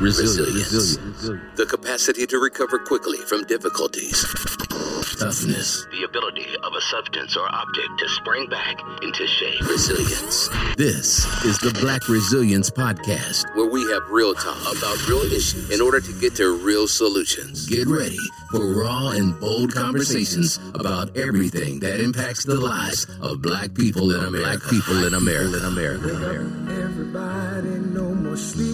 Resilience. 0.00 0.96
The 1.56 1.66
capacity 1.66 2.26
to 2.26 2.38
recover 2.38 2.78
quickly 2.78 3.16
from 3.18 3.44
difficulties. 3.44 4.26
Toughness. 5.18 5.86
The 5.90 6.04
ability 6.04 6.44
of 6.62 6.74
a 6.74 6.80
substance 6.82 7.34
or 7.36 7.48
object 7.48 7.88
to 8.00 8.08
spring 8.10 8.46
back 8.50 8.76
into 9.02 9.26
shape. 9.26 9.58
Resilience. 9.62 10.48
This 10.76 11.24
is 11.46 11.58
the 11.60 11.72
Black 11.80 12.06
Resilience 12.10 12.68
Podcast, 12.68 13.46
where 13.56 13.70
we 13.70 13.90
have 13.90 14.02
real 14.10 14.34
talk 14.34 14.60
about 14.76 15.08
real 15.08 15.22
issues 15.32 15.70
in 15.70 15.80
order 15.80 16.00
to 16.00 16.12
get 16.20 16.34
to 16.36 16.54
real 16.58 16.86
solutions. 16.86 17.66
Get 17.66 17.88
ready 17.88 18.18
for 18.50 18.74
raw 18.74 19.10
and 19.10 19.40
bold 19.40 19.72
conversations 19.72 20.58
about 20.74 21.16
everything 21.16 21.80
that 21.80 22.00
impacts 22.00 22.44
the 22.44 22.56
lives 22.56 23.06
of 23.22 23.40
black 23.40 23.72
people 23.72 24.14
in 24.14 24.22
America. 24.22 24.58
Black 24.58 24.70
people 24.70 25.04
in 25.06 25.14
America. 25.14 25.56
In 25.56 25.64
America. 25.64 26.08
Everybody, 26.68 27.68
no 27.96 28.14
more 28.14 28.36
sleeping 28.36 28.64
in 28.64 28.64
bed. 28.64 28.65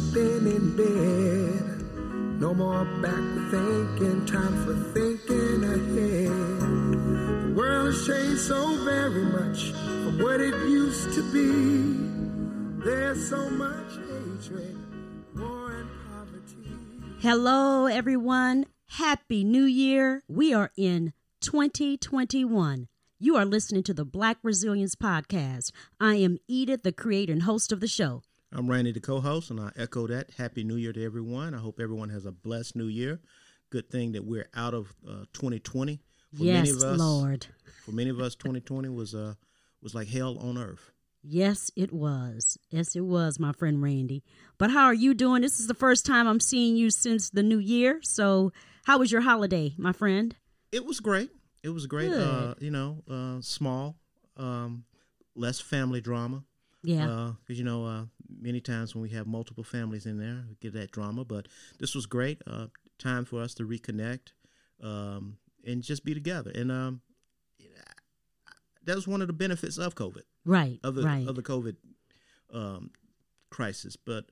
No 2.42 2.52
more 2.52 2.84
back 3.00 3.22
thinking, 3.52 4.26
time 4.26 4.64
for 4.64 4.74
thinking 4.92 5.62
ahead. 5.62 6.26
The 7.46 7.54
world 7.56 7.94
has 7.94 8.04
changed 8.04 8.40
so 8.40 8.84
very 8.84 9.26
much 9.26 9.70
from 9.70 10.18
what 10.20 10.40
it 10.40 10.52
used 10.68 11.14
to 11.14 11.22
be. 11.32 12.84
There's 12.84 13.28
so 13.28 13.48
much 13.48 13.92
hatred, 13.92 14.76
war, 15.36 15.70
and 15.70 15.88
poverty. 16.10 17.20
Hello, 17.20 17.86
everyone. 17.86 18.66
Happy 18.88 19.44
New 19.44 19.62
Year. 19.62 20.24
We 20.26 20.52
are 20.52 20.72
in 20.76 21.12
2021. 21.42 22.88
You 23.20 23.36
are 23.36 23.44
listening 23.44 23.84
to 23.84 23.94
the 23.94 24.04
Black 24.04 24.38
Resilience 24.42 24.96
Podcast. 24.96 25.70
I 26.00 26.16
am 26.16 26.38
Edith, 26.48 26.82
the 26.82 26.90
creator 26.90 27.32
and 27.34 27.44
host 27.44 27.70
of 27.70 27.78
the 27.78 27.86
show. 27.86 28.24
I'm 28.54 28.70
Randy, 28.70 28.92
the 28.92 29.00
co-host, 29.00 29.50
and 29.50 29.58
I 29.58 29.70
echo 29.76 30.06
that. 30.06 30.30
Happy 30.36 30.62
New 30.62 30.76
Year 30.76 30.92
to 30.92 31.02
everyone. 31.02 31.54
I 31.54 31.58
hope 31.58 31.80
everyone 31.80 32.10
has 32.10 32.26
a 32.26 32.32
blessed 32.32 32.76
New 32.76 32.86
Year. 32.86 33.18
Good 33.70 33.88
thing 33.88 34.12
that 34.12 34.26
we're 34.26 34.48
out 34.54 34.74
of 34.74 34.94
uh, 35.08 35.24
2020. 35.32 36.00
For 36.36 36.44
yes, 36.44 36.54
many 36.58 36.70
of 36.70 36.82
us, 36.82 36.98
Lord. 36.98 37.46
For 37.86 37.92
many 37.92 38.10
of 38.10 38.20
us, 38.20 38.34
2020 38.34 38.90
was 38.90 39.14
uh 39.14 39.34
was 39.82 39.94
like 39.94 40.08
hell 40.08 40.38
on 40.38 40.58
earth. 40.58 40.90
Yes, 41.22 41.70
it 41.76 41.92
was. 41.92 42.58
Yes, 42.68 42.94
it 42.94 43.00
was, 43.00 43.38
my 43.38 43.52
friend 43.52 43.82
Randy. 43.82 44.22
But 44.58 44.70
how 44.70 44.84
are 44.84 44.94
you 44.94 45.14
doing? 45.14 45.40
This 45.42 45.58
is 45.58 45.66
the 45.66 45.74
first 45.74 46.04
time 46.04 46.26
I'm 46.26 46.40
seeing 46.40 46.76
you 46.76 46.90
since 46.90 47.30
the 47.30 47.42
new 47.42 47.58
year. 47.58 48.00
So, 48.02 48.52
how 48.84 48.98
was 48.98 49.10
your 49.10 49.22
holiday, 49.22 49.74
my 49.78 49.92
friend? 49.92 50.34
It 50.72 50.84
was 50.84 51.00
great. 51.00 51.30
It 51.62 51.70
was 51.70 51.86
great. 51.86 52.10
Good. 52.10 52.20
Uh, 52.20 52.54
you 52.58 52.70
know, 52.70 53.02
uh, 53.10 53.40
small, 53.40 53.96
um, 54.36 54.84
less 55.34 55.60
family 55.60 56.00
drama. 56.00 56.44
Yeah. 56.82 57.32
Because 57.40 57.58
you 57.58 57.64
know, 57.64 57.86
uh, 57.86 58.04
many 58.40 58.60
times 58.60 58.94
when 58.94 59.02
we 59.02 59.10
have 59.10 59.26
multiple 59.26 59.64
families 59.64 60.06
in 60.06 60.18
there, 60.18 60.44
we 60.48 60.56
get 60.60 60.72
that 60.74 60.90
drama. 60.90 61.24
But 61.24 61.48
this 61.78 61.94
was 61.94 62.06
great. 62.06 62.42
Uh, 62.46 62.66
time 62.98 63.24
for 63.24 63.42
us 63.42 63.54
to 63.54 63.64
reconnect 63.64 64.32
um, 64.82 65.36
and 65.66 65.82
just 65.82 66.04
be 66.04 66.14
together. 66.14 66.52
And 66.54 66.70
um, 66.70 67.00
that 68.84 68.96
was 68.96 69.06
one 69.06 69.20
of 69.20 69.26
the 69.26 69.32
benefits 69.32 69.78
of 69.78 69.94
COVID, 69.94 70.22
right. 70.44 70.78
of 70.82 70.94
the 70.94 71.02
right. 71.02 71.26
of 71.26 71.36
the 71.36 71.42
COVID 71.42 71.76
um, 72.52 72.90
crisis. 73.50 73.96
But 73.96 74.26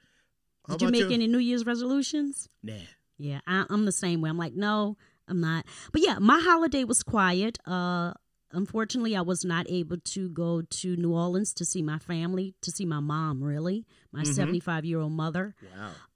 Did 0.69 0.83
you 0.83 0.91
make 0.91 1.01
your- 1.03 1.12
any 1.12 1.27
New 1.27 1.39
Year's 1.39 1.67
resolutions? 1.67 2.48
Nah. 2.62 2.75
Yeah, 3.19 3.41
I, 3.47 3.67
I'm 3.69 3.85
the 3.85 3.92
same 3.92 4.23
way. 4.23 4.31
I'm 4.31 4.39
like, 4.39 4.55
no, 4.55 4.97
I'm 5.29 5.41
not. 5.41 5.67
But 5.92 6.03
yeah, 6.03 6.19
my 6.19 6.41
holiday 6.42 6.85
was 6.85 7.03
quiet. 7.03 7.59
Uh, 7.67 8.14
unfortunately, 8.53 9.17
I 9.17 9.23
was 9.23 9.45
not 9.45 9.67
able 9.69 9.98
to 9.98 10.29
go 10.29 10.62
to 10.62 10.97
New 10.97 11.12
Orleans 11.12 11.53
to 11.55 11.65
see 11.65 11.83
my 11.83 11.98
family, 11.98 12.55
to 12.62 12.70
see 12.70 12.84
my 12.84 13.01
mom. 13.01 13.42
Really, 13.42 13.87
my 14.12 14.23
75 14.23 14.84
year 14.84 15.01
old 15.01 15.12
mother. 15.12 15.55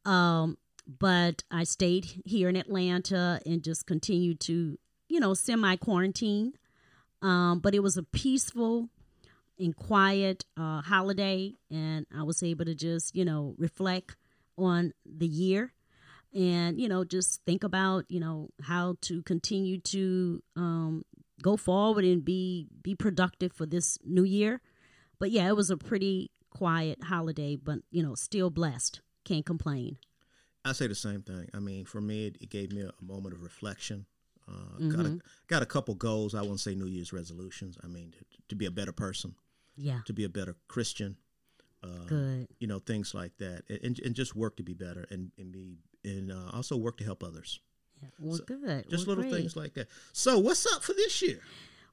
Wow. 0.05 0.11
Um, 0.11 0.59
but 0.87 1.45
I 1.51 1.65
stayed 1.65 2.07
here 2.25 2.49
in 2.49 2.57
Atlanta 2.57 3.41
and 3.47 3.63
just 3.63 3.87
continued 3.87 4.41
to, 4.41 4.79
you 5.09 5.21
know, 5.21 5.35
semi 5.35 5.77
quarantine. 5.77 6.55
Um, 7.23 7.61
but 7.61 7.75
it 7.75 7.83
was 7.83 7.97
a 7.97 8.03
peaceful 8.03 8.91
and 9.59 9.75
quiet 9.75 10.45
uh, 10.59 10.83
holiday, 10.83 11.55
and 11.71 12.07
I 12.15 12.25
was 12.25 12.43
able 12.43 12.65
to 12.67 12.75
just, 12.75 13.15
you 13.17 13.25
know, 13.25 13.55
reflect 13.57 14.17
on 14.59 14.93
the 15.07 15.27
year 15.27 15.73
and, 16.35 16.81
you 16.81 16.89
know, 16.89 17.05
just 17.05 17.41
think 17.47 17.63
about, 17.63 18.05
you 18.09 18.19
know, 18.19 18.49
how 18.61 18.97
to 19.03 19.23
continue 19.23 19.79
to 19.81 20.43
um, 20.57 21.05
go 21.43 21.57
forward 21.57 22.05
and 22.05 22.25
be 22.25 22.67
be 22.83 22.95
productive 22.95 23.53
for 23.53 23.67
this 23.67 23.99
new 24.05 24.25
year. 24.25 24.61
But 25.19 25.31
yeah, 25.31 25.49
it 25.49 25.57
was 25.57 25.71
a 25.71 25.77
pretty 25.77 26.31
quiet 26.51 27.05
holiday, 27.05 27.57
but 27.57 27.81
you 27.91 28.03
know, 28.03 28.15
still 28.15 28.51
blessed. 28.51 29.01
Can't 29.25 29.47
complain. 29.47 29.99
I 30.65 30.73
say 30.73 30.87
the 30.87 30.95
same 30.95 31.23
thing. 31.23 31.49
I 31.55 31.59
mean, 31.59 31.85
for 31.85 32.01
me, 32.01 32.27
it, 32.27 32.37
it 32.41 32.51
gave 32.51 32.73
me 32.73 32.83
a, 32.83 32.89
a 32.89 33.05
moment 33.05 33.35
of 33.35 33.43
reflection. 33.43 34.07
Uh, 34.47 34.89
Got 34.91 35.07
a 35.07 35.19
got 35.47 35.63
a 35.63 35.67
couple 35.67 35.95
goals. 35.95 36.35
I 36.35 36.43
wouldn't 36.43 36.61
say 36.61 36.75
New 36.75 36.87
Year's 36.87 37.13
resolutions. 37.13 37.79
I 37.83 37.87
mean, 37.87 38.13
to, 38.13 38.25
to 38.49 38.55
be 38.55 38.67
a 38.67 38.71
better 38.71 38.93
person, 38.93 39.35
Yeah, 39.77 40.01
to 40.05 40.13
be 40.13 40.25
a 40.25 40.29
better 40.29 40.57
Christian. 40.69 41.17
Uh, 41.83 42.05
good. 42.07 42.49
You 42.59 42.67
know, 42.67 42.79
things 42.79 43.15
like 43.15 43.37
that, 43.39 43.63
and, 43.69 43.99
and 44.01 44.15
just 44.15 44.35
work 44.37 44.57
to 44.57 44.63
be 44.63 44.75
better, 44.75 45.07
and 45.11 45.33
and 45.39 45.51
be 45.51 45.79
and 46.05 46.31
uh, 46.31 46.51
also 46.53 46.77
work 46.77 46.99
to 46.99 47.05
help 47.05 47.23
others. 47.25 47.61
Well, 48.19 48.37
So, 48.39 48.45
good. 48.45 48.89
Just 48.91 49.07
Well, 49.07 49.17
little 49.17 49.31
great. 49.31 49.41
things 49.43 49.57
like 49.57 49.75
that. 49.75 49.89
So, 50.13 50.39
what's 50.39 50.67
up 50.73 50.83
for 50.83 50.93
this 50.93 51.21
year? 51.23 51.41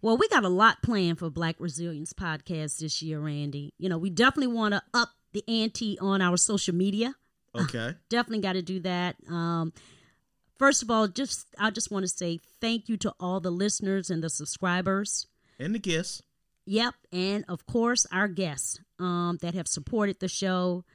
Well, 0.01 0.17
we 0.17 0.27
got 0.29 0.43
a 0.43 0.49
lot 0.49 0.81
planned 0.81 1.19
for 1.19 1.29
Black 1.29 1.55
Resilience 1.59 2.11
Podcast 2.13 2.79
this 2.79 3.01
year, 3.03 3.19
Randy. 3.19 3.73
You 3.77 3.87
know, 3.89 3.97
we 3.99 4.09
definitely 4.09 4.53
want 4.53 4.73
to 4.73 4.81
up 4.93 5.09
the 5.33 5.43
ante 5.47 5.97
on 5.99 6.21
our 6.21 6.37
social 6.37 6.75
media. 6.75 7.15
Okay. 7.53 7.95
definitely 8.09 8.39
got 8.41 8.53
to 8.53 8.61
do 8.61 8.79
that. 8.79 9.17
Um, 9.29 9.73
first 10.57 10.81
of 10.81 10.89
all, 10.89 11.09
just 11.09 11.47
I 11.59 11.69
just 11.69 11.91
want 11.91 12.03
to 12.03 12.07
say 12.07 12.39
thank 12.61 12.87
you 12.87 12.95
to 12.97 13.13
all 13.19 13.41
the 13.41 13.51
listeners 13.51 14.09
and 14.09 14.23
the 14.23 14.29
subscribers. 14.29 15.27
and 15.59 15.75
the 15.75 15.79
guests. 15.79 16.21
Yep, 16.65 16.93
and 17.11 17.43
of 17.49 17.65
course 17.65 18.05
our 18.11 18.29
guests 18.29 18.79
um, 18.99 19.37
that 19.41 19.53
have 19.53 19.67
supported 19.67 20.21
the 20.21 20.29
show, 20.29 20.85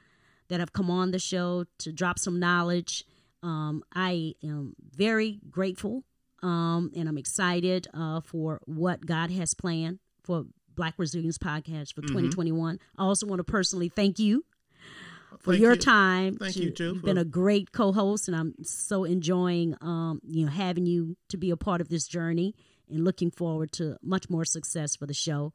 that 0.47 0.59
have 0.59 0.73
come 0.73 0.89
on 0.89 1.11
the 1.11 1.19
show 1.19 1.65
to 1.77 1.91
drop 1.91 2.17
some 2.17 2.39
knowledge. 2.39 3.05
Um, 3.47 3.83
I 3.93 4.33
am 4.43 4.75
very 4.95 5.39
grateful, 5.49 6.03
um, 6.43 6.91
and 6.95 7.07
I'm 7.07 7.17
excited 7.17 7.87
uh, 7.93 8.19
for 8.19 8.59
what 8.65 9.05
God 9.05 9.31
has 9.31 9.53
planned 9.53 9.99
for 10.23 10.45
Black 10.75 10.95
Resilience 10.97 11.37
Podcast 11.37 11.93
for 11.95 12.01
2021. 12.01 12.77
I 12.97 13.03
also 13.03 13.25
want 13.25 13.39
to 13.39 13.45
personally 13.45 13.87
thank 13.87 14.19
you 14.19 14.43
for 15.39 15.51
Thank 15.53 15.61
your 15.61 15.73
you. 15.73 15.79
time. 15.79 16.35
Thank 16.35 16.55
to- 16.55 16.63
you, 16.63 16.71
too, 16.71 16.93
You've 16.95 17.03
been 17.03 17.17
a 17.17 17.23
great 17.25 17.71
co-host, 17.71 18.27
and 18.27 18.35
I'm 18.35 18.53
so 18.63 19.05
enjoying 19.05 19.75
um, 19.79 20.19
you 20.27 20.45
know 20.45 20.51
having 20.51 20.85
you 20.85 21.15
to 21.29 21.37
be 21.37 21.49
a 21.49 21.57
part 21.57 21.79
of 21.79 21.87
this 21.87 22.05
journey, 22.05 22.53
and 22.89 23.05
looking 23.05 23.31
forward 23.31 23.71
to 23.73 23.97
much 24.03 24.29
more 24.29 24.43
success 24.43 24.93
for 24.95 25.05
the 25.05 25.13
show. 25.13 25.53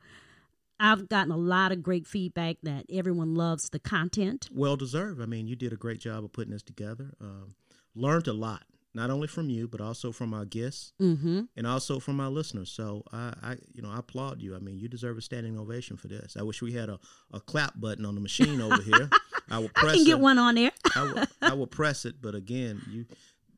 I've 0.81 1.09
gotten 1.09 1.31
a 1.31 1.37
lot 1.37 1.71
of 1.73 1.83
great 1.83 2.07
feedback 2.09 2.57
that 2.65 2.87
everyone 2.91 3.35
loves 3.35 3.69
the 3.69 3.79
content. 3.79 4.49
Well 4.53 4.77
deserved. 4.77 5.21
I 5.21 5.27
mean, 5.27 5.47
you 5.47 5.57
did 5.57 5.73
a 5.73 5.77
great 5.77 6.01
job 6.01 6.25
of 6.25 6.33
putting 6.33 6.53
this 6.53 6.63
together. 6.63 7.13
Um, 7.21 7.55
learned 7.95 8.27
a 8.29 8.33
lot, 8.33 8.63
not 8.95 9.11
only 9.11 9.27
from 9.29 9.49
you, 9.51 9.67
but 9.69 9.81
also 9.81 10.13
from 10.13 10.33
our 10.35 10.45
guests 10.45 10.93
Mm-hmm. 11.01 11.43
and 11.57 11.67
also 11.67 11.99
from 11.99 12.21
our 12.21 12.29
listeners. 12.31 12.71
So 12.71 13.05
I, 13.13 13.33
I, 13.43 13.57
you 13.73 13.83
know, 13.83 13.91
I 13.91 13.99
applaud 13.99 14.41
you. 14.41 14.55
I 14.57 14.59
mean, 14.59 14.79
you 14.79 14.89
deserve 14.89 15.19
a 15.19 15.23
standing 15.23 15.59
ovation 15.59 15.97
for 15.97 16.09
this. 16.09 16.37
I 16.39 16.43
wish 16.43 16.63
we 16.63 16.73
had 16.73 16.89
a, 16.89 16.99
a 17.33 17.41
clap 17.41 17.79
button 17.81 18.05
on 18.05 18.15
the 18.15 18.21
machine 18.21 18.61
over 18.61 18.83
here. 18.91 19.09
I 19.51 19.59
will 19.59 19.71
press 19.71 19.93
I 19.93 19.97
can 19.97 20.05
get 20.05 20.13
it. 20.13 20.21
one 20.21 20.39
on 20.39 20.55
there. 20.55 20.73
I 20.97 21.03
will, 21.03 21.25
I 21.43 21.55
will 21.55 21.67
press 21.67 22.05
it, 22.05 22.17
but 22.23 22.35
again, 22.35 22.81
you, 22.91 23.07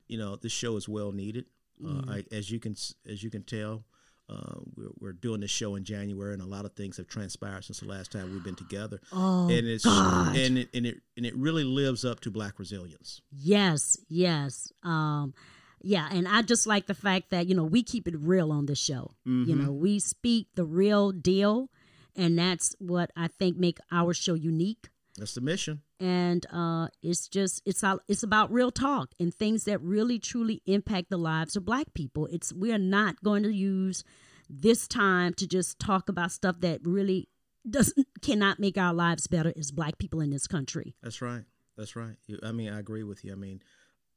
you 0.08 0.18
know, 0.18 0.36
this 0.36 0.52
show 0.52 0.76
is 0.76 0.88
well 0.88 1.12
needed. 1.12 1.46
Uh, 1.84 2.02
I, 2.08 2.24
as 2.32 2.50
you 2.50 2.60
can, 2.60 2.76
as 3.08 3.22
you 3.22 3.30
can 3.30 3.42
tell, 3.42 3.84
uh, 4.28 4.60
we're, 4.76 4.90
we're 4.98 5.12
doing 5.12 5.40
this 5.40 5.50
show 5.50 5.74
in 5.74 5.84
January, 5.84 6.32
and 6.32 6.42
a 6.42 6.46
lot 6.46 6.64
of 6.64 6.72
things 6.72 6.96
have 6.96 7.08
transpired 7.08 7.64
since 7.64 7.80
the 7.80 7.86
last 7.86 8.10
time 8.10 8.32
we've 8.32 8.44
been 8.44 8.54
together. 8.54 9.00
Oh, 9.12 9.48
and 9.48 9.66
it's 9.66 9.84
God. 9.84 10.36
and 10.36 10.58
it, 10.58 10.68
and 10.72 10.86
it 10.86 11.00
and 11.16 11.26
it 11.26 11.36
really 11.36 11.64
lives 11.64 12.04
up 12.04 12.20
to 12.20 12.30
Black 12.30 12.58
resilience. 12.58 13.20
Yes, 13.31 13.99
yes. 14.08 14.72
Um, 14.82 15.34
yeah, 15.82 16.08
and 16.10 16.26
I 16.26 16.40
just 16.40 16.66
like 16.66 16.87
the 16.87 16.94
fact 16.94 17.28
that, 17.31 17.46
you 17.46 17.54
know, 17.54 17.64
we 17.64 17.82
keep 17.82 18.08
it 18.08 18.14
real 18.16 18.50
on 18.50 18.64
this 18.64 18.78
show. 18.78 19.10
You 19.26 19.54
know, 19.54 19.70
we 19.70 19.99
speak 19.99 20.46
the 20.54 20.64
real 20.64 21.12
deal, 21.12 21.69
and 22.16 22.38
that's 22.38 22.75
what 22.78 23.10
I 23.14 23.28
think 23.28 23.58
make 23.58 23.78
our 23.93 24.14
show 24.14 24.32
unique. 24.32 24.88
That's 25.19 25.34
the 25.34 25.40
mission. 25.40 25.82
And 26.00 26.44
uh, 26.52 26.88
it's 27.02 27.28
just 27.28 27.62
it's 27.64 27.84
all, 27.84 28.00
it's 28.08 28.22
about 28.25 28.52
real 28.52 28.70
talk 28.72 29.11
and 29.20 29.32
things 29.32 29.64
that 29.64 29.81
really 29.81 30.19
truly 30.19 30.61
impact 30.66 31.08
the 31.11 31.16
lives 31.19 31.55
of 31.56 31.64
Black 31.64 31.94
people. 31.94 32.26
It's 32.32 32.52
we're 32.52 32.78
not 32.78 33.22
going 33.22 33.44
to 33.44 33.52
use 33.55 34.02
this 34.50 34.88
time 34.88 35.32
to 35.34 35.46
just 35.46 35.78
talk 35.78 36.08
about 36.08 36.32
stuff 36.32 36.56
that 36.61 36.81
really 36.84 37.28
doesn't 37.69 38.06
cannot 38.22 38.58
make 38.58 38.76
our 38.76 38.93
lives 38.93 39.26
better 39.28 39.52
as 39.56 39.70
Black 39.70 39.99
people 39.99 40.20
in 40.20 40.31
this 40.31 40.46
country. 40.49 40.96
That's 41.02 41.22
right. 41.22 41.44
That's 41.76 41.94
right. 41.96 42.16
You- 42.26 42.40
I 42.43 42.52
mean, 42.52 42.72
I 42.72 42.78
agree 42.81 43.05
with 43.05 43.25
you. 43.25 43.32
I 43.32 43.37
mean, 43.37 43.62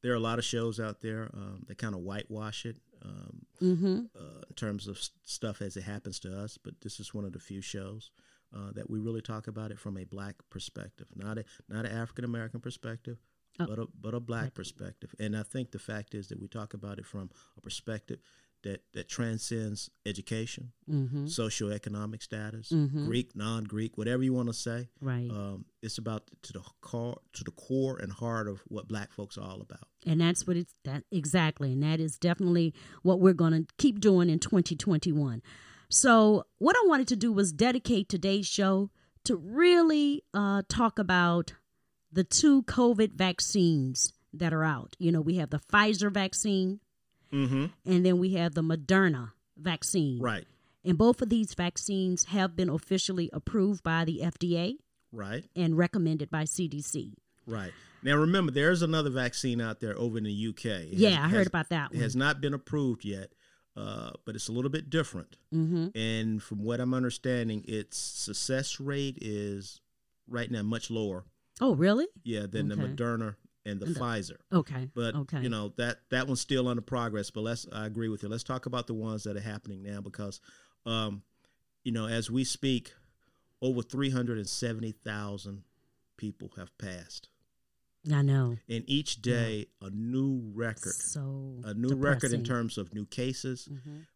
there 0.02 0.12
are 0.12 0.16
a 0.16 0.20
lot 0.20 0.40
of 0.40 0.46
shows 0.46 0.80
out 0.80 1.02
there 1.02 1.30
um, 1.34 1.64
that 1.68 1.78
kind 1.78 1.94
of 1.96 2.02
whitewash 2.02 2.66
it 2.66 2.78
um, 3.06 3.46
Mm-hmm. 3.62 4.00
uh, 4.20 4.42
in 4.50 4.56
terms 4.56 4.88
of 4.88 5.00
stuff 5.24 5.62
as 5.62 5.78
it 5.78 5.84
happens 5.84 6.20
to 6.22 6.36
us. 6.36 6.58
But 6.62 6.82
this 6.82 7.00
is 7.00 7.14
one 7.14 7.24
of 7.26 7.34
the 7.34 7.40
few 7.40 7.62
shows 7.62 8.10
uh, 8.56 8.72
that 8.74 8.90
we 8.90 9.00
really 9.00 9.22
talk 9.22 9.48
about 9.48 9.72
it 9.72 9.80
from 9.80 9.98
a 9.98 10.04
black 10.06 10.36
perspective, 10.50 11.08
not 11.16 11.38
a 11.38 11.46
not 11.70 11.86
an 11.86 11.92
African 11.92 12.26
American 12.26 12.60
perspective, 12.60 13.18
Oh. 13.60 13.66
but 13.68 13.80
a 13.80 13.88
but 14.00 14.14
a 14.14 14.20
black 14.20 14.54
perspective. 14.54 15.14
And 15.20 15.36
I 15.36 15.44
think 15.44 15.72
the 15.72 15.80
fact 15.80 16.14
is 16.14 16.28
that 16.28 16.40
we 16.40 16.48
talk 16.48 16.74
about 16.74 17.00
it 17.00 17.06
from 17.06 17.30
a 17.58 17.62
perspective 17.62 18.20
that 18.64 18.82
that 18.94 19.08
transcends 19.08 19.90
education, 20.06 20.72
Mm-hmm. 20.90 21.26
socioeconomic 21.26 22.22
status, 22.24 22.70
Mhm. 22.72 23.06
Greek, 23.06 23.36
non-Greek, 23.36 23.98
whatever 23.98 24.24
you 24.24 24.34
want 24.34 24.48
to 24.50 24.54
say. 24.54 24.90
Right. 25.02 25.30
Um, 25.30 25.66
it's 25.82 25.98
about 25.98 26.30
to 26.44 26.54
the 26.54 26.62
core 26.82 27.20
to 27.34 27.44
the 27.44 27.52
core 27.52 27.98
and 27.98 28.12
heart 28.12 28.48
of 28.48 28.62
what 28.68 28.88
black 28.88 29.12
folks 29.12 29.38
are 29.38 29.44
all 29.50 29.62
about. 29.62 29.88
and 30.06 30.22
that's 30.22 30.46
what 30.48 30.56
it's 30.56 30.74
that 30.86 31.04
exactly 31.12 31.74
and 31.74 31.84
that 31.84 32.00
is 32.00 32.18
definitely 32.18 32.74
what 33.04 33.20
we're 33.20 33.34
going 33.34 33.54
to 33.54 33.66
keep 33.78 34.00
doing 34.00 34.30
in 34.30 34.40
2021 34.40 35.42
so 35.90 36.46
what 36.58 36.76
i 36.76 36.84
wanted 36.88 37.08
to 37.08 37.16
do 37.16 37.32
was 37.32 37.52
dedicate 37.52 38.10
today's 38.10 38.48
show 38.48 38.90
to 39.24 39.36
really 39.36 40.24
uh, 40.34 40.62
talk 40.70 40.98
about 41.00 41.54
the 42.12 42.24
two 42.24 42.64
covid 42.64 43.12
vaccines 43.14 44.14
that 44.34 44.54
are 44.54 44.64
out. 44.64 44.96
You 45.00 45.12
know 45.12 45.22
we 45.22 45.36
have 45.38 45.50
the 45.50 45.60
pfizer 45.60 46.12
vaccine 46.12 46.80
Mm-hmm. 47.34 47.66
and 47.86 48.06
then 48.06 48.20
we 48.20 48.36
have 48.36 48.54
the 48.54 48.62
moderna 48.62 49.32
vaccine. 49.58 50.20
Right, 50.22 50.46
and 50.86 50.98
both 50.98 51.22
of 51.22 51.28
these 51.28 51.54
vaccines 51.56 52.24
have 52.26 52.56
been 52.56 52.70
officially 52.70 53.30
approved 53.34 53.84
by 53.84 54.06
the 54.06 54.22
fda 54.24 54.78
right, 55.12 55.44
and 55.54 55.78
recommended 55.78 56.30
by 56.32 56.44
cdc 56.44 57.14
right. 57.46 57.72
Now 58.04 58.16
remember, 58.16 58.52
there's 58.54 58.82
another 58.84 59.10
vaccine 59.10 59.60
out 59.60 59.80
there 59.82 59.98
over 60.00 60.18
in 60.20 60.24
the 60.24 60.48
UK. 60.50 60.66
It 60.66 60.88
yeah 60.94 61.10
has- 61.10 61.18
i 61.20 61.28
heard 61.28 61.38
has- 61.40 61.48
about 61.48 61.70
that 61.70 61.94
It 61.94 62.00
has 62.00 62.16
not 62.16 62.40
been 62.40 62.54
approved 62.54 63.04
yet, 63.04 63.32
uh, 63.78 64.12
but 64.26 64.36
it's 64.36 64.48
a 64.50 64.52
little 64.52 64.72
bit 64.72 64.90
different. 64.90 65.38
mm-hmm. 65.54 65.96
And 65.96 66.42
from 66.42 66.64
what 66.64 66.80
I'm 66.82 66.94
understanding, 66.96 67.64
its 67.68 67.98
success 67.98 68.80
rate 68.80 69.18
is 69.22 69.80
right 70.28 70.50
now 70.52 70.64
much 70.64 70.90
lower, 70.90 71.24
oh 71.62 71.76
really 71.76 72.08
yeah, 72.24 72.46
than 72.50 72.68
the 72.70 72.76
Okay. 72.76 72.84
Moderna 72.94 73.36
and 73.66 73.80
the 73.80 73.86
And 73.86 73.96
the- 73.96 74.00
Pfizer. 74.00 74.38
okay 74.52 74.90
But 74.96 75.14
okay 75.16 75.42
you 75.42 75.50
know 75.50 75.74
that 75.78 76.00
that 76.10 76.26
one's 76.28 76.42
still 76.42 76.68
under 76.68 76.82
progress. 76.82 77.30
But 77.32 77.42
let's 77.42 77.68
I 77.72 77.86
agree 77.86 78.10
with 78.10 78.24
you. 78.24 78.30
Let's 78.30 78.44
talk 78.44 78.66
about 78.66 78.88
the 78.88 78.94
ones 78.96 79.24
that 79.26 79.38
are 79.38 79.42
happening 79.54 79.84
now 79.84 80.02
because, 80.02 80.40
um, 80.86 81.22
you 81.84 81.92
know, 81.92 82.08
as 82.08 82.32
we 82.32 82.44
speak, 82.44 82.94
over 83.62 83.82
three 83.82 84.10
hundred 84.10 84.38
and 84.40 84.50
seventy 84.50 84.92
thousand 84.92 85.64
people 86.18 86.52
have 86.58 86.76
passed, 86.78 87.30
I 88.12 88.22
know. 88.22 88.58
and 88.70 88.84
each 88.88 89.22
day 89.22 89.68
a 89.82 89.90
new 89.90 90.42
record, 90.54 90.94
So 90.94 91.56
a 91.64 91.74
new 91.74 91.96
record 91.96 92.32
in 92.34 92.44
terms 92.44 92.78
of 92.78 92.94
new 92.94 93.06
cases, 93.06 93.68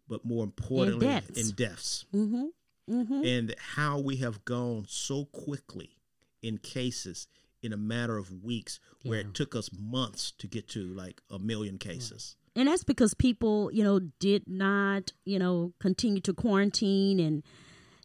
but 0.07 0.23
more 0.25 0.43
importantly, 0.43 1.07
deaths. 1.07 1.29
in 1.49 1.55
deaths. 1.55 2.05
Mm-hmm. 2.13 2.45
Mm-hmm. 2.89 3.23
and 3.25 3.55
how 3.57 3.99
we 3.99 4.17
have 4.17 4.43
gone 4.43 4.85
so 4.89 5.25
quickly 5.25 5.97
in 6.41 6.57
cases 6.57 7.27
in 7.61 7.71
a 7.73 7.77
matter 7.77 8.17
of 8.17 8.43
weeks 8.43 8.79
where 9.03 9.19
Yeah. 9.21 9.27
it 9.27 9.33
took 9.35 9.55
us 9.55 9.69
months 9.77 10.31
to 10.39 10.47
get 10.47 10.67
to 10.69 10.93
like 10.93 11.21
a 11.29 11.37
million 11.39 11.77
cases. 11.77 12.35
And 12.55 12.67
that's 12.67 12.83
because 12.83 13.13
people, 13.13 13.71
you 13.71 13.83
know, 13.83 13.99
did 14.19 14.43
not, 14.47 15.13
you 15.25 15.39
know, 15.39 15.73
continue 15.79 16.19
to 16.21 16.33
quarantine 16.33 17.19
and 17.19 17.43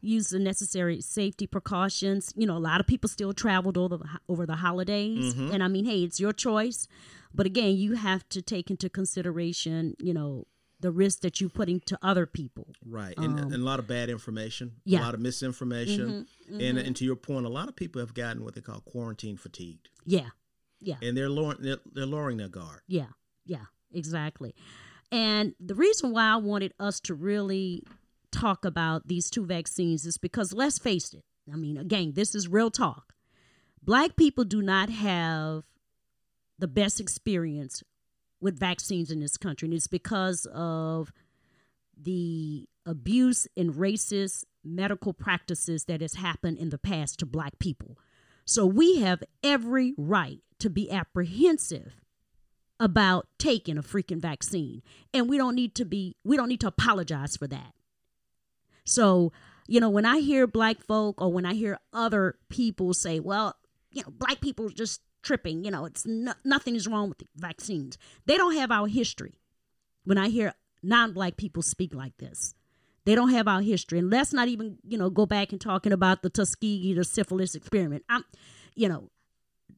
use 0.06 0.28
the 0.30 0.38
necessary 0.38 1.00
safety 1.00 1.46
precautions. 1.46 2.32
You 2.36 2.46
know, 2.46 2.56
a 2.56 2.58
lot 2.70 2.80
of 2.80 2.86
people 2.86 3.08
still 3.08 3.32
traveled 3.32 3.76
over 3.76 3.96
the, 3.98 4.04
over 4.28 4.46
the 4.46 4.56
holidays, 4.56 5.34
Mm-hmm. 5.34 5.52
and 5.52 5.62
I 5.62 5.68
mean, 5.68 5.84
hey, 5.84 6.02
it's 6.02 6.20
your 6.20 6.32
choice, 6.32 6.86
but 7.34 7.46
again, 7.46 7.76
you 7.76 7.94
have 7.94 8.28
to 8.30 8.40
take 8.42 8.70
into 8.70 8.88
consideration, 8.88 9.94
you 9.98 10.14
know, 10.14 10.46
the 10.80 10.90
risk 10.92 11.20
that 11.20 11.40
you're 11.40 11.48
putting 11.50 11.80
to 11.80 11.98
other 12.02 12.26
people. 12.26 12.66
Right. 12.84 13.14
And, 13.16 13.38
and 13.40 13.54
a 13.54 13.58
lot 13.58 13.78
of 13.78 13.86
bad 13.88 14.10
information, 14.10 14.68
Um, 14.68 14.80
Yeah. 14.84 14.98
Mm-hmm. 14.98 15.02
a 15.02 15.06
lot 15.06 15.14
of 15.14 15.20
misinformation. 15.20 16.26
And, 16.50 16.78
and 16.78 16.94
to 16.96 17.04
your 17.04 17.16
point, 17.16 17.46
a 17.46 17.48
lot 17.48 17.68
of 17.68 17.74
people 17.76 18.00
have 18.00 18.12
gotten 18.14 18.44
what 18.44 18.54
they 18.54 18.60
call 18.60 18.80
quarantine 18.80 19.36
fatigued. 19.38 19.88
Yeah, 20.04 20.28
yeah. 20.80 20.96
And 21.02 21.16
they're 21.16 21.30
lowering, 21.30 21.58
they're, 21.62 21.78
they're 21.94 22.06
lowering 22.06 22.36
their 22.36 22.48
guard. 22.48 22.80
Yeah, 22.86 23.06
yeah, 23.46 23.64
exactly. 23.92 24.54
And 25.10 25.54
the 25.58 25.74
reason 25.74 26.10
why 26.12 26.24
I 26.32 26.36
wanted 26.36 26.74
us 26.78 27.00
to 27.00 27.14
really 27.14 27.82
talk 28.36 28.64
about 28.64 29.08
these 29.08 29.30
two 29.30 29.46
vaccines 29.46 30.04
is 30.04 30.18
because 30.18 30.52
let's 30.52 30.78
face 30.78 31.12
it. 31.14 31.24
I 31.52 31.56
mean, 31.56 31.76
again, 31.76 32.12
this 32.14 32.34
is 32.34 32.48
real 32.48 32.70
talk. 32.70 33.14
Black 33.82 34.16
people 34.16 34.44
do 34.44 34.62
not 34.62 34.90
have 34.90 35.64
the 36.58 36.68
best 36.68 37.00
experience 37.00 37.82
with 38.40 38.58
vaccines 38.58 39.10
in 39.10 39.20
this 39.20 39.36
country, 39.36 39.66
and 39.66 39.74
it's 39.74 39.86
because 39.86 40.46
of 40.52 41.12
the 41.96 42.68
abuse 42.84 43.46
and 43.56 43.74
racist 43.74 44.44
medical 44.64 45.12
practices 45.12 45.84
that 45.84 46.00
has 46.00 46.14
happened 46.14 46.58
in 46.58 46.70
the 46.70 46.78
past 46.78 47.18
to 47.20 47.26
black 47.26 47.58
people. 47.58 47.96
So 48.44 48.66
we 48.66 49.00
have 49.00 49.22
every 49.42 49.94
right 49.96 50.40
to 50.58 50.70
be 50.70 50.90
apprehensive 50.90 52.00
about 52.78 53.26
taking 53.38 53.78
a 53.78 53.82
freaking 53.82 54.20
vaccine. 54.20 54.82
And 55.14 55.28
we 55.28 55.38
don't 55.38 55.54
need 55.54 55.74
to 55.76 55.84
be 55.84 56.16
we 56.24 56.36
don't 56.36 56.48
need 56.48 56.60
to 56.60 56.68
apologize 56.68 57.36
for 57.36 57.46
that. 57.48 57.72
So, 58.86 59.32
you 59.66 59.80
know, 59.80 59.90
when 59.90 60.06
I 60.06 60.20
hear 60.20 60.46
black 60.46 60.80
folk 60.80 61.20
or 61.20 61.30
when 61.32 61.44
I 61.44 61.54
hear 61.54 61.78
other 61.92 62.38
people 62.48 62.94
say, 62.94 63.20
well, 63.20 63.56
you 63.90 64.02
know, 64.02 64.10
black 64.10 64.40
people 64.40 64.66
are 64.66 64.70
just 64.70 65.02
tripping, 65.22 65.64
you 65.64 65.70
know, 65.70 65.84
it's 65.84 66.06
no, 66.06 66.32
nothing 66.44 66.76
is 66.76 66.86
wrong 66.86 67.08
with 67.08 67.18
the 67.18 67.26
vaccines. 67.36 67.98
They 68.26 68.36
don't 68.36 68.54
have 68.54 68.70
our 68.70 68.86
history. 68.86 69.34
When 70.04 70.18
I 70.18 70.28
hear 70.28 70.54
non-black 70.82 71.36
people 71.36 71.62
speak 71.62 71.92
like 71.92 72.16
this, 72.18 72.54
they 73.04 73.16
don't 73.16 73.30
have 73.30 73.48
our 73.48 73.60
history. 73.60 73.98
And 73.98 74.08
let's 74.08 74.32
not 74.32 74.48
even, 74.48 74.78
you 74.86 74.96
know, 74.96 75.10
go 75.10 75.26
back 75.26 75.50
and 75.50 75.60
talking 75.60 75.92
about 75.92 76.22
the 76.22 76.30
Tuskegee, 76.30 76.94
the 76.94 77.04
syphilis 77.04 77.54
experiment. 77.56 78.04
I'm, 78.08 78.24
you 78.74 78.88
know, 78.88 79.10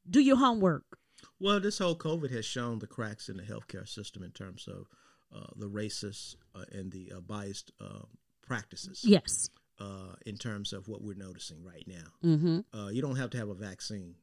do 0.09 0.21
your 0.21 0.37
homework. 0.37 0.99
Well, 1.41 1.61
this 1.61 1.79
whole 1.79 1.97
COVID 1.97 2.31
has 2.33 2.45
shown 2.45 2.79
the 2.79 2.87
cracks 2.87 3.29
in 3.29 3.37
the 3.37 3.43
healthcare 3.43 3.89
system 3.89 4.23
in 4.23 4.33
terms 4.33 4.69
of 4.69 4.87
uh, 5.35 5.47
the 5.57 5.69
racist 5.69 6.37
uh, 6.55 6.65
and 6.73 6.91
the 6.91 7.13
uh, 7.17 7.21
biased 7.21 7.71
uh, 7.81 8.07
practices. 8.49 9.03
Yes. 9.05 9.51
uh, 9.81 10.15
in 10.27 10.37
terms 10.37 10.73
of 10.73 10.89
what 10.89 11.03
we're 11.03 11.15
noticing 11.15 11.63
right 11.63 11.87
now. 11.87 12.29
Mm-hmm. 12.29 12.59
Uh, 12.77 12.89
you 12.89 13.01
don't 13.01 13.17
have 13.17 13.31
to 13.31 13.39
have 13.39 13.49
a 13.49 13.55
vaccine 13.55 14.17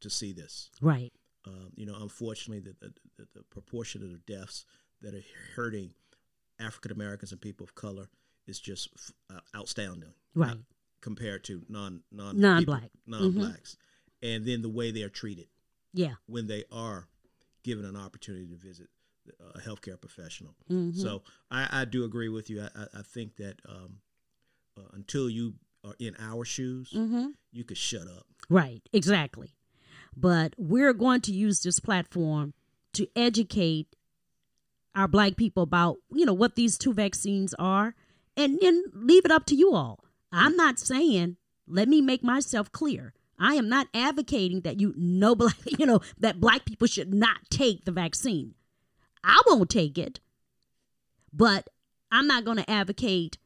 to 0.00 0.10
see 0.10 0.32
this. 0.32 0.70
Right. 0.82 1.12
Um, 1.46 1.70
you 1.76 1.86
know, 1.86 1.96
unfortunately, 1.98 2.60
the, 2.60 2.92
the, 3.16 3.26
the, 3.34 3.42
proportion 3.44 4.02
of 4.02 4.10
the 4.10 4.20
deaths 4.32 4.66
that 5.00 5.14
are 5.14 5.22
hurting 5.56 5.92
African 6.60 6.92
Americans 6.92 7.32
and 7.32 7.40
people 7.40 7.64
of 7.64 7.74
color 7.74 8.08
is 8.46 8.60
just 8.60 8.90
uh, 9.32 9.40
outstanding. 9.56 10.12
Right. 10.34 10.50
uh, 10.50 10.56
compared 11.00 11.44
to 11.44 11.62
non 11.68 12.02
non 12.12 12.38
Non-black. 12.38 12.90
non 13.06 13.32
blacks, 13.32 13.76
and 14.22 14.44
then 14.44 14.62
the 14.62 14.68
way 14.68 14.90
they 14.90 15.02
are 15.02 15.08
treated 15.08 15.46
Yeah. 15.94 16.14
when 16.26 16.48
they 16.48 16.64
are 16.72 17.06
given 17.62 17.84
an 17.84 17.96
opportunity 17.96 18.46
to 18.48 18.56
visit 18.56 18.88
a 19.54 19.60
healthcare 19.60 20.00
professional. 20.00 20.54
Mhm. 20.70 20.96
So 20.96 21.22
I, 21.50 21.68
I 21.82 21.84
do 21.84 22.04
agree 22.04 22.28
with 22.28 22.48
you. 22.50 22.62
I, 22.62 22.68
I, 22.74 22.86
I 23.00 23.02
think 23.02 23.36
that 23.36 23.60
um, 23.68 23.98
uh, 24.76 24.82
until 24.92 25.28
you 25.30 25.54
are 25.84 25.94
in 25.98 26.14
our 26.18 26.44
shoes, 26.44 26.90
Mm-hmm. 26.94 27.28
you 27.52 27.64
could 27.64 27.78
shut 27.78 28.06
up. 28.08 28.26
Right, 28.50 28.82
exactly. 28.92 29.54
But 30.16 30.54
we're 30.58 30.92
going 30.92 31.20
to 31.22 31.32
use 31.32 31.60
this 31.62 31.78
platform 31.80 32.54
to 32.94 33.06
educate 33.14 33.94
our 34.94 35.06
black 35.06 35.36
people 35.36 35.62
about, 35.62 35.98
you 36.12 36.24
know, 36.26 36.34
what 36.34 36.56
these 36.56 36.76
two 36.76 36.92
vaccines 36.92 37.54
are 37.58 37.94
and 38.36 38.58
then 38.60 38.84
leave 38.92 39.24
it 39.24 39.30
up 39.30 39.46
to 39.46 39.54
you 39.54 39.72
all. 39.74 40.00
I'm 40.32 40.56
not 40.56 40.78
saying, 40.78 41.36
let 41.66 41.88
me 41.88 42.00
make 42.00 42.22
myself 42.24 42.72
clear. 42.72 43.12
I 43.38 43.54
am 43.54 43.68
not 43.68 43.86
advocating 43.94 44.62
that 44.62 44.80
you 44.80 44.92
know 44.96 45.34
black, 45.36 45.54
you 45.78 45.86
know, 45.86 46.00
that 46.18 46.40
black 46.40 46.64
people 46.64 46.88
should 46.88 47.14
not 47.14 47.38
take 47.50 47.84
the 47.84 47.92
vaccine. 47.92 48.54
I 49.22 49.40
won't 49.46 49.70
take 49.70 49.98
it. 49.98 50.20
But 51.32 51.68
I'm 52.10 52.26
not 52.26 52.44
going 52.44 52.56
to 52.58 52.70
advocate 52.70 53.38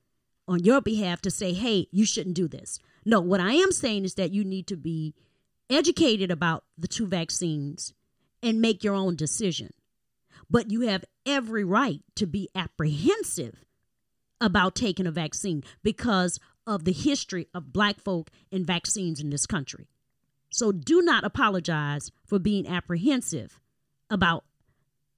on 0.46 0.64
your 0.64 0.80
behalf 0.80 1.20
to 1.22 1.30
say, 1.30 1.52
hey, 1.52 1.88
you 1.90 2.04
shouldn't 2.04 2.36
do 2.36 2.48
this. 2.48 2.78
No, 3.04 3.20
what 3.20 3.40
I 3.40 3.52
am 3.54 3.72
saying 3.72 4.04
is 4.04 4.14
that 4.14 4.32
you 4.32 4.44
need 4.44 4.66
to 4.68 4.76
be 4.76 5.14
educated 5.70 6.30
about 6.30 6.64
the 6.78 6.88
two 6.88 7.06
vaccines 7.06 7.92
and 8.42 8.60
make 8.60 8.84
your 8.84 8.94
own 8.94 9.16
decision. 9.16 9.72
But 10.50 10.70
you 10.70 10.82
have 10.82 11.04
every 11.24 11.64
right 11.64 12.00
to 12.16 12.26
be 12.26 12.48
apprehensive 12.54 13.64
about 14.40 14.74
taking 14.74 15.06
a 15.06 15.12
vaccine 15.12 15.62
because 15.82 16.38
of 16.66 16.84
the 16.84 16.92
history 16.92 17.48
of 17.54 17.72
black 17.72 18.00
folk 18.00 18.30
and 18.50 18.66
vaccines 18.66 19.20
in 19.20 19.30
this 19.30 19.46
country. 19.46 19.88
So 20.50 20.70
do 20.72 21.00
not 21.00 21.24
apologize 21.24 22.10
for 22.26 22.38
being 22.38 22.66
apprehensive 22.68 23.58
about, 24.10 24.44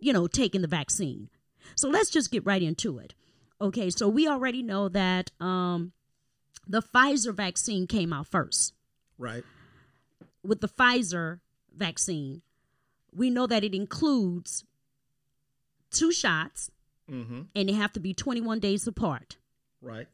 you 0.05 0.13
know, 0.13 0.27
taking 0.27 0.61
the 0.61 0.69
vaccine. 0.69 1.31
So 1.77 1.89
let's 1.89 2.11
just 2.11 2.31
get 2.31 2.45
right 2.45 2.63
into 2.63 2.99
it. 2.99 3.15
Okay, 3.59 3.89
so 3.89 4.07
we 4.07 4.29
already 4.29 4.63
know 4.63 4.91
that 4.91 5.31
um, 5.41 5.93
the 6.69 6.83
Pfizer 6.83 7.35
vaccine 7.35 7.87
came 7.87 8.13
out 8.13 8.27
first. 8.27 8.75
Right. 9.17 9.45
With 10.43 10.61
the 10.61 10.69
Pfizer 10.69 11.41
vaccine, 11.75 12.43
we 13.15 13.31
know 13.31 13.47
that 13.47 13.65
it 13.65 13.75
includes 13.75 14.65
two 15.91 16.13
shots 16.13 16.71
Mm-hmm. 17.11 17.43
and 17.55 17.69
they 17.69 17.75
have 17.75 17.93
to 17.93 18.01
be 18.01 18.15
21 18.15 18.61
days 18.61 18.87
apart. 18.87 19.37
Right. 19.83 20.07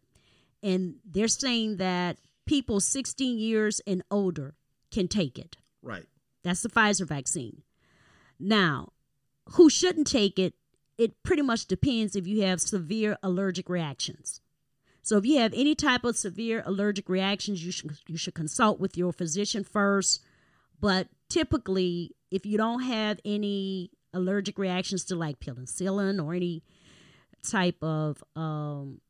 And 0.61 0.97
they're 1.09 1.28
saying 1.28 1.76
that 1.76 2.16
people 2.47 2.80
16 2.80 3.38
years 3.38 3.80
and 3.87 4.02
older 4.11 4.54
can 4.90 5.06
take 5.06 5.38
it. 5.38 5.56
Right. 5.82 6.06
That's 6.42 6.62
the 6.62 6.68
Pfizer 6.68 7.06
vaccine. 7.06 7.62
Now, 8.40 8.88
who 9.54 9.69
shouldn't 9.71 10.07
take 10.07 10.38
it? 10.38 10.54
It 10.99 11.23
pretty 11.23 11.42
much 11.42 11.66
depends 11.66 12.14
if 12.14 12.26
you 12.26 12.42
have 12.42 12.61
severe 12.61 13.16
allergic 13.23 13.69
reactions. 13.69 14.40
So 15.02 15.16
if 15.16 15.25
you 15.25 15.38
have 15.38 15.54
any 15.54 15.75
type 15.75 16.04
of 16.04 16.16
severe 16.16 16.62
allergic 16.66 17.09
reactions, 17.09 17.64
you 17.64 17.73
should 17.73 17.92
you 18.07 18.16
should 18.19 18.35
consult 18.35 18.78
with 18.78 18.97
your 18.99 19.12
physician 19.12 19.64
first. 19.64 20.21
But 20.78 21.09
typically, 21.28 22.14
if 22.30 22.45
you 22.45 22.59
don't 22.59 22.83
have 22.83 23.19
any 23.25 23.90
allergic 24.12 24.59
reactions 24.59 25.04
to 25.07 25.14
like 25.16 25.40
penicillin 25.40 26.23
or 26.23 26.35
any 26.35 26.62
type 27.42 27.83
of 27.83 28.23
um, 28.37 29.00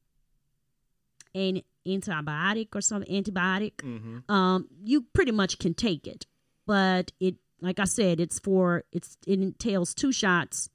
an 1.35 1.63
antibiotic 1.87 2.69
or 2.75 2.81
some 2.81 3.03
antibiotic, 3.05 3.77
Mm-hmm. 3.79 4.31
um, 4.33 4.69
you 4.85 5.03
pretty 5.13 5.33
much 5.33 5.59
can 5.59 5.75
take 5.75 6.07
it. 6.07 6.27
But 6.67 7.13
it, 7.19 7.37
like 7.61 7.79
I 7.79 7.85
said, 7.85 8.21
it's 8.21 8.39
for 8.39 8.85
it's 8.93 9.17
it 9.27 9.41
entails 9.41 9.95
two 9.95 10.13
shots, 10.13 10.71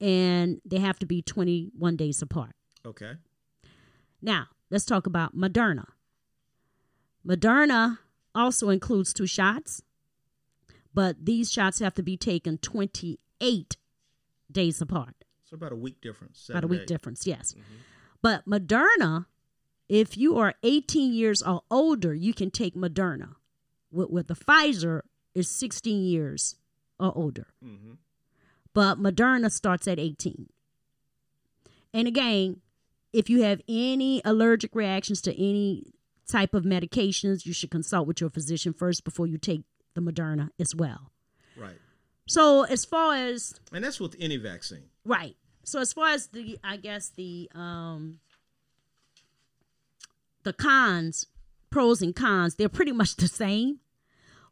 and 0.00 0.60
they 0.64 0.78
have 0.78 0.98
to 1.00 1.06
be 1.06 1.22
twenty 1.22 1.70
one 1.76 1.96
days 1.96 2.22
apart. 2.22 2.54
Okay. 2.84 3.12
Now, 4.20 4.46
let's 4.70 4.84
talk 4.84 5.06
about 5.06 5.36
Moderna. 5.36 5.86
Moderna 7.26 7.98
also 8.34 8.68
includes 8.70 9.12
two 9.12 9.26
shots, 9.26 9.82
but 10.94 11.24
these 11.24 11.50
shots 11.50 11.80
have 11.80 11.94
to 11.94 12.02
be 12.02 12.16
taken 12.16 12.58
28 12.58 13.76
days 14.50 14.80
apart. 14.80 15.24
So 15.44 15.54
about 15.56 15.72
a 15.72 15.76
week 15.76 16.00
difference. 16.00 16.48
About 16.48 16.64
a 16.64 16.66
week 16.66 16.80
days. 16.80 16.88
difference, 16.88 17.26
yes. 17.26 17.52
Mm-hmm. 17.52 17.74
But 18.22 18.48
Moderna, 18.48 19.26
if 19.88 20.16
you 20.16 20.38
are 20.38 20.54
18 20.62 21.12
years 21.12 21.42
or 21.42 21.62
older, 21.70 22.14
you 22.14 22.32
can 22.32 22.50
take 22.50 22.74
Moderna. 22.74 23.34
With, 23.90 24.10
with 24.10 24.28
the 24.28 24.34
Pfizer, 24.34 25.02
is 25.34 25.48
16 25.48 26.02
years 26.02 26.56
or 26.98 27.12
older. 27.16 27.48
Mm-hmm. 27.64 27.92
But 28.74 28.98
Moderna 28.98 29.50
starts 29.50 29.86
at 29.86 29.98
18. 29.98 30.46
And 31.94 32.08
again, 32.08 32.60
if 33.12 33.28
you 33.28 33.42
have 33.42 33.60
any 33.68 34.22
allergic 34.24 34.74
reactions 34.74 35.20
to 35.22 35.34
any 35.34 35.92
type 36.26 36.54
of 36.54 36.64
medications, 36.64 37.44
you 37.44 37.52
should 37.52 37.70
consult 37.70 38.06
with 38.06 38.20
your 38.20 38.30
physician 38.30 38.72
first 38.72 39.04
before 39.04 39.26
you 39.26 39.36
take 39.36 39.62
the 39.94 40.00
Moderna 40.00 40.50
as 40.58 40.74
well. 40.74 41.10
Right. 41.56 41.76
So, 42.26 42.62
as 42.62 42.84
far 42.84 43.14
as 43.14 43.54
And 43.72 43.84
that's 43.84 44.00
with 44.00 44.16
any 44.18 44.38
vaccine. 44.38 44.84
Right. 45.04 45.36
So 45.64 45.80
as 45.80 45.92
far 45.92 46.08
as 46.08 46.28
the 46.28 46.58
I 46.64 46.76
guess 46.76 47.10
the 47.10 47.48
um 47.54 48.18
the 50.42 50.52
cons, 50.52 51.26
pros 51.70 52.02
and 52.02 52.14
cons, 52.14 52.56
they're 52.56 52.68
pretty 52.68 52.92
much 52.92 53.16
the 53.16 53.28
same. 53.28 53.78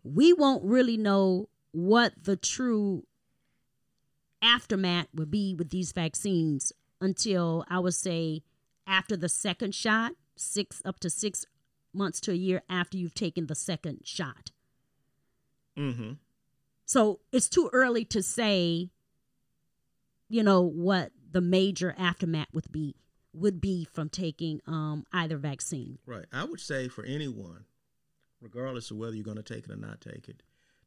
We 0.03 0.33
won't 0.33 0.65
really 0.65 0.97
know 0.97 1.49
what 1.73 2.13
the 2.23 2.37
true 2.37 3.05
aftermath 4.43 5.09
would 5.15 5.31
be 5.31 5.55
with 5.55 5.71
these 5.71 5.93
vaccines 5.93 6.73
until 7.01 7.65
I 7.69 7.79
would 7.79 7.95
say 7.95 8.43
after 8.87 9.17
the 9.17 9.29
second 9.29 9.75
shot, 9.75 10.13
six 10.37 10.83
up 10.85 11.01
to 11.01 11.11
six 11.11 11.45
months 11.93 12.21
to 12.21 12.33
a 12.33 12.35
year 12.35 12.63
after 12.69 12.97
you've 12.97 13.15
taken 13.15 13.47
the 13.47 13.55
second 13.55 14.01
shot. 14.05 14.51
Mm-hmm. 15.79 16.13
So 16.87 17.21
it's 17.33 17.49
too 17.49 17.71
early 17.73 18.05
to 18.07 18.23
say, 18.23 18.91
you 20.29 20.43
know, 20.43 20.63
what 20.63 21.13
the 21.31 21.41
major 21.41 21.95
aftermath 21.97 22.49
would 22.53 22.71
be 22.73 22.97
would 23.33 23.61
be 23.61 23.85
from 23.85 24.09
taking 24.09 24.61
um, 24.67 25.05
either 25.13 25.37
vaccine. 25.37 25.99
Right. 26.05 26.25
I 26.33 26.45
would 26.45 26.61
say 26.61 26.89
for 26.89 27.05
anyone, 27.05 27.65
regardless 28.41 28.91
of 28.91 28.97
whether 28.97 29.15
you're 29.15 29.25
going 29.25 29.37
to 29.37 29.43
take 29.43 29.65
it 29.65 29.71
or 29.71 29.77
not 29.77 30.01
take 30.01 30.29
it, 30.29 30.43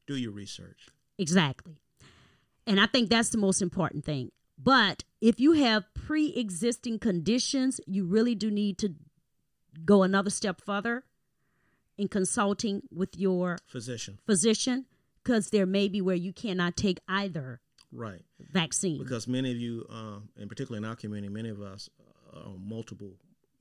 do 0.08 0.16
your 0.16 0.32
research. 0.32 0.88
Exactly. 1.18 1.78
And 2.66 2.80
I 2.80 2.86
think 2.88 3.10
that's 3.10 3.30
the 3.30 3.38
most 3.38 3.62
important 3.62 4.06
thing. 4.06 4.32
But 4.58 5.04
if 5.22 5.40
you 5.40 5.54
have 5.54 5.86
pre 5.94 6.28
existing 6.36 7.00
conditions, 7.00 7.80
you 7.88 8.06
really 8.06 8.36
do 8.36 8.50
need 8.52 8.78
to 8.80 8.94
go 9.86 10.04
another 10.04 10.30
step 10.30 10.62
further 10.62 11.04
in 11.98 12.08
consulting 12.08 12.84
with 12.92 13.18
your 13.18 13.58
Physician. 13.68 14.18
physician 14.26 14.86
because 15.24 15.50
there 15.50 15.66
may 15.66 15.88
be 15.88 16.02
where 16.02 16.16
you 16.16 16.34
cannot 16.34 16.76
take 16.78 17.00
either 17.08 17.62
Right. 17.92 18.24
vaccine. 18.40 18.98
Because 19.02 19.28
many 19.28 19.52
of 19.52 19.58
you, 19.58 19.86
uh, 19.90 20.20
and 20.38 20.50
particularly 20.50 20.84
in 20.84 20.90
our 20.90 20.96
community, 20.96 21.32
many 21.32 21.50
of 21.50 21.62
us 21.62 21.90
are 22.34 22.44
on 22.44 22.68
multiple 22.68 23.14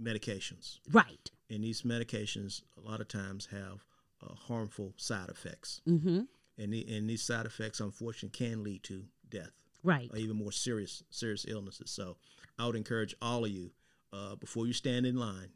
medications. 0.02 0.78
right. 0.90 1.30
And 1.50 1.62
these 1.62 1.82
medications, 1.82 2.62
a 2.78 2.88
lot 2.88 3.00
of 3.00 3.08
times, 3.08 3.46
have 3.50 3.84
uh, 4.22 4.34
harmful 4.34 4.94
side 4.96 5.28
effects. 5.28 5.82
Mm-hmm. 5.86 6.20
And, 6.58 6.72
the, 6.72 6.86
and 6.96 7.08
these 7.10 7.22
side 7.22 7.44
effects, 7.44 7.78
unfortunately, 7.80 8.46
can 8.46 8.62
lead 8.64 8.82
to 8.84 9.04
death. 9.28 9.50
Right. 9.84 10.08
or 10.12 10.16
even 10.16 10.36
more 10.36 10.52
serious 10.52 11.02
serious 11.10 11.44
illnesses. 11.48 11.90
So 11.90 12.16
I 12.58 12.66
would 12.66 12.76
encourage 12.76 13.14
all 13.20 13.44
of 13.44 13.50
you 13.50 13.72
uh, 14.12 14.36
before 14.36 14.66
you 14.68 14.72
stand 14.72 15.06
in 15.06 15.16
line, 15.16 15.48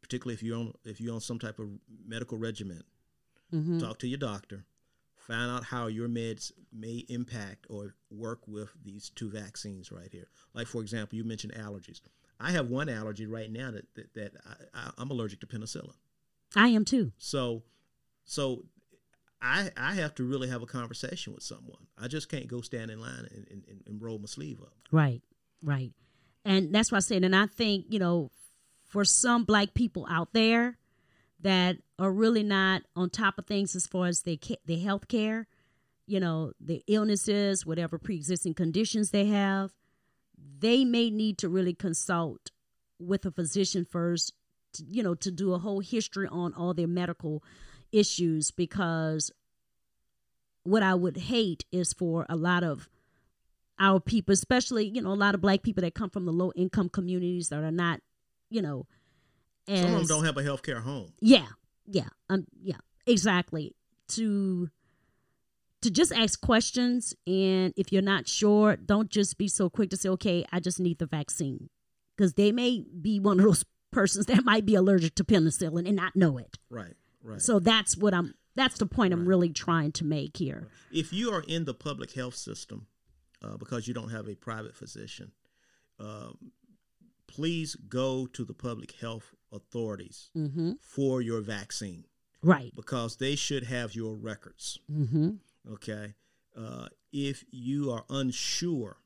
particularly 0.00 0.34
if 0.34 0.42
you're 0.42 0.56
on 0.58 0.72
if 0.84 1.00
you're 1.02 1.14
on 1.14 1.20
some 1.20 1.38
type 1.38 1.58
of 1.58 1.68
medical 2.06 2.38
regimen, 2.38 2.82
Mm-hmm. 3.54 3.78
talk 3.80 3.98
to 3.98 4.08
your 4.08 4.18
doctor, 4.18 4.64
find 5.14 5.50
out 5.50 5.64
how 5.64 5.86
your 5.88 6.08
meds 6.08 6.50
may 6.72 7.04
impact 7.10 7.66
or 7.68 7.94
work 8.10 8.40
with 8.48 8.70
these 8.82 9.10
two 9.14 9.28
vaccines 9.30 9.92
right 9.92 10.08
here. 10.10 10.28
Like 10.54 10.66
for 10.66 10.80
example, 10.80 11.18
you 11.18 11.24
mentioned 11.24 11.52
allergies. 11.52 12.00
I 12.42 12.50
have 12.52 12.68
one 12.68 12.88
allergy 12.88 13.26
right 13.26 13.50
now 13.50 13.70
that 13.70 13.86
that, 13.94 14.14
that 14.14 14.32
I, 14.74 14.90
I'm 14.98 15.10
allergic 15.10 15.40
to 15.40 15.46
penicillin. 15.46 15.94
I 16.54 16.68
am 16.68 16.84
too. 16.84 17.12
So, 17.18 17.62
so 18.24 18.64
I 19.40 19.70
I 19.76 19.94
have 19.94 20.14
to 20.16 20.24
really 20.24 20.48
have 20.48 20.62
a 20.62 20.66
conversation 20.66 21.32
with 21.32 21.42
someone. 21.42 21.86
I 21.98 22.08
just 22.08 22.28
can't 22.28 22.48
go 22.48 22.60
stand 22.60 22.90
in 22.90 23.00
line 23.00 23.28
and, 23.34 23.46
and, 23.50 23.82
and 23.86 24.02
roll 24.02 24.18
my 24.18 24.26
sleeve 24.26 24.60
up. 24.60 24.74
Right, 24.90 25.22
right. 25.62 25.92
And 26.44 26.74
that's 26.74 26.90
what 26.90 26.98
I 26.98 27.00
said. 27.00 27.24
And 27.24 27.36
I 27.36 27.46
think, 27.46 27.86
you 27.88 27.98
know, 27.98 28.30
for 28.84 29.04
some 29.04 29.44
black 29.44 29.74
people 29.74 30.06
out 30.10 30.32
there 30.32 30.76
that 31.40 31.76
are 31.98 32.12
really 32.12 32.42
not 32.42 32.82
on 32.96 33.10
top 33.10 33.38
of 33.38 33.46
things 33.46 33.74
as 33.76 33.86
far 33.86 34.06
as 34.06 34.22
their, 34.22 34.36
their 34.66 34.78
health 34.78 35.08
care, 35.08 35.46
you 36.06 36.20
know, 36.20 36.52
their 36.60 36.80
illnesses, 36.86 37.64
whatever 37.64 37.98
pre 37.98 38.16
existing 38.16 38.54
conditions 38.54 39.10
they 39.10 39.26
have, 39.26 39.72
they 40.58 40.84
may 40.84 41.10
need 41.10 41.38
to 41.38 41.48
really 41.48 41.74
consult 41.74 42.50
with 42.98 43.26
a 43.26 43.30
physician 43.30 43.84
first, 43.84 44.32
to, 44.74 44.84
you 44.84 45.02
know, 45.02 45.14
to 45.14 45.30
do 45.30 45.52
a 45.52 45.58
whole 45.58 45.80
history 45.80 46.28
on 46.30 46.54
all 46.54 46.72
their 46.74 46.86
medical 46.86 47.42
issues 47.90 48.50
because 48.50 49.30
what 50.64 50.82
I 50.82 50.94
would 50.94 51.16
hate 51.16 51.64
is 51.72 51.92
for 51.92 52.24
a 52.28 52.36
lot 52.36 52.62
of 52.62 52.88
our 53.78 53.98
people, 54.00 54.32
especially 54.32 54.86
you 54.86 55.02
know 55.02 55.12
a 55.12 55.14
lot 55.14 55.34
of 55.34 55.40
black 55.40 55.62
people 55.62 55.82
that 55.82 55.94
come 55.94 56.10
from 56.10 56.24
the 56.24 56.32
low 56.32 56.52
income 56.54 56.88
communities 56.88 57.48
that 57.48 57.62
are 57.62 57.70
not, 57.72 58.00
you 58.48 58.62
know, 58.62 58.86
as 59.66 59.80
Some 59.80 59.94
of 59.94 59.98
them 59.98 60.06
don't 60.06 60.24
have 60.24 60.36
a 60.36 60.42
healthcare 60.42 60.82
home. 60.82 61.12
yeah, 61.20 61.46
yeah, 61.86 62.08
um, 62.30 62.46
yeah, 62.62 62.76
exactly. 63.06 63.74
To 64.10 64.68
to 65.82 65.90
just 65.90 66.12
ask 66.12 66.40
questions, 66.40 67.14
and 67.26 67.72
if 67.76 67.92
you're 67.92 68.02
not 68.02 68.26
sure, 68.28 68.76
don't 68.76 69.10
just 69.10 69.36
be 69.38 69.48
so 69.48 69.68
quick 69.68 69.90
to 69.90 69.96
say, 69.96 70.08
"Okay, 70.10 70.44
I 70.52 70.60
just 70.60 70.80
need 70.80 70.98
the 70.98 71.06
vaccine," 71.06 71.68
because 72.16 72.34
they 72.34 72.50
may 72.52 72.84
be 73.00 73.20
one 73.20 73.38
of 73.40 73.44
those 73.46 73.64
persons 73.92 74.26
that 74.26 74.44
might 74.44 74.64
be 74.64 74.74
allergic 74.74 75.14
to 75.16 75.24
penicillin 75.24 75.86
and 75.86 75.96
not 75.96 76.16
know 76.16 76.38
it. 76.38 76.58
Right, 76.70 76.94
right. 77.22 77.40
So 77.42 77.58
that's 77.58 77.96
what 77.96 78.14
I'm. 78.14 78.34
That's 78.54 78.78
the 78.78 78.86
point 78.86 79.12
I'm 79.14 79.26
really 79.26 79.48
trying 79.50 79.92
to 79.92 80.04
make 80.04 80.36
here. 80.36 80.68
if 80.90 81.12
you 81.12 81.30
are 81.32 81.42
in 81.48 81.64
the 81.64 81.72
public 81.74 82.12
health 82.12 82.34
system 82.36 82.86
uh, 83.42 83.56
because 83.56 83.88
you 83.88 83.94
don't 83.94 84.10
have 84.10 84.28
a 84.28 84.34
private 84.34 84.74
physician, 84.76 85.32
um, 85.98 86.52
please 87.26 87.74
go 87.88 88.26
to 88.26 88.44
the 88.44 88.52
public 88.54 88.92
health 88.92 89.34
authorities 89.52 90.30
Mm-hmm. 90.36 90.72
for 90.82 91.22
your 91.22 91.40
vaccine 91.40 92.04
Right. 92.42 92.72
because 92.74 93.16
they 93.16 93.36
should 93.36 93.64
have 93.64 93.94
your 93.94 94.14
records. 94.16 94.78
Mm-hmm. 94.90 95.30
Okay. 95.70 96.14
Uh, 96.56 96.88
if 97.12 97.44
you 97.50 97.90
are 97.90 98.04
unsure, 98.10 98.98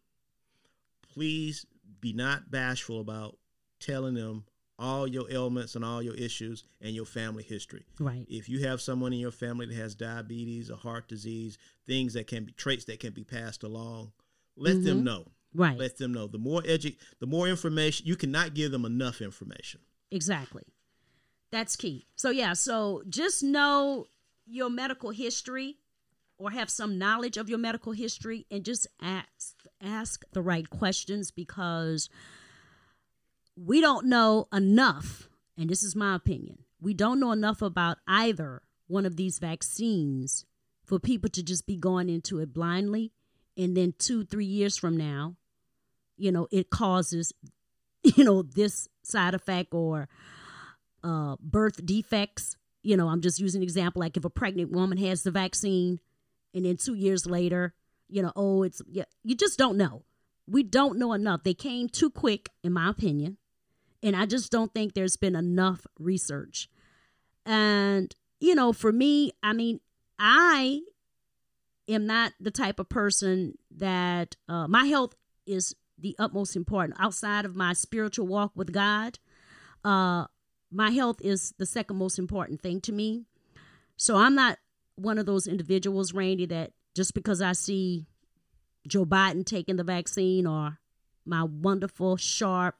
please 1.12 1.66
be 2.00 2.12
not 2.12 2.50
bashful 2.50 3.00
about 3.00 3.36
telling 3.80 4.14
them 4.14 4.44
all 4.78 5.06
your 5.06 5.30
ailments 5.30 5.75
and 5.75 5.84
all 5.84 6.02
your 6.02 6.14
issues 6.14 6.64
and 6.80 6.94
your 6.94 7.06
family 7.06 7.42
history. 7.42 7.86
Right. 7.98 8.26
If 8.28 8.48
you 8.48 8.66
have 8.66 8.80
someone 8.80 9.12
in 9.12 9.18
your 9.18 9.30
family 9.30 9.66
that 9.66 9.75
has 9.76 9.94
diabetes 9.94 10.70
or 10.70 10.76
heart 10.76 11.08
disease, 11.08 11.56
things 11.86 12.12
that 12.14 12.26
can 12.26 12.44
be 12.44 12.52
traits 12.52 12.84
that 12.86 13.00
can 13.00 13.12
be 13.12 13.25
passed 13.25 13.62
along, 13.62 14.12
let 14.56 14.82
them 14.82 15.04
know. 15.04 15.26
Right. 15.54 15.78
Let 15.78 15.96
them 15.96 16.12
know. 16.12 16.26
The 16.26 16.38
more 16.38 16.62
edu- 16.62 16.96
the 17.18 17.26
more 17.26 17.48
information, 17.48 18.06
you 18.06 18.16
cannot 18.16 18.54
give 18.54 18.72
them 18.72 18.84
enough 18.84 19.22
information. 19.22 19.80
Exactly. 20.10 20.64
That's 21.50 21.76
key. 21.76 22.06
So 22.14 22.30
yeah, 22.30 22.52
so 22.52 23.02
just 23.08 23.42
know 23.42 24.06
your 24.46 24.68
medical 24.68 25.10
history 25.10 25.78
or 26.38 26.50
have 26.50 26.71
some 26.71 26.99
knowledge 26.99 27.37
of 27.37 27.49
your 27.49 27.59
medical 27.59 27.93
history 27.93 28.47
and 28.50 28.64
just 28.64 28.87
ask 29.00 29.55
ask 29.83 30.25
the 30.33 30.43
right 30.43 30.69
questions 30.69 31.31
because 31.31 32.09
we 33.57 33.81
don't 33.81 34.07
know 34.07 34.49
enough, 34.52 35.28
and 35.57 35.71
this 35.71 35.83
is 35.83 35.97
my 35.97 36.14
opinion. 36.14 36.59
We 36.81 36.93
don't 36.95 37.21
know 37.21 37.33
enough 37.33 37.62
about 37.62 37.99
either 38.07 38.62
one 38.87 39.07
of 39.07 39.16
these 39.16 39.38
vaccines 39.38 40.45
for 40.85 40.99
people 40.99 41.31
to 41.31 41.43
just 41.43 41.66
be 41.66 41.76
going 41.76 42.09
into 42.09 42.38
it 42.38 42.52
blindly 42.52 43.12
and 43.57 43.76
then 43.76 43.95
two, 43.99 44.25
three 44.25 44.45
years 44.47 44.76
from 44.76 44.97
now, 44.97 45.37
you 46.16 46.31
know, 46.31 46.47
it 46.50 46.71
causes, 46.71 47.33
you 48.02 48.25
know, 48.25 48.43
this 48.43 48.88
side 49.02 49.35
effect 49.35 49.73
or 49.73 50.09
uh, 51.02 51.37
birth 51.40 51.85
defects. 51.85 52.57
You 52.83 52.97
know, 52.97 53.09
I'm 53.09 53.21
just 53.21 53.40
using 53.40 53.61
an 53.61 53.64
example 53.64 54.00
like 54.00 54.16
if 54.16 54.25
a 54.25 54.31
pregnant 54.31 54.71
woman 54.71 54.99
has 54.99 55.23
the 55.23 55.31
vaccine 55.31 55.99
and 56.56 56.64
then 56.64 56.78
two 56.78 56.94
years 56.94 57.26
later, 57.26 57.75
you 58.08 58.22
know, 58.22 58.32
oh, 58.34 58.62
it's, 58.62 58.80
yeah, 58.88 59.04
you 59.22 59.36
just 59.36 59.58
don't 59.58 59.76
know. 59.76 60.04
We 60.48 60.62
don't 60.62 60.98
know 60.98 61.12
enough. 61.12 61.42
They 61.44 61.52
came 61.52 61.86
too 61.86 62.08
quick, 62.08 62.48
in 62.64 62.72
my 62.72 62.88
opinion. 62.88 63.36
And 64.02 64.16
I 64.16 64.25
just 64.25 64.50
don't 64.50 64.72
think 64.72 64.94
there's 64.94 65.16
been 65.16 65.36
enough 65.36 65.86
research. 65.98 66.70
And, 67.44 68.14
you 68.40 68.54
know, 68.54 68.72
for 68.72 68.90
me, 68.90 69.32
I 69.42 69.52
mean, 69.52 69.80
I 70.18 70.80
am 71.88 72.06
not 72.06 72.32
the 72.40 72.50
type 72.50 72.80
of 72.80 72.88
person 72.88 73.58
that 73.76 74.36
uh, 74.48 74.66
my 74.66 74.86
health 74.86 75.14
is 75.46 75.76
the 75.98 76.16
utmost 76.18 76.56
important. 76.56 76.98
Outside 76.98 77.44
of 77.44 77.54
my 77.54 77.75
spiritual 77.75 78.28
walk 78.28 78.52
with 78.54 78.72
God, 78.72 79.18
uh, 79.84 80.25
my 80.72 80.90
health 80.90 81.18
is 81.20 81.52
the 81.58 81.66
second 81.66 81.96
most 81.96 82.18
important 82.18 82.62
thing 82.62 82.80
to 82.82 82.92
me. 82.92 83.25
So 83.98 84.16
I'm 84.16 84.34
not 84.34 84.58
one 84.97 85.19
of 85.19 85.26
those 85.26 85.47
individuals, 85.47 86.12
Randy, 86.12 86.47
that 86.47 86.73
just 86.95 87.15
because 87.15 87.41
I 87.41 87.53
see 87.53 88.07
Joe 88.88 89.05
Biden 89.05 89.45
taking 89.45 89.76
the 89.76 89.85
vaccine 89.85 90.47
or 90.47 90.79
my 91.25 91.43
wonderful, 91.43 92.17
sharp 92.17 92.76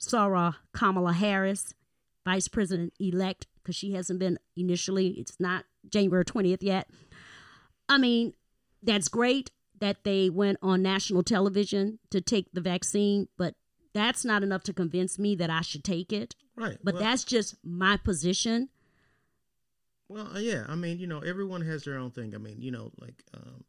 Soror 0.00 0.56
Kamala 0.72 1.12
Harris, 1.12 1.74
Vice 2.24 2.48
President 2.48 2.92
elect, 2.98 3.46
because 3.62 3.76
she 3.76 3.92
hasn't 3.92 4.18
been 4.18 4.38
initially, 4.56 5.08
it's 5.08 5.38
not 5.38 5.64
January 5.88 6.24
20th 6.24 6.62
yet. 6.62 6.88
I 7.88 7.98
mean, 7.98 8.34
that's 8.82 9.08
great 9.08 9.50
that 9.80 10.04
they 10.04 10.30
went 10.30 10.58
on 10.62 10.82
national 10.82 11.22
television 11.22 11.98
to 12.10 12.20
take 12.20 12.52
the 12.52 12.60
vaccine, 12.60 13.28
but 13.36 13.54
that's 13.92 14.24
not 14.24 14.42
enough 14.42 14.62
to 14.64 14.72
convince 14.72 15.18
me 15.18 15.34
that 15.36 15.50
I 15.50 15.60
should 15.60 15.84
take 15.84 16.12
it. 16.12 16.34
Right. 16.56 16.78
But 16.82 16.94
well, 16.94 17.02
that's 17.02 17.24
just 17.24 17.56
my 17.62 17.96
position. 17.96 18.68
Well, 20.14 20.28
uh, 20.36 20.38
yeah. 20.38 20.64
I 20.68 20.76
mean, 20.76 20.98
you 20.98 21.06
know, 21.08 21.18
everyone 21.18 21.60
has 21.62 21.82
their 21.82 21.98
own 21.98 22.12
thing. 22.12 22.34
I 22.34 22.38
mean, 22.38 22.60
you 22.60 22.70
know, 22.70 22.92
like 23.00 23.24
um, 23.34 23.64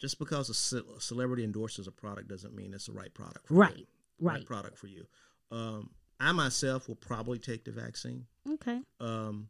just 0.00 0.18
because 0.18 0.50
a, 0.50 0.54
ce- 0.54 0.84
a 0.96 1.00
celebrity 1.00 1.44
endorses 1.44 1.86
a 1.86 1.92
product 1.92 2.26
doesn't 2.28 2.54
mean 2.54 2.74
it's 2.74 2.86
the 2.86 2.92
right 2.92 3.14
product. 3.14 3.46
For 3.46 3.54
Right, 3.54 3.76
you. 3.78 3.86
right. 4.20 4.44
product 4.44 4.76
for 4.78 4.88
you. 4.88 5.06
Um, 5.52 5.90
I 6.18 6.32
myself 6.32 6.88
will 6.88 6.96
probably 6.96 7.38
take 7.38 7.64
the 7.64 7.70
vaccine. 7.70 8.26
Okay. 8.54 8.80
Um, 8.98 9.48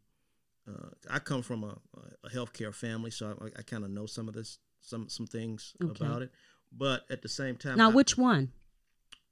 uh, 0.67 0.89
I 1.09 1.17
come 1.19 1.41
from 1.41 1.63
a, 1.63 1.75
a 2.23 2.29
healthcare 2.29 2.73
family, 2.73 3.09
so 3.11 3.35
I, 3.41 3.59
I 3.59 3.61
kind 3.63 3.83
of 3.83 3.89
know 3.89 4.05
some 4.05 4.27
of 4.27 4.33
this, 4.35 4.59
some 4.81 5.09
some 5.09 5.25
things 5.25 5.73
Okay. 5.83 6.05
about 6.05 6.21
it. 6.21 6.31
But 6.71 7.05
at 7.09 7.21
the 7.23 7.29
same 7.29 7.55
time, 7.55 7.77
Now, 7.77 7.89
I, 7.89 7.93
which 7.93 8.15
one? 8.17 8.51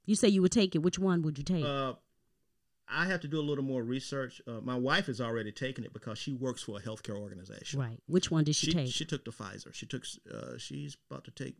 You 0.06 0.16
say 0.16 0.28
you 0.28 0.42
would 0.42 0.52
take 0.52 0.74
it. 0.74 0.78
Which 0.78 0.98
one 0.98 1.22
would 1.22 1.38
you 1.38 1.44
take? 1.44 1.64
uh, 1.64 1.94
I 2.88 3.06
have 3.06 3.20
to 3.20 3.28
do 3.28 3.40
a 3.40 3.42
little 3.42 3.64
more 3.64 3.82
research. 3.82 4.42
Uh, 4.46 4.60
my 4.60 4.76
wife 4.76 5.06
has 5.06 5.20
already 5.20 5.52
taken 5.52 5.84
it 5.84 5.92
because 5.92 6.18
she 6.18 6.32
works 6.32 6.62
for 6.62 6.76
a 6.76 6.80
healthcare 6.80 7.16
organization. 7.18 7.80
right. 7.80 7.98
Which 8.06 8.30
one 8.30 8.44
did 8.44 8.54
she, 8.56 8.66
She 8.66 8.72
take? 8.72 8.92
she 8.92 9.04
took 9.04 9.24
the 9.24 9.30
Pfizer. 9.30 9.72
She 9.72 9.86
took. 9.86 10.04
Uh, 10.32 10.58
she's 10.58 10.96
about 11.10 11.24
to 11.24 11.30
take 11.30 11.56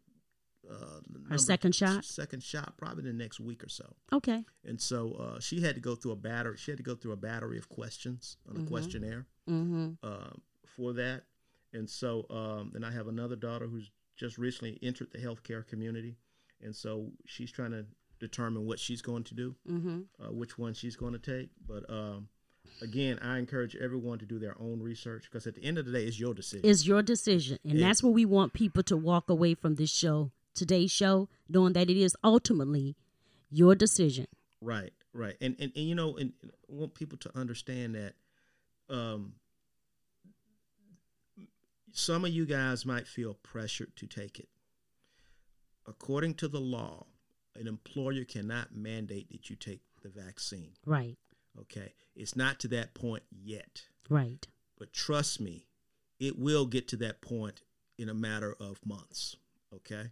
uh, 0.71 1.01
Her 1.31 1.39
second 1.39 1.75
shot? 1.75 2.05
Second 2.05 2.43
shot, 2.43 2.75
probably 2.77 3.05
the 3.05 3.13
next 3.13 3.39
week 3.41 3.63
or 3.65 3.69
so. 3.69 3.95
okay. 4.13 4.45
And 4.67 4.81
so 4.81 5.13
uh, 5.13 5.41
she 5.41 5.61
had 5.61 5.75
to 5.75 5.81
go 5.81 5.95
through 5.95 6.13
a 6.13 6.17
battery. 6.17 6.57
She 6.59 6.71
had 6.71 6.79
to 6.79 6.83
go 6.85 6.95
through 6.95 7.13
a 7.13 7.17
battery 7.17 7.59
of 7.59 7.69
questions 7.69 8.37
on 8.49 8.63
a 8.63 8.67
questionnaire 8.69 9.27
Mm-hmm. 9.49 9.91
uh, 10.03 10.31
for 10.65 10.95
that. 10.95 11.25
And 11.75 11.89
so, 11.91 12.25
um, 12.31 12.73
and 12.75 12.85
I 12.85 12.91
have 12.93 13.09
another 13.09 13.37
daughter 13.37 13.67
who's 13.67 13.91
just 14.17 14.39
recently 14.39 14.79
entered 14.83 15.09
the 15.13 15.19
healthcare 15.19 15.67
community, 15.67 16.17
and 16.63 16.75
so 16.75 17.11
she's 17.27 17.51
trying 17.51 17.73
to 17.73 17.85
determine 18.21 18.67
what 18.67 18.79
she's 18.79 19.03
going 19.03 19.25
to 19.25 19.35
do, 19.35 19.55
Mm-hmm. 19.71 20.01
uh, 20.23 20.33
which 20.33 20.57
one 20.59 20.75
she's 20.75 20.97
going 20.97 21.13
to 21.13 21.19
take. 21.19 21.51
But 21.67 21.89
um, 21.91 22.29
again, 22.83 23.19
I 23.21 23.39
encourage 23.39 23.77
everyone 23.77 24.19
to 24.21 24.27
do 24.27 24.39
their 24.39 24.57
own 24.61 24.81
research 24.83 25.25
because 25.31 25.47
at 25.47 25.55
the 25.55 25.65
end 25.65 25.79
of 25.79 25.87
the 25.87 25.93
day, 25.93 26.05
it's 26.05 26.19
your 26.21 26.35
decision. 26.35 26.69
It's 26.69 26.87
your 26.87 27.03
decision. 27.03 27.59
And 27.65 27.79
Yeah. 27.79 27.87
that's 27.89 28.03
what 28.03 28.13
we 28.15 28.25
want 28.25 28.53
people 28.53 28.83
to 28.85 28.97
walk 28.97 29.29
away 29.29 29.55
from 29.55 29.75
this 29.77 29.91
show, 29.93 30.31
today's 30.55 30.91
show, 30.93 31.29
knowing 31.49 31.73
that 31.75 31.91
it 31.91 31.97
is 31.97 32.17
ultimately 32.25 32.97
your 33.51 33.75
decision. 33.75 34.27
Right, 34.61 34.93
right, 35.13 35.37
and 35.41 35.55
and, 35.59 35.73
and 35.77 35.85
you 35.87 35.95
know, 35.95 36.17
and 36.17 36.33
and 36.43 36.51
I 36.53 36.73
want 36.73 36.95
people 36.95 37.19
to 37.19 37.39
understand 37.39 37.95
that. 37.97 38.15
Um, 38.89 39.35
some 41.93 42.25
of 42.25 42.33
you 42.33 42.45
guys 42.47 42.85
might 42.85 43.07
feel 43.07 43.35
pressured 43.35 43.95
to 43.97 44.07
take 44.07 44.39
it. 44.41 44.49
According 45.87 46.35
to 46.35 46.49
the 46.49 46.61
law, 46.61 47.07
an 47.57 47.67
employer 47.67 48.25
cannot 48.25 48.75
mandate 48.75 49.31
that 49.31 49.49
you 49.51 49.57
take 49.57 49.81
the 50.03 50.09
vaccine. 50.09 50.73
Right. 50.85 51.17
Okay, 51.61 51.93
it's 52.17 52.35
not 52.35 52.59
to 52.61 52.69
that 52.69 52.95
point 52.95 53.23
yet, 53.31 53.83
Right. 54.09 54.47
but 54.77 54.93
trust 54.93 55.41
me, 55.41 55.69
it 56.19 56.37
will 56.39 56.67
get 56.67 56.89
to 56.89 56.97
that 56.97 57.21
point 57.23 57.63
in 57.97 58.09
a 58.09 58.15
matter 58.15 58.55
of 58.59 58.85
months. 58.85 59.37
Okay, 59.73 60.11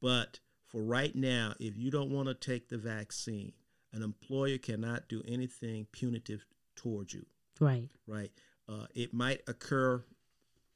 but 0.00 0.40
for 0.66 0.82
right 0.82 1.14
now, 1.14 1.54
if 1.60 1.76
you 1.76 1.90
don't 1.90 2.10
want 2.10 2.28
to 2.28 2.34
take 2.34 2.68
the 2.68 2.78
vaccine, 2.78 3.52
an 3.92 4.02
employer 4.02 4.58
cannot 4.58 5.08
do 5.08 5.22
anything 5.26 5.86
punitive 5.92 6.44
towards 6.76 7.14
you. 7.14 7.24
Right. 7.60 7.88
Right? 8.06 8.32
Uh, 8.68 8.86
it 8.94 9.14
might 9.14 9.42
occur 9.48 10.04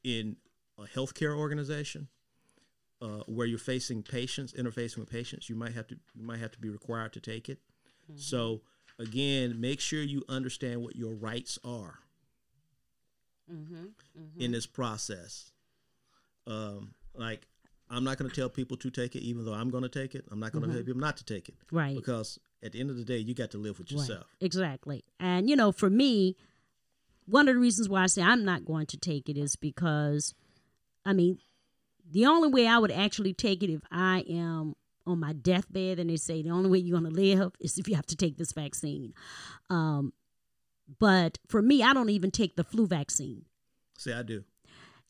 in 0.03 0.37
a 0.77 0.83
healthcare 0.83 1.37
organization 1.37 2.07
uh, 3.03 3.23
where 3.27 3.45
you're 3.45 3.59
facing 3.59 4.01
patients, 4.01 4.53
interfacing 4.53 4.97
with 4.97 5.09
patients. 5.09 5.49
You 5.49 5.55
might 5.55 5.73
have 5.73 5.87
to 5.87 5.95
you 6.15 6.23
might 6.23 6.39
have 6.39 6.51
to 6.51 6.59
be 6.59 6.69
required 6.69 7.11
to 7.13 7.19
take 7.19 7.49
it. 7.49 7.59
So 8.15 8.61
again, 8.97 9.59
make 9.59 9.79
sure 9.79 10.01
you 10.01 10.23
understand 10.29 10.81
what 10.81 10.95
your 10.95 11.13
rights 11.13 11.59
are 11.63 11.99
in 14.39 14.51
this 14.51 14.65
process. 14.65 15.51
Um, 16.47 16.93
like 17.15 17.47
I'm 17.89 18.03
not 18.03 18.17
going 18.17 18.29
to 18.29 18.35
tell 18.35 18.49
people 18.49 18.77
to 18.77 18.89
take 18.89 19.15
it, 19.15 19.21
even 19.21 19.45
though 19.45 19.53
I'm 19.53 19.69
going 19.69 19.83
to 19.83 19.89
take 19.89 20.15
it. 20.15 20.25
I'm 20.31 20.39
not 20.39 20.51
going 20.51 20.65
to 20.65 20.73
tell 20.73 20.83
people 20.83 20.99
not 21.01 21.17
to 21.17 21.25
take 21.25 21.49
it, 21.49 21.55
Right. 21.71 21.95
Because 21.95 22.39
at 22.63 22.71
the 22.71 22.79
end 22.79 22.89
of 22.89 22.97
the 22.97 23.03
day, 23.03 23.17
you 23.17 23.33
got 23.35 23.51
to 23.51 23.57
live 23.57 23.77
with 23.79 23.91
Right. 23.91 23.99
yourself. 23.99 24.25
Exactly. 24.39 25.03
And, 25.19 25.49
you 25.49 25.55
know, 25.55 25.71
for 25.71 25.89
me, 25.89 26.35
one 27.25 27.47
of 27.47 27.55
the 27.55 27.59
reasons 27.59 27.89
why 27.89 28.03
I 28.03 28.07
say 28.07 28.21
I'm 28.21 28.43
not 28.45 28.65
going 28.65 28.85
to 28.87 28.97
take 28.97 29.29
it 29.29 29.37
is 29.37 29.55
because, 29.55 30.33
I 31.05 31.13
mean, 31.13 31.37
the 32.09 32.25
only 32.25 32.49
way 32.49 32.67
I 32.67 32.77
would 32.77 32.91
actually 32.91 33.33
take 33.33 33.63
it 33.63 33.69
if 33.71 33.81
I 33.91 34.23
am 34.29 34.75
on 35.05 35.19
my 35.19 35.33
deathbed 35.33 35.99
and 35.99 36.09
they 36.09 36.15
say 36.17 36.41
the 36.41 36.49
only 36.51 36.69
way 36.69 36.77
you're 36.77 36.99
going 36.99 37.11
to 37.11 37.19
live 37.19 37.53
is 37.59 37.77
if 37.77 37.87
you 37.87 37.95
have 37.95 38.05
to 38.07 38.15
take 38.15 38.37
this 38.37 38.53
vaccine. 38.53 39.13
Um, 39.69 40.13
but 40.99 41.39
for 41.47 41.61
me, 41.61 41.81
I 41.83 41.93
don't 41.93 42.09
even 42.09 42.31
take 42.31 42.55
the 42.55 42.63
flu 42.63 42.87
vaccine. 42.87 43.45
See, 43.97 44.13
I 44.13 44.21
do. 44.23 44.43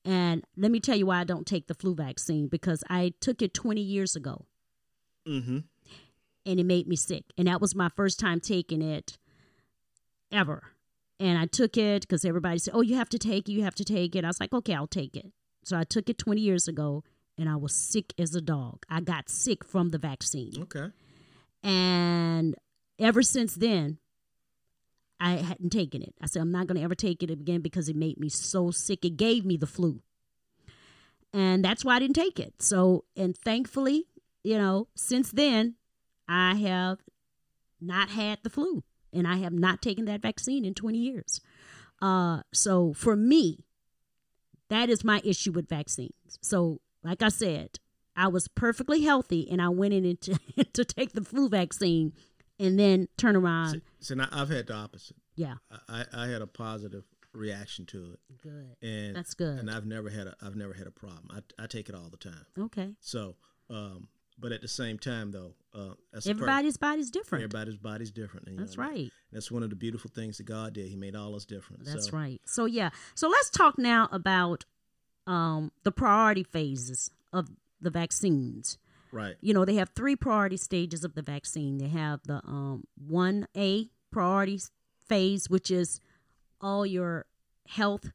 And 0.06 0.44
let 0.58 0.72
me 0.72 0.80
tell 0.80 0.96
you 0.98 1.06
why 1.06 1.20
I 1.20 1.24
don't 1.24 1.48
take 1.48 1.68
the 1.68 1.74
flu 1.74 1.96
vaccine 1.96 2.48
because 2.48 2.84
I 2.90 3.14
took 3.22 3.42
it 3.42 3.54
20 3.54 3.82
years 3.82 4.16
ago 4.16 4.46
Mm-hmm. 5.28 5.60
and 6.46 6.60
it 6.60 6.66
made 6.66 6.88
me 6.88 6.96
sick. 6.98 7.24
And 7.38 7.48
that 7.48 7.62
was 7.62 7.74
my 7.76 7.88
first 7.96 8.20
time 8.20 8.42
taking 8.42 8.82
it 8.82 9.18
ever. 10.32 10.64
And 11.20 11.38
I 11.38 11.46
took 11.46 11.78
it 11.78 12.02
because 12.02 12.26
everybody 12.26 12.58
said, 12.60 12.74
Oh, 12.76 12.82
you 12.82 12.96
have 12.98 13.08
to 13.10 13.18
take 13.18 13.48
it, 13.48 13.54
you 13.54 13.64
have 13.64 13.76
to 13.76 13.86
take 13.86 14.16
it. 14.16 14.26
I 14.26 14.28
was 14.28 14.40
like, 14.42 14.54
Okay, 14.54 14.74
I'll 14.74 14.88
take 14.88 15.16
it. 15.16 15.32
So 15.64 15.78
I 15.78 15.84
took 15.84 16.10
it 16.10 16.18
20 16.18 16.42
years 16.42 16.68
ago 16.68 17.04
and 17.38 17.50
I 17.50 17.56
was 17.56 17.74
sick 17.74 18.14
as 18.18 18.36
a 18.36 18.42
dog. 18.42 18.86
I 18.90 19.02
got 19.02 19.30
sick 19.30 19.64
from 19.64 19.90
the 19.90 19.98
vaccine. 19.98 20.64
Okay. 20.64 20.88
And 21.64 22.56
ever 23.00 23.24
since 23.24 23.56
then, 23.56 23.98
I 25.20 25.36
hadn't 25.36 25.70
taken 25.70 26.02
it. 26.02 26.14
I 26.22 26.26
said, 26.26 26.42
I'm 26.42 26.52
not 26.52 26.68
going 26.68 26.78
to 26.78 26.84
ever 26.84 26.96
take 26.96 27.24
it 27.24 27.32
again 27.32 27.62
because 27.62 27.88
it 27.88 27.96
made 27.96 28.20
me 28.20 28.30
so 28.30 28.72
sick. 28.72 29.06
It 29.06 29.16
gave 29.16 29.46
me 29.46 29.56
the 29.56 29.68
flu. 29.68 30.02
And 31.34 31.64
that's 31.64 31.84
why 31.84 31.96
I 31.96 32.00
didn't 32.00 32.16
take 32.16 32.40
it. 32.40 32.62
So, 32.62 33.06
and 33.16 33.36
thankfully, 33.38 34.06
you 34.44 34.58
know, 34.58 34.90
since 34.96 35.32
then, 35.32 35.76
I 36.28 36.56
have 36.56 37.00
not 37.82 38.10
had 38.10 38.40
the 38.44 38.50
flu 38.50 38.84
and 39.12 39.28
I 39.28 39.38
have 39.38 39.54
not 39.54 39.82
taken 39.82 40.06
that 40.06 40.22
vaccine 40.22 40.66
in 40.66 40.74
20 40.74 40.98
years. 40.98 41.42
Uh, 42.02 42.42
so 42.52 42.94
for 42.94 43.16
me, 43.16 43.66
that 44.74 44.90
is 44.90 45.04
my 45.04 45.22
issue 45.24 45.52
with 45.52 45.70
vaccines. 45.70 46.40
So, 46.42 46.82
like 47.04 47.22
I 47.22 47.30
said, 47.30 47.80
I 48.16 48.28
was 48.28 48.48
perfectly 48.48 49.04
healthy 49.04 49.48
and 49.50 49.62
I 49.62 49.70
went 49.70 49.94
in 49.94 50.18
to, 50.18 50.40
to 50.74 50.84
take 50.84 51.14
the 51.14 51.24
flu 51.24 51.48
vaccine 51.48 52.14
and 52.60 52.80
then 52.80 53.08
turn 53.18 53.36
around. 53.36 53.82
See, 54.00 54.16
now 54.16 54.28
I've 54.32 54.50
had 54.50 54.68
the 54.68 54.74
opposite. 54.74 55.18
Yeah, 55.36 55.56
I, 55.72 56.06
I 56.14 56.24
I 56.24 56.28
had 56.28 56.42
a 56.42 56.48
positive 56.48 57.04
reaction 57.34 57.86
to 57.88 58.14
it, 58.14 58.20
good. 58.42 58.76
and 58.82 59.16
That's 59.16 59.34
good. 59.34 59.58
And 59.60 59.70
I've 59.70 59.86
never 59.86 60.10
had 60.10 60.28
a 60.28 60.36
I've 60.42 60.56
never 60.56 60.74
had 60.74 60.88
a 60.88 60.92
problem. 60.92 61.28
I, 61.32 61.64
I 61.64 61.68
take 61.68 61.90
it 61.90 61.96
all 61.96 62.10
the 62.10 62.18
time. 62.18 62.46
Okay. 62.58 62.94
So, 63.00 63.36
um, 63.70 64.08
but 64.40 64.52
at 64.52 64.62
the 64.62 64.68
same 64.68 64.98
time, 64.98 65.32
though, 65.32 65.54
uh, 65.74 65.94
Everybody's 66.26 66.78
body's 66.78 67.10
different. 67.10 67.44
everybody's 67.44 67.78
body's 67.78 68.12
different. 68.12 68.48
and, 68.48 68.60
That's 68.60 68.78
know, 68.78 68.84
right. 68.84 69.12
That's 69.32 69.52
one 69.52 69.64
of 69.64 69.70
the 69.70 69.76
beautiful 69.76 70.12
things 70.14 70.38
that 70.38 70.44
God 70.44 70.74
did. 70.74 70.88
He 70.88 70.96
made 70.96 71.16
all 71.16 71.36
us 71.36 71.46
different. 71.46 71.86
That's 71.86 72.10
so, 72.10 72.18
right. 72.18 72.42
So 72.46 72.66
yeah. 72.66 72.90
So 73.16 73.30
let's 73.30 73.50
talk 73.50 73.78
now 73.78 74.10
about 74.12 74.66
um 75.26 75.72
the 75.84 75.92
priority 75.92 76.44
phases 76.44 77.10
of 77.32 77.50
the 77.82 77.90
vaccines. 77.90 78.78
Right. 79.12 79.36
You 79.42 79.54
know, 79.54 79.64
they 79.64 79.76
have 79.76 79.90
three 79.90 80.16
priority 80.16 80.58
stages 80.58 81.04
of 81.04 81.14
the 81.14 81.22
vaccine. 81.22 81.78
They 81.78 81.90
have 81.90 82.22
the 82.26 82.42
um, 82.46 82.86
1A 83.08 83.90
priority 84.12 84.60
phase, 85.08 85.52
which 85.52 85.70
is 85.70 86.00
all 86.60 86.84
your 86.84 87.28
health 87.68 88.12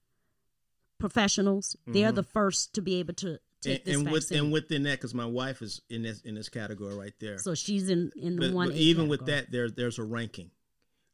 professionals. 0.98 1.76
They're 1.86 2.10
the 2.10 2.24
first 2.24 2.74
to 2.74 2.82
be 2.82 2.96
able 2.96 3.14
to 3.14 3.38
take 3.60 3.86
And, 3.86 3.96
and 4.06 4.10
with 4.12 4.30
and 4.30 4.52
within 4.52 4.82
that, 4.84 4.98
because 4.98 5.14
my 5.14 5.26
wife 5.26 5.62
is 5.62 5.80
in 5.90 6.02
this 6.02 6.20
in 6.22 6.34
this 6.34 6.48
category 6.48 6.94
right 6.94 7.14
there. 7.20 7.38
so 7.38 7.54
she's 7.54 7.88
in 7.88 8.10
in 8.16 8.36
the 8.36 8.48
But- 8.48 8.54
one. 8.54 8.68
but 8.68 8.76
even 8.76 9.08
with 9.08 9.26
that, 9.26 9.50
there 9.50 9.70
there's 9.70 9.98
a 9.98 10.04
ranking. 10.04 10.50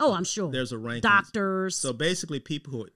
oh, 0.00 0.12
I'm 0.12 0.24
sure 0.24 0.50
There's 0.50 0.72
a 0.72 0.78
ranking. 0.78 1.02
doctors, 1.08 1.76
So 1.76 1.92
basically, 1.92 2.40
people 2.40 2.72
who 2.72 2.84
are 2.86 2.90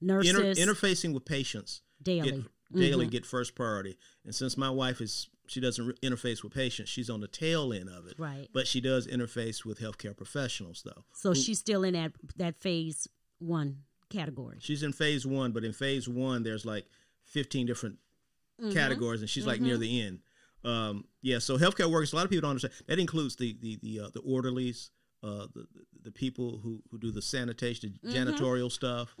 nurses, 0.00 0.58
inter- 0.58 0.72
interfacing 0.72 1.12
with 1.14 1.24
patients 1.24 1.80
daily. 2.02 2.30
get, 2.30 2.44
daily 2.74 3.06
Mhm. 3.06 3.10
get 3.10 3.26
first 3.26 3.54
priority. 3.54 3.96
And 4.24 4.34
since 4.34 4.56
my 4.56 4.70
wife 4.70 5.00
is 5.00 5.28
she 5.48 5.60
doesn't 5.60 5.84
re- 5.84 5.94
interface 6.02 6.42
with 6.42 6.52
patients, 6.54 6.88
she's 6.88 7.10
on 7.10 7.20
the 7.20 7.26
tail 7.28 7.72
end 7.72 7.88
of 7.88 8.06
it. 8.06 8.14
Right. 8.18 8.48
But 8.52 8.66
she 8.68 8.80
does 8.80 9.06
interface 9.06 9.64
with 9.64 9.80
healthcare 9.80 10.16
professionals, 10.16 10.82
though. 10.84 11.04
So 11.14 11.34
she's 11.34 11.58
still 11.58 11.82
in 11.84 11.94
that 11.94 12.12
that 12.36 12.54
phase 12.60 13.08
one 13.38 13.78
category. 14.08 14.58
She's 14.60 14.82
in 14.82 14.92
phase 14.92 15.26
one, 15.26 15.52
but 15.52 15.64
in 15.64 15.72
phase 15.72 16.06
one, 16.08 16.42
there's 16.44 16.64
like 16.64 16.86
15 17.24 17.66
different 17.66 17.98
Mm-hmm. 18.60 18.72
categories, 18.72 19.20
and 19.20 19.30
she's 19.30 19.46
like 19.46 19.60
near 19.60 19.76
the 19.78 20.02
end. 20.02 20.20
Um, 20.64 21.04
yeah, 21.22 21.38
so 21.40 21.58
healthcare 21.58 21.90
workers. 21.90 22.12
A 22.12 22.16
lot 22.16 22.24
of 22.24 22.30
people 22.30 22.42
don't 22.42 22.50
understand. 22.50 22.74
That 22.86 22.98
includes 22.98 23.36
the 23.36 23.56
the 23.60 23.78
the, 23.82 24.00
uh, 24.00 24.10
the 24.14 24.20
orderlies, 24.20 24.90
uh, 25.24 25.46
the 25.54 25.66
the 26.02 26.10
people 26.12 26.60
who 26.62 26.82
who 26.90 26.98
do 26.98 27.10
the 27.10 27.22
sanitation, 27.22 27.98
the 28.02 28.08
Mm-hmm. 28.10 28.28
janitorial 28.30 28.70
stuff, 28.70 29.14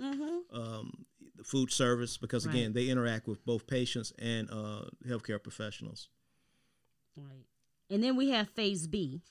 um, 0.52 1.06
the 1.36 1.44
food 1.44 1.72
service, 1.72 2.16
because 2.18 2.44
again, 2.46 2.66
Right. 2.66 2.74
they 2.74 2.88
interact 2.88 3.26
with 3.26 3.44
both 3.44 3.66
patients 3.66 4.12
and 4.18 4.48
uh, 4.50 4.84
healthcare 5.06 5.42
professionals. 5.42 6.08
Right. 7.16 7.46
And 7.90 8.02
then 8.02 8.16
we 8.16 8.30
have 8.30 8.48
phase 8.50 8.86
B. 8.86 9.22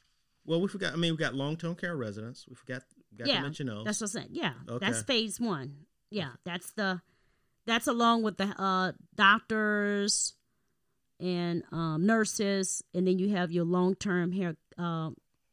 Well, 0.46 0.60
we 0.62 0.68
forgot. 0.68 0.94
I 0.94 0.96
mean, 0.98 1.14
we 1.14 1.18
got 1.18 1.36
long 1.36 1.56
term 1.58 1.76
care 1.76 1.96
residents. 1.96 2.46
We 2.50 2.56
forgot. 2.56 2.82
Got 3.18 3.28
yeah, 3.28 3.36
to 3.38 3.42
mention 3.42 3.68
those. 3.68 3.86
that's 3.86 4.02
what 4.02 4.10
I 4.10 4.22
said. 4.24 4.28
Yeah, 4.32 4.54
Okay. 4.68 4.86
that's 4.86 5.04
phase 5.04 5.40
one. 5.40 5.86
Yeah, 6.10 6.30
that's 6.46 6.72
the 6.72 7.02
that's 7.66 7.88
along 7.88 8.24
with 8.24 8.38
the 8.38 8.46
uh, 8.62 8.94
doctors 9.16 10.36
and 11.20 11.64
um, 11.72 12.06
nurses, 12.06 12.84
and 12.94 13.08
then 13.08 13.20
you 13.20 13.30
have 13.30 13.52
your 13.52 13.66
long 13.66 13.96
term 13.96 14.32
hair. 14.32 14.56
Uh, 14.78 15.12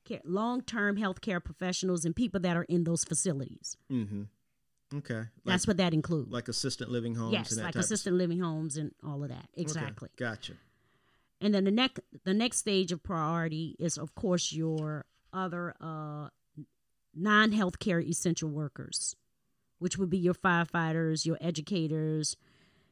care, 0.08 0.20
long-term 0.24 0.96
healthcare 0.96 1.42
professionals 1.44 2.04
and 2.06 2.16
people 2.16 2.40
that 2.40 2.56
are 2.56 2.62
in 2.64 2.84
those 2.84 3.04
facilities. 3.04 3.76
mm-hmm. 3.92 4.22
Okay. 4.96 5.16
Like, 5.16 5.28
That's 5.44 5.66
what 5.66 5.76
that 5.76 5.92
includes. 5.92 6.32
like 6.32 6.48
assistant 6.48 6.90
living 6.90 7.14
homes. 7.14 7.34
yes, 7.34 7.50
and 7.50 7.58
that 7.58 7.64
like 7.64 7.74
type 7.74 7.80
of 7.80 7.84
assisted 7.84 8.14
living 8.14 8.40
homes 8.40 8.78
and 8.78 8.92
all 9.06 9.22
of 9.22 9.28
that. 9.28 9.48
Okay, 9.52 9.60
Exactly. 9.60 10.08
Gotcha. 10.16 10.54
And 11.42 11.54
then 11.54 11.64
the 11.64 11.70
next 11.70 12.00
the 12.24 12.32
next 12.32 12.56
stage 12.56 12.90
of 12.90 13.02
priority 13.02 13.76
is 13.78 13.98
of 13.98 14.14
course 14.14 14.50
your 14.50 15.04
other 15.30 15.74
uh, 15.78 16.28
non 17.14 17.52
healthcare 17.52 18.02
essential 18.02 18.48
workers, 18.48 19.14
which 19.78 19.98
would 19.98 20.10
be 20.10 20.18
your 20.18 20.34
firefighters, 20.34 21.24
your 21.26 21.38
educators, 21.40 22.36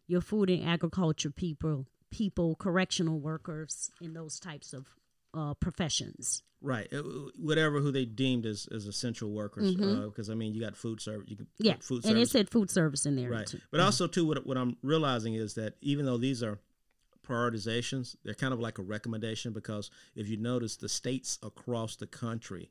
your 0.07 0.20
food 0.20 0.51
and 0.51 0.66
agriculture 0.66 1.31
people, 1.31 1.87
people, 2.11 2.55
correctional 2.57 3.18
workers, 3.18 3.90
and 4.01 4.14
those 4.14 4.38
types 4.38 4.72
of 4.72 4.87
uh, 5.35 5.55
professions. 5.55 6.42
Right. 6.62 6.88
Uh, 6.92 7.03
Whatever 7.38 7.81
who 7.81 7.92
they 7.92 8.05
deemed 8.07 8.46
as, 8.46 8.66
as 8.75 8.87
essential 8.87 9.31
workers. 9.31 9.75
Because, 9.75 10.31
I 10.31 10.35
mean, 10.35 10.55
you 10.55 10.61
got 10.61 10.77
food 10.77 11.01
service. 11.01 11.29
You 11.29 11.37
can 11.37 11.46
Mm-hmm. 11.46 11.66
Yeah, 11.66 11.75
food 11.81 12.03
service. 12.03 12.11
and 12.11 12.18
it 12.18 12.29
said 12.31 12.49
food 12.49 12.70
service 12.70 13.05
in 13.07 13.16
there. 13.16 13.31
right. 13.31 13.46
too. 13.46 13.61
But 13.70 13.81
also, 13.81 14.07
too, 14.07 14.27
what, 14.27 14.46
what 14.46 14.57
I'm 14.57 14.77
realizing 14.83 15.35
is 15.35 15.55
that 15.55 15.75
even 15.83 16.07
though 16.07 16.16
these 16.16 16.42
are 16.42 16.59
prioritizations, 17.27 18.16
they're 18.25 18.35
kind 18.35 18.55
of 18.55 18.61
like 18.61 18.79
a 18.79 18.83
recommendation 18.83 19.53
because 19.53 19.90
if 20.14 20.29
you 20.29 20.37
notice, 20.37 20.77
the 20.77 20.88
states 20.88 21.38
across 21.42 21.96
the 21.96 22.07
country 22.07 22.70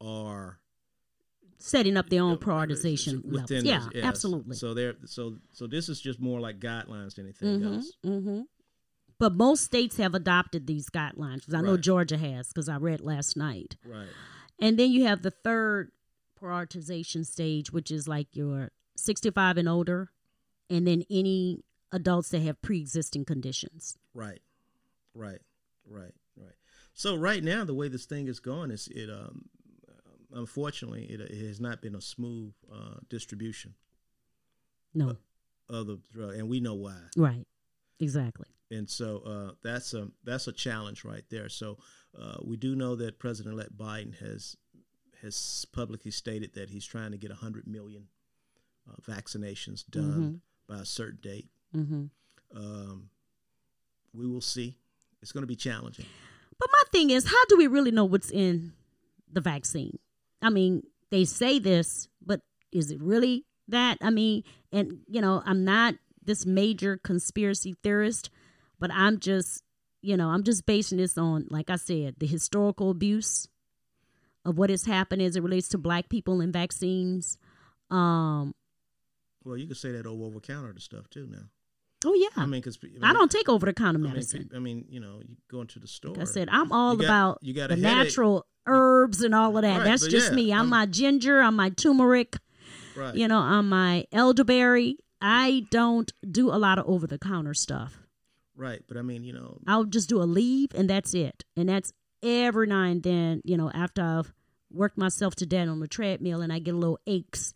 are 0.00 0.58
setting 1.58 1.96
up 1.96 2.08
their 2.08 2.22
own 2.22 2.36
prioritization 2.36 3.22
levels. 3.24 3.50
Yeah, 3.64 3.88
yes. 3.94 4.04
absolutely. 4.04 4.56
So 4.56 4.74
they're 4.74 4.94
so 5.04 5.36
so 5.52 5.66
this 5.66 5.88
is 5.88 6.00
just 6.00 6.20
more 6.20 6.40
like 6.40 6.58
guidelines 6.60 7.14
than 7.14 7.26
anything 7.26 7.62
else. 7.62 7.92
hmm 8.02 8.42
But 9.18 9.34
most 9.34 9.64
states 9.64 9.96
have 9.96 10.14
adopted 10.14 10.66
these 10.66 10.90
guidelines. 10.90 11.52
I 11.52 11.60
know 11.60 11.76
Georgia 11.76 12.18
has 12.18 12.48
because 12.48 12.68
I 12.68 12.76
read 12.76 13.00
last 13.00 13.36
night. 13.36 13.76
Right. 13.84 14.08
And 14.60 14.78
then 14.78 14.90
you 14.90 15.04
have 15.04 15.22
the 15.22 15.30
third 15.30 15.92
prioritization 16.40 17.26
stage, 17.26 17.72
which 17.72 17.90
is 17.90 18.08
like 18.08 18.28
your 18.32 18.72
65 18.96 19.58
and 19.58 19.68
older, 19.68 20.10
and 20.70 20.86
then 20.86 21.04
any 21.10 21.62
adults 21.92 22.30
that 22.30 22.40
have 22.42 22.60
pre-existing 22.62 23.24
conditions. 23.24 23.96
Right, 24.14 24.40
right, 25.14 25.40
right, 25.88 26.14
right. 26.36 26.54
So 26.94 27.14
right 27.16 27.44
now, 27.44 27.64
the 27.64 27.74
way 27.74 27.88
this 27.88 28.06
thing 28.06 28.28
is 28.28 28.40
going 28.40 28.70
is 28.70 28.88
it. 28.88 29.10
Um, 29.10 29.46
unfortunately, 30.32 31.04
it, 31.04 31.20
it 31.20 31.46
has 31.46 31.60
not 31.60 31.80
been 31.82 31.94
a 31.94 32.00
smooth 32.00 32.52
uh, 32.72 32.94
distribution 33.08 33.74
No, 34.94 35.16
of 35.68 35.86
the 35.86 35.98
drug, 36.12 36.34
and 36.34 36.48
we 36.48 36.60
know 36.60 36.74
why. 36.74 36.96
right, 37.16 37.46
exactly. 38.00 38.46
And 38.70 38.90
so 38.90 39.18
uh, 39.24 39.52
that's 39.62 39.94
a 39.94 40.08
that's 40.24 40.48
a 40.48 40.52
challenge 40.52 41.04
right 41.04 41.22
there. 41.30 41.48
So 41.48 41.78
uh, 42.20 42.38
we 42.42 42.56
do 42.56 42.74
know 42.74 42.96
that 42.96 43.18
President-elect 43.18 43.76
Biden 43.76 44.18
has 44.18 44.56
has 45.22 45.64
publicly 45.72 46.10
stated 46.10 46.54
that 46.54 46.68
he's 46.70 46.84
trying 46.84 47.12
to 47.12 47.16
get 47.16 47.30
100 47.30 47.66
million 47.66 48.08
uh, 48.90 48.94
vaccinations 49.10 49.84
done 49.88 50.40
by 50.68 50.78
a 50.80 50.84
certain 50.84 51.20
date. 51.22 51.48
hmm 51.72 52.06
Um, 52.54 53.08
we 54.12 54.26
will 54.26 54.40
see. 54.40 54.76
It's 55.22 55.32
going 55.32 55.42
to 55.42 55.46
be 55.48 55.56
challenging. 55.56 56.06
But 56.58 56.68
my 56.72 56.82
thing 56.92 57.10
is, 57.10 57.26
how 57.26 57.44
do 57.48 57.56
we 57.56 57.66
really 57.66 57.90
know 57.90 58.04
what's 58.04 58.30
in 58.30 58.72
the 59.32 59.40
vaccine? 59.40 59.98
I 60.46 60.50
mean, 60.50 60.82
they 61.10 61.24
say 61.24 61.58
this, 61.58 62.08
but 62.24 62.40
is 62.72 62.90
it 62.90 63.00
really 63.02 63.44
that? 63.68 63.98
I 64.00 64.10
mean, 64.10 64.44
and 64.72 65.00
you 65.08 65.20
know, 65.20 65.42
I'm 65.44 65.64
not 65.64 65.94
this 66.24 66.46
major 66.46 66.96
conspiracy 67.02 67.74
theorist, 67.82 68.30
but 68.78 68.90
I'm 68.92 69.18
just, 69.20 69.62
you 70.02 70.16
know, 70.16 70.28
I'm 70.28 70.42
just 70.44 70.66
basing 70.66 70.98
this 70.98 71.16
on, 71.18 71.46
like 71.50 71.70
I 71.70 71.76
said, 71.76 72.16
the 72.18 72.26
historical 72.26 72.90
abuse 72.90 73.48
of 74.44 74.58
what 74.58 74.70
has 74.70 74.84
happened 74.84 75.22
as 75.22 75.34
it 75.36 75.42
relates 75.42 75.68
to 75.70 75.78
black 75.78 76.08
people 76.08 76.40
and 76.40 76.52
vaccines. 76.52 77.38
Um, 77.90 78.54
Well, 79.44 79.56
you 79.56 79.66
could 79.66 79.76
say 79.76 79.92
that 79.92 80.06
over 80.06 80.24
over 80.24 80.40
counter 80.40 80.72
to 80.72 80.80
stuff 80.80 81.08
too 81.10 81.26
now. 81.30 81.44
oh 82.04 82.14
yeah, 82.14 82.28
I 82.36 82.46
mean, 82.46 82.60
because 82.60 82.78
I 83.02 83.12
don't 83.12 83.30
take 83.30 83.48
over 83.48 83.66
the 83.66 83.72
counter 83.72 83.98
I 84.00 84.02
mean, 84.02 84.12
medicine. 84.12 84.50
I 84.54 84.58
mean, 84.58 84.84
you 84.88 85.00
know, 85.00 85.20
you 85.26 85.36
go 85.50 85.60
into 85.60 85.78
the 85.80 85.88
store. 85.88 86.12
Like 86.12 86.22
I 86.22 86.24
said, 86.24 86.48
I'm 86.50 86.70
all 86.72 86.92
You 86.94 86.98
got- 87.00 87.04
about 87.06 87.38
you 87.42 87.54
got 87.54 87.68
the 87.70 87.76
headache. 87.76 87.82
natural 88.06 88.46
herbs 89.06 89.22
and 89.22 89.34
all 89.34 89.56
of 89.56 89.62
that. 89.62 89.78
Right, 89.78 89.84
That's 89.84 90.06
just 90.06 90.30
yeah, 90.30 90.36
me. 90.36 90.52
I'm, 90.52 90.58
I'm- 90.60 90.68
my 90.68 90.86
ginger, 90.86 91.40
I'm 91.40 91.56
my 91.56 91.70
turmeric, 91.70 92.36
right. 92.96 93.14
you 93.14 93.28
know, 93.28 93.38
I'm 93.38 93.68
my 93.68 94.06
elderberry. 94.12 94.98
I 95.20 95.66
don't 95.70 96.12
do 96.30 96.50
a 96.50 96.58
lot 96.58 96.78
of 96.78 96.86
over 96.86 97.06
the 97.06 97.18
counter 97.18 97.54
stuff. 97.54 97.96
right. 98.56 98.82
But 98.86 98.96
I 98.96 99.02
mean, 99.02 99.24
you 99.24 99.32
know, 99.32 99.58
I'll 99.66 99.84
just 99.84 100.08
do 100.08 100.16
Aleve 100.18 100.74
and 100.74 100.90
that's 100.90 101.14
it. 101.14 101.44
And 101.56 101.68
that's 101.68 101.92
every 102.22 102.66
now 102.66 102.82
and 102.82 103.02
then, 103.02 103.40
you 103.44 103.56
know, 103.56 103.70
after 103.72 104.02
I've 104.02 104.32
worked 104.70 104.98
myself 104.98 105.34
to 105.36 105.46
death 105.46 105.68
on 105.68 105.80
the 105.80 105.88
treadmill 105.88 106.42
and 106.42 106.52
I 106.52 106.58
get 106.58 106.74
a 106.74 106.78
little 106.78 106.98
aches. 107.06 107.54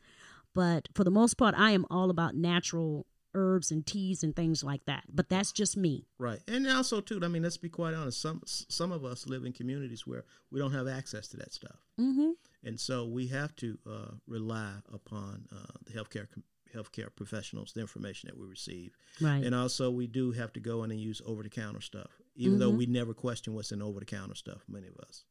But 0.55 0.89
for 0.95 1.05
the 1.05 1.11
most 1.11 1.35
part, 1.37 1.55
I 1.57 1.73
am 1.73 1.85
all 1.91 2.11
about 2.11 2.35
natural 2.35 3.07
herbs 3.35 3.71
and 3.71 3.87
teas 3.87 4.23
and 4.23 4.35
things 4.35 4.63
like 4.65 4.85
that. 4.87 5.05
But 5.13 5.29
that's 5.29 5.53
just 5.53 5.77
me. 5.77 6.07
right. 6.19 6.41
And 6.49 6.67
also 6.69 7.01
too, 7.01 7.21
I 7.23 7.29
mean, 7.29 7.43
let's 7.43 7.57
be 7.57 7.69
quite 7.69 7.95
honest. 7.95 8.21
Some 8.21 8.43
some 8.47 8.93
of 8.93 9.05
us 9.05 9.27
live 9.27 9.45
in 9.45 9.53
communities 9.53 10.07
where 10.07 10.25
we 10.51 10.59
don't 10.61 10.73
have 10.73 10.89
access 10.89 11.29
to 11.29 11.37
that 11.39 11.53
stuff, 11.53 11.77
Mm-hmm. 12.01 12.31
and 12.65 12.79
so 12.81 13.07
we 13.07 13.27
have 13.29 13.55
to 13.57 13.79
uh, 13.89 14.11
rely 14.27 14.73
upon 14.93 15.47
uh, 15.53 15.73
the 15.85 15.93
healthcare 15.93 16.27
healthcare 16.75 17.09
professionals, 17.15 17.73
the 17.73 17.81
information 17.81 18.29
that 18.29 18.39
we 18.39 18.47
receive, 18.47 18.97
Right. 19.21 19.45
and 19.45 19.55
also 19.55 19.91
we 19.91 20.07
do 20.07 20.31
have 20.33 20.53
to 20.53 20.61
go 20.61 20.85
in 20.85 20.91
and 20.93 21.01
use 21.01 21.21
over 21.27 21.43
the 21.43 21.49
counter 21.51 21.81
stuff, 21.81 22.11
even 22.37 22.59
though 22.61 22.71
we 22.71 22.87
never 22.87 23.13
question 23.13 23.55
what's 23.55 23.73
in 23.73 23.83
over 23.83 23.99
the 23.99 24.07
counter 24.07 24.37
stuff. 24.37 24.63
Many 24.69 24.87
of 24.87 24.97
us. 24.99 25.25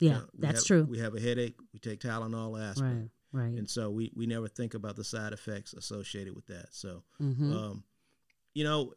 Mm-hmm. 0.00 0.04
yeah, 0.06 0.18
Uh, 0.18 0.26
that's 0.38 0.60
have- 0.60 0.66
true. 0.66 0.84
We 0.88 0.98
have 1.00 1.14
a 1.16 1.20
headache, 1.20 1.56
we 1.72 1.80
take 1.80 1.98
Tylenol, 2.00 2.60
aspirin. 2.62 3.00
Right. 3.00 3.10
Right. 3.32 3.52
and 3.58 3.68
so 3.68 3.90
we, 3.90 4.10
we 4.16 4.26
never 4.26 4.48
think 4.48 4.72
about 4.74 4.96
the 4.96 5.04
side 5.04 5.32
effects 5.34 5.74
associated 5.74 6.34
with 6.34 6.46
that. 6.46 6.68
So, 6.72 7.02
Mhm. 7.20 7.52
um, 7.52 7.84
you 8.54 8.64
know, 8.64 8.94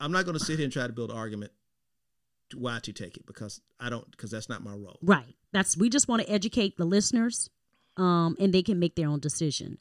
I'm 0.00 0.12
not 0.12 0.24
going 0.24 0.36
to 0.38 0.44
sit 0.44 0.58
here 0.58 0.64
and 0.64 0.72
try 0.72 0.86
to 0.86 0.92
build 0.92 1.10
an 1.10 1.16
argument 1.16 1.52
to 2.50 2.58
why 2.58 2.80
to 2.80 2.92
take 2.92 3.16
it 3.16 3.24
because 3.26 3.60
I 3.78 3.88
don't 3.88 4.10
because 4.10 4.30
that's 4.30 4.48
not 4.48 4.62
my 4.64 4.72
role. 4.74 4.98
Right. 5.02 5.36
That's 5.52 5.76
we 5.76 5.88
just 5.88 6.08
want 6.08 6.22
to 6.22 6.30
educate 6.30 6.76
the 6.76 6.84
listeners, 6.84 7.48
um, 7.96 8.36
and 8.40 8.52
they 8.52 8.62
can 8.62 8.78
make 8.78 8.96
their 8.96 9.08
own 9.08 9.20
decision. 9.20 9.78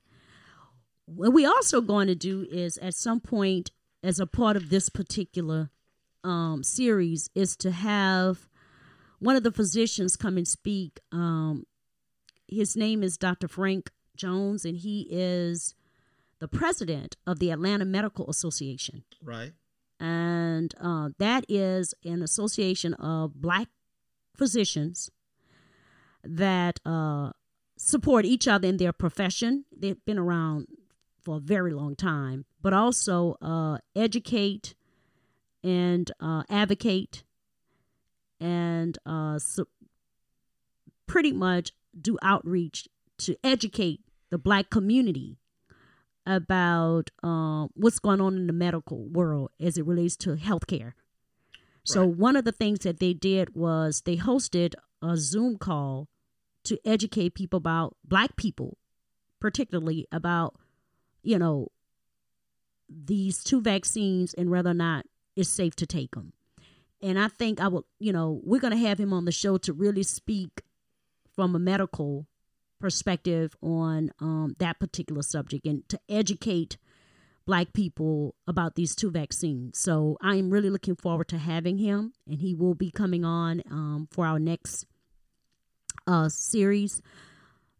What 1.05 1.33
we 1.33 1.45
also 1.45 1.81
going 1.81 2.07
to 2.07 2.15
do 2.15 2.45
is 2.49 2.77
at 2.77 2.93
some 2.93 3.19
point, 3.19 3.71
as 4.03 4.19
a 4.19 4.27
part 4.27 4.55
of 4.55 4.69
this 4.69 4.89
particular 4.89 5.71
um, 6.23 6.63
series, 6.63 7.29
is 7.33 7.57
to 7.57 7.71
have 7.71 8.47
one 9.19 9.35
of 9.35 9.43
the 9.43 9.51
physicians 9.51 10.15
come 10.15 10.37
and 10.37 10.47
speak. 10.47 10.99
Um, 11.11 11.65
his 12.51 12.75
name 12.75 13.01
is 13.01 13.17
Dr. 13.17 13.47
Frank 13.47 13.89
Jones, 14.15 14.65
and 14.65 14.77
he 14.77 15.07
is 15.09 15.73
the 16.39 16.47
president 16.47 17.15
of 17.25 17.39
the 17.39 17.49
Atlanta 17.51 17.85
Medical 17.85 18.29
Association. 18.29 19.03
Right. 19.23 19.53
and 19.99 20.73
uh, 20.81 21.09
that 21.19 21.45
is 21.47 21.93
an 22.03 22.21
association 22.23 22.93
of 22.95 23.35
black 23.41 23.67
physicians 24.35 25.11
that 26.23 26.79
uh, 26.85 27.31
support 27.77 28.25
each 28.25 28.47
other 28.47 28.67
in 28.67 28.77
their 28.77 28.93
profession. 28.93 29.65
They've 29.75 30.03
been 30.05 30.17
around 30.19 30.67
for 31.21 31.37
a 31.37 31.39
very 31.39 31.71
long 31.73 31.95
time, 31.95 32.45
but 32.61 32.73
also 32.73 33.37
uh, 33.41 33.77
educate 33.95 34.73
and 35.63 36.11
uh, 36.19 36.43
advocate 36.49 37.23
and 38.39 38.97
uh, 39.05 39.37
so 39.37 39.65
pretty 41.05 41.31
much 41.31 41.71
do 41.99 42.17
outreach 42.21 42.87
to 43.19 43.35
educate 43.43 44.01
the 44.29 44.37
black 44.37 44.69
community 44.69 45.37
about 46.25 47.09
um, 47.23 47.69
what's 47.73 47.99
going 47.99 48.21
on 48.21 48.35
in 48.37 48.47
the 48.47 48.53
medical 48.53 49.07
world 49.07 49.49
as 49.59 49.77
it 49.77 49.85
relates 49.85 50.15
to 50.17 50.35
healthcare. 50.35 50.93
So 51.83 52.05
Right. 52.05 52.15
one 52.17 52.35
of 52.35 52.45
the 52.45 52.51
things 52.51 52.79
that 52.79 52.99
they 52.99 53.13
did 53.13 53.55
was 53.55 54.03
they 54.05 54.17
hosted 54.17 54.75
a 55.01 55.17
Zoom 55.17 55.57
call 55.57 56.07
to 56.63 56.77
educate 56.85 57.33
people 57.33 57.57
about 57.57 57.97
black 58.05 58.35
people, 58.35 58.77
particularly 59.39 60.07
about 60.11 60.55
you 61.23 61.39
know 61.39 61.69
these 62.87 63.43
two 63.43 63.61
vaccines 63.61 64.33
and 64.33 64.49
whether 64.49 64.69
or 64.69 64.75
not 64.75 65.05
it's 65.35 65.49
safe 65.49 65.75
to 65.77 65.85
take 65.85 66.11
them. 66.11 66.33
And 67.01 67.17
I 67.17 67.29
think 67.29 67.59
I 67.59 67.67
will, 67.67 67.87
you 67.99 68.13
know, 68.13 68.41
we're 68.43 68.59
going 68.59 68.73
to 68.73 68.87
have 68.87 68.99
him 68.99 69.11
on 69.11 69.25
the 69.25 69.31
show 69.31 69.57
to 69.59 69.73
really 69.73 70.03
speak 70.03 70.61
from 71.41 71.55
a 71.55 71.59
medical 71.59 72.27
perspective 72.79 73.55
on 73.63 74.11
um, 74.19 74.55
that 74.59 74.79
particular 74.79 75.23
subject 75.23 75.65
and 75.65 75.89
to 75.89 75.99
educate 76.07 76.77
black 77.47 77.73
people 77.73 78.35
about 78.45 78.75
these 78.75 78.93
two 78.93 79.09
vaccines. 79.09 79.79
So 79.79 80.19
I 80.21 80.35
am 80.35 80.51
really 80.51 80.69
looking 80.69 80.95
forward 80.95 81.29
to 81.29 81.39
having 81.39 81.79
him, 81.79 82.13
and 82.27 82.39
he 82.39 82.53
will 82.53 82.75
be 82.75 82.91
coming 82.91 83.25
on 83.25 83.63
um, 83.71 84.07
for 84.11 84.23
our 84.23 84.37
next 84.37 84.85
uh, 86.05 86.29
series 86.29 87.01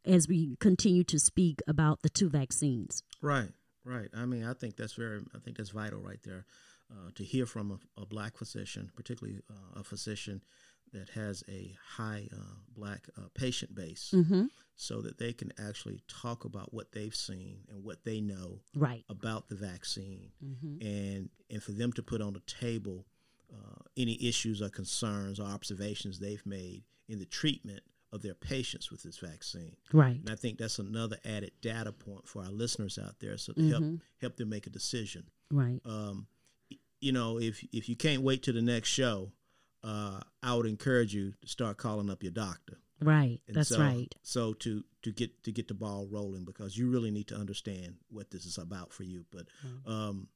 as 0.05 0.27
we 0.27 0.55
continue 0.59 1.03
to 1.03 1.19
speak 1.19 1.61
about 1.67 2.01
the 2.01 2.09
two 2.09 2.31
vaccines. 2.31 3.03
Right, 3.21 3.51
right. 3.85 4.09
I 4.17 4.25
mean, 4.25 4.43
I 4.43 4.53
think 4.53 4.75
that's 4.75 4.93
very, 4.93 5.21
I 5.35 5.37
think 5.37 5.57
that's 5.57 5.69
vital 5.69 5.99
right 5.99 6.23
there 6.23 6.47
uh, 6.91 7.11
to 7.13 7.23
hear 7.23 7.45
from 7.45 7.79
a, 7.97 8.01
a 8.01 8.05
black 8.07 8.37
physician, 8.37 8.89
particularly 8.95 9.39
uh, 9.51 9.81
a 9.81 9.83
physician 9.83 10.41
that 10.93 11.09
has 11.09 11.43
a 11.49 11.75
high 11.95 12.27
uh, 12.33 12.55
black 12.75 13.07
uh, 13.17 13.27
patient 13.33 13.73
base, 13.75 14.11
Mm-hmm. 14.13 14.45
so 14.75 15.01
that 15.01 15.17
they 15.19 15.31
can 15.33 15.51
actually 15.59 16.01
talk 16.07 16.43
about 16.45 16.73
what 16.73 16.91
they've 16.91 17.15
seen 17.15 17.59
and 17.69 17.83
what 17.83 18.03
they 18.03 18.19
know 18.21 18.59
Right. 18.75 19.03
about 19.09 19.47
the 19.49 19.55
vaccine, 19.55 20.31
Mm-hmm. 20.43 20.81
and 20.85 21.29
and 21.49 21.61
for 21.63 21.71
them 21.73 21.91
to 21.93 22.03
put 22.03 22.21
on 22.21 22.33
the 22.33 22.41
table 22.41 23.05
uh, 23.53 23.81
any 23.97 24.17
issues 24.25 24.61
or 24.61 24.69
concerns 24.69 25.39
or 25.39 25.43
observations 25.47 26.19
they've 26.19 26.45
made 26.45 26.83
in 27.09 27.19
the 27.19 27.25
treatment 27.25 27.81
of 28.13 28.21
their 28.21 28.33
patients 28.33 28.89
with 28.91 29.03
this 29.03 29.17
vaccine. 29.17 29.75
Right. 29.93 30.17
And 30.19 30.29
I 30.29 30.35
think 30.35 30.57
that's 30.57 30.79
another 30.79 31.17
added 31.25 31.51
data 31.61 31.91
point 31.91 32.27
for 32.27 32.41
our 32.43 32.49
listeners 32.51 32.97
out 32.97 33.19
there, 33.19 33.37
so 33.37 33.53
to 33.53 33.67
help 33.69 33.83
Mhm. 33.83 34.01
help 34.21 34.35
them 34.37 34.49
make 34.49 34.67
a 34.67 34.69
decision. 34.69 35.29
Right. 35.49 35.81
Um, 35.85 36.27
you 37.01 37.11
know, 37.11 37.39
if 37.39 37.63
if 37.73 37.89
you 37.89 37.95
can't 37.95 38.21
wait 38.21 38.43
to 38.43 38.51
the 38.53 38.61
next 38.61 38.89
show, 38.89 39.31
uh, 39.83 40.19
I 40.43 40.53
would 40.55 40.65
encourage 40.65 41.13
you 41.13 41.33
to 41.41 41.47
start 41.47 41.77
calling 41.77 42.09
up 42.09 42.23
your 42.23 42.31
doctor. 42.31 42.79
Right. 43.01 43.39
And 43.47 43.57
That's 43.57 43.69
so, 43.69 43.79
right. 43.79 44.13
So 44.21 44.53
to 44.53 44.83
to 45.01 45.11
get 45.11 45.43
to 45.43 45.51
get 45.51 45.67
the 45.67 45.73
ball 45.73 46.07
rolling 46.09 46.45
because 46.45 46.77
you 46.77 46.89
really 46.89 47.09
need 47.09 47.27
to 47.29 47.35
understand 47.35 47.95
what 48.09 48.29
this 48.29 48.45
is 48.45 48.57
about 48.57 48.93
for 48.93 49.03
you. 49.03 49.25
But 49.31 49.47
um, 49.91 50.27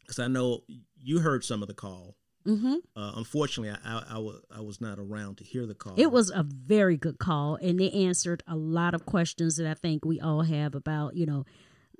because 0.00 0.18
I 0.18 0.28
know 0.28 0.64
you 0.96 1.20
heard 1.20 1.44
some 1.44 1.62
of 1.62 1.68
the 1.68 1.74
call. 1.74 2.16
Mm-hmm. 2.46 2.76
Uh, 2.96 3.12
unfortunately, 3.16 3.78
I, 3.84 3.98
I, 3.98 4.04
I, 4.16 4.18
wa- 4.18 4.40
I 4.50 4.60
was 4.60 4.80
not 4.80 4.98
around 4.98 5.36
to 5.38 5.44
hear 5.44 5.66
the 5.66 5.74
call. 5.74 5.94
It 5.98 6.10
was 6.10 6.30
a 6.30 6.42
very 6.42 6.96
good 6.96 7.18
call, 7.18 7.56
and 7.56 7.78
they 7.78 7.90
answered 7.90 8.42
a 8.48 8.56
lot 8.56 8.94
of 8.94 9.04
questions 9.04 9.56
that 9.56 9.70
I 9.70 9.74
think 9.74 10.06
we 10.06 10.20
all 10.20 10.40
have 10.42 10.74
about, 10.74 11.16
you 11.16 11.26
know, 11.26 11.44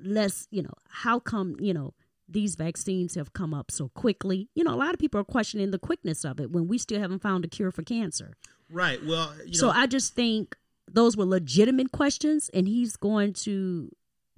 let's, 0.02 0.48
you 0.50 0.62
know, 0.62 0.72
how 0.88 1.20
come, 1.20 1.56
you 1.60 1.74
know, 1.74 1.92
these 2.32 2.54
vaccines 2.54 3.14
have 3.14 3.32
come 3.32 3.52
up 3.52 3.70
so 3.70 3.88
quickly? 3.88 4.48
You 4.54 4.64
know, 4.64 4.74
a 4.74 4.76
lot 4.76 4.94
of 4.94 4.98
people 4.98 5.20
are 5.20 5.24
questioning 5.24 5.70
the 5.70 5.78
quickness 5.78 6.24
of 6.24 6.40
it 6.40 6.50
when 6.50 6.68
we 6.68 6.78
still 6.78 7.00
haven't 7.00 7.22
found 7.22 7.44
a 7.44 7.48
cure 7.48 7.70
for 7.70 7.82
cancer. 7.82 8.34
right. 8.70 9.04
Well, 9.04 9.32
you 9.46 9.54
so 9.54 9.66
know, 9.66 9.72
I 9.72 9.86
just 9.86 10.14
think 10.14 10.56
those 10.90 11.16
were 11.16 11.26
legitimate 11.26 11.92
questions, 11.92 12.50
and 12.52 12.66
he's 12.66 12.96
going 12.96 13.32
to 13.34 13.90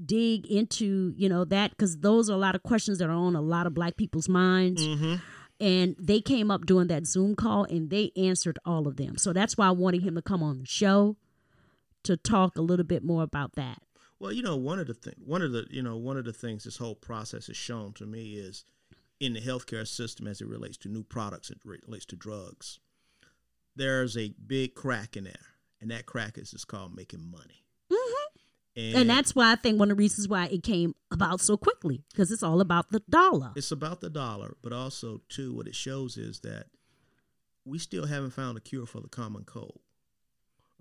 dig 0.05 0.47
into, 0.47 1.15
you 1.17 1.29
know, 1.29 1.45
that 1.45 1.71
because 1.71 1.99
those 1.99 2.29
are 2.29 2.35
a 2.35 2.39
lot 2.39 2.55
of 2.55 2.63
questions 2.63 2.99
that 2.99 3.09
are 3.09 3.13
on 3.13 3.37
a 3.37 3.41
lot 3.41 3.67
of 3.67 3.75
black 3.75 3.97
people's 3.97 4.29
minds 4.29 4.85
hmm 4.85 5.15
and 5.63 5.95
they 5.97 6.21
came 6.21 6.51
up 6.51 6.67
during 6.67 6.89
that 6.89 7.07
Zoom 7.07 7.37
call 7.37 7.63
and 7.65 7.89
they 7.89 8.11
answered 8.17 8.59
all 8.65 8.89
of 8.89 8.97
them. 8.97 9.17
So 9.17 9.33
that's 9.33 9.57
why 9.57 9.69
I 9.69 9.71
wanted 9.71 10.03
him 10.03 10.17
to 10.17 10.23
come 10.23 10.43
on 10.43 10.59
the 10.59 10.67
show 10.67 11.17
to 12.03 12.17
talk 12.17 12.59
a 12.59 12.61
little 12.61 12.85
bit 12.85 13.05
more 13.05 13.23
about 13.23 13.53
that. 13.53 13.81
Well, 14.23 14.31
you 14.31 14.45
know, 14.45 14.55
one 14.55 14.79
of 14.79 14.87
the 14.87 14.95
thing, 14.95 15.17
one 15.27 15.43
of 15.43 15.51
the, 15.51 15.67
you 15.69 15.83
know, 15.83 15.97
one 15.97 16.17
of 16.17 16.25
the 16.25 16.33
things 16.33 16.63
this 16.63 16.77
whole 16.77 16.95
process 16.95 17.49
has 17.49 17.57
shown 17.57 17.93
to 17.95 18.07
me 18.07 18.35
is 18.35 18.65
in 19.19 19.33
the 19.33 19.41
healthcare 19.41 19.85
system 19.85 20.29
as 20.29 20.41
it 20.41 20.47
relates 20.47 20.77
to 20.77 20.89
new 20.89 21.03
products, 21.03 21.51
it 21.51 21.59
relates 21.65 22.05
to 22.07 22.15
drugs. 22.15 22.79
There's 23.75 24.17
a 24.17 24.33
big 24.47 24.77
crack 24.77 25.17
in 25.17 25.25
there, 25.25 25.47
and 25.81 25.91
that 25.91 26.07
crack 26.07 26.39
is 26.39 26.53
just 26.53 26.69
called 26.69 26.95
making 26.95 27.29
money. 27.33 27.65
Mm-hmm. 27.91 28.39
And, 28.77 28.97
And 28.99 29.11
that's 29.11 29.35
why 29.35 29.51
I 29.51 29.57
think 29.57 29.81
one 29.81 29.91
of 29.91 29.97
the 29.97 30.01
reasons 30.01 30.29
why 30.29 30.47
it 30.47 30.63
came 30.63 30.95
about 31.11 31.41
so 31.41 31.57
quickly 31.57 32.05
because 32.13 32.31
it's 32.31 32.45
all 32.45 32.61
about 32.61 32.91
the 32.93 33.03
dollar. 33.11 33.51
it's 33.57 33.73
about 33.73 34.03
the 34.03 34.11
dollar, 34.11 34.55
but 34.63 34.73
also 34.73 35.21
too, 35.31 35.53
what 35.53 35.67
it 35.67 35.75
shows 35.75 36.17
is 36.17 36.39
that 36.41 36.67
we 37.65 37.77
still 37.77 38.07
haven't 38.07 38.31
found 38.35 38.57
a 38.57 38.61
cure 38.61 38.87
for 38.87 39.01
the 39.01 39.09
common 39.09 39.43
cold. 39.43 39.81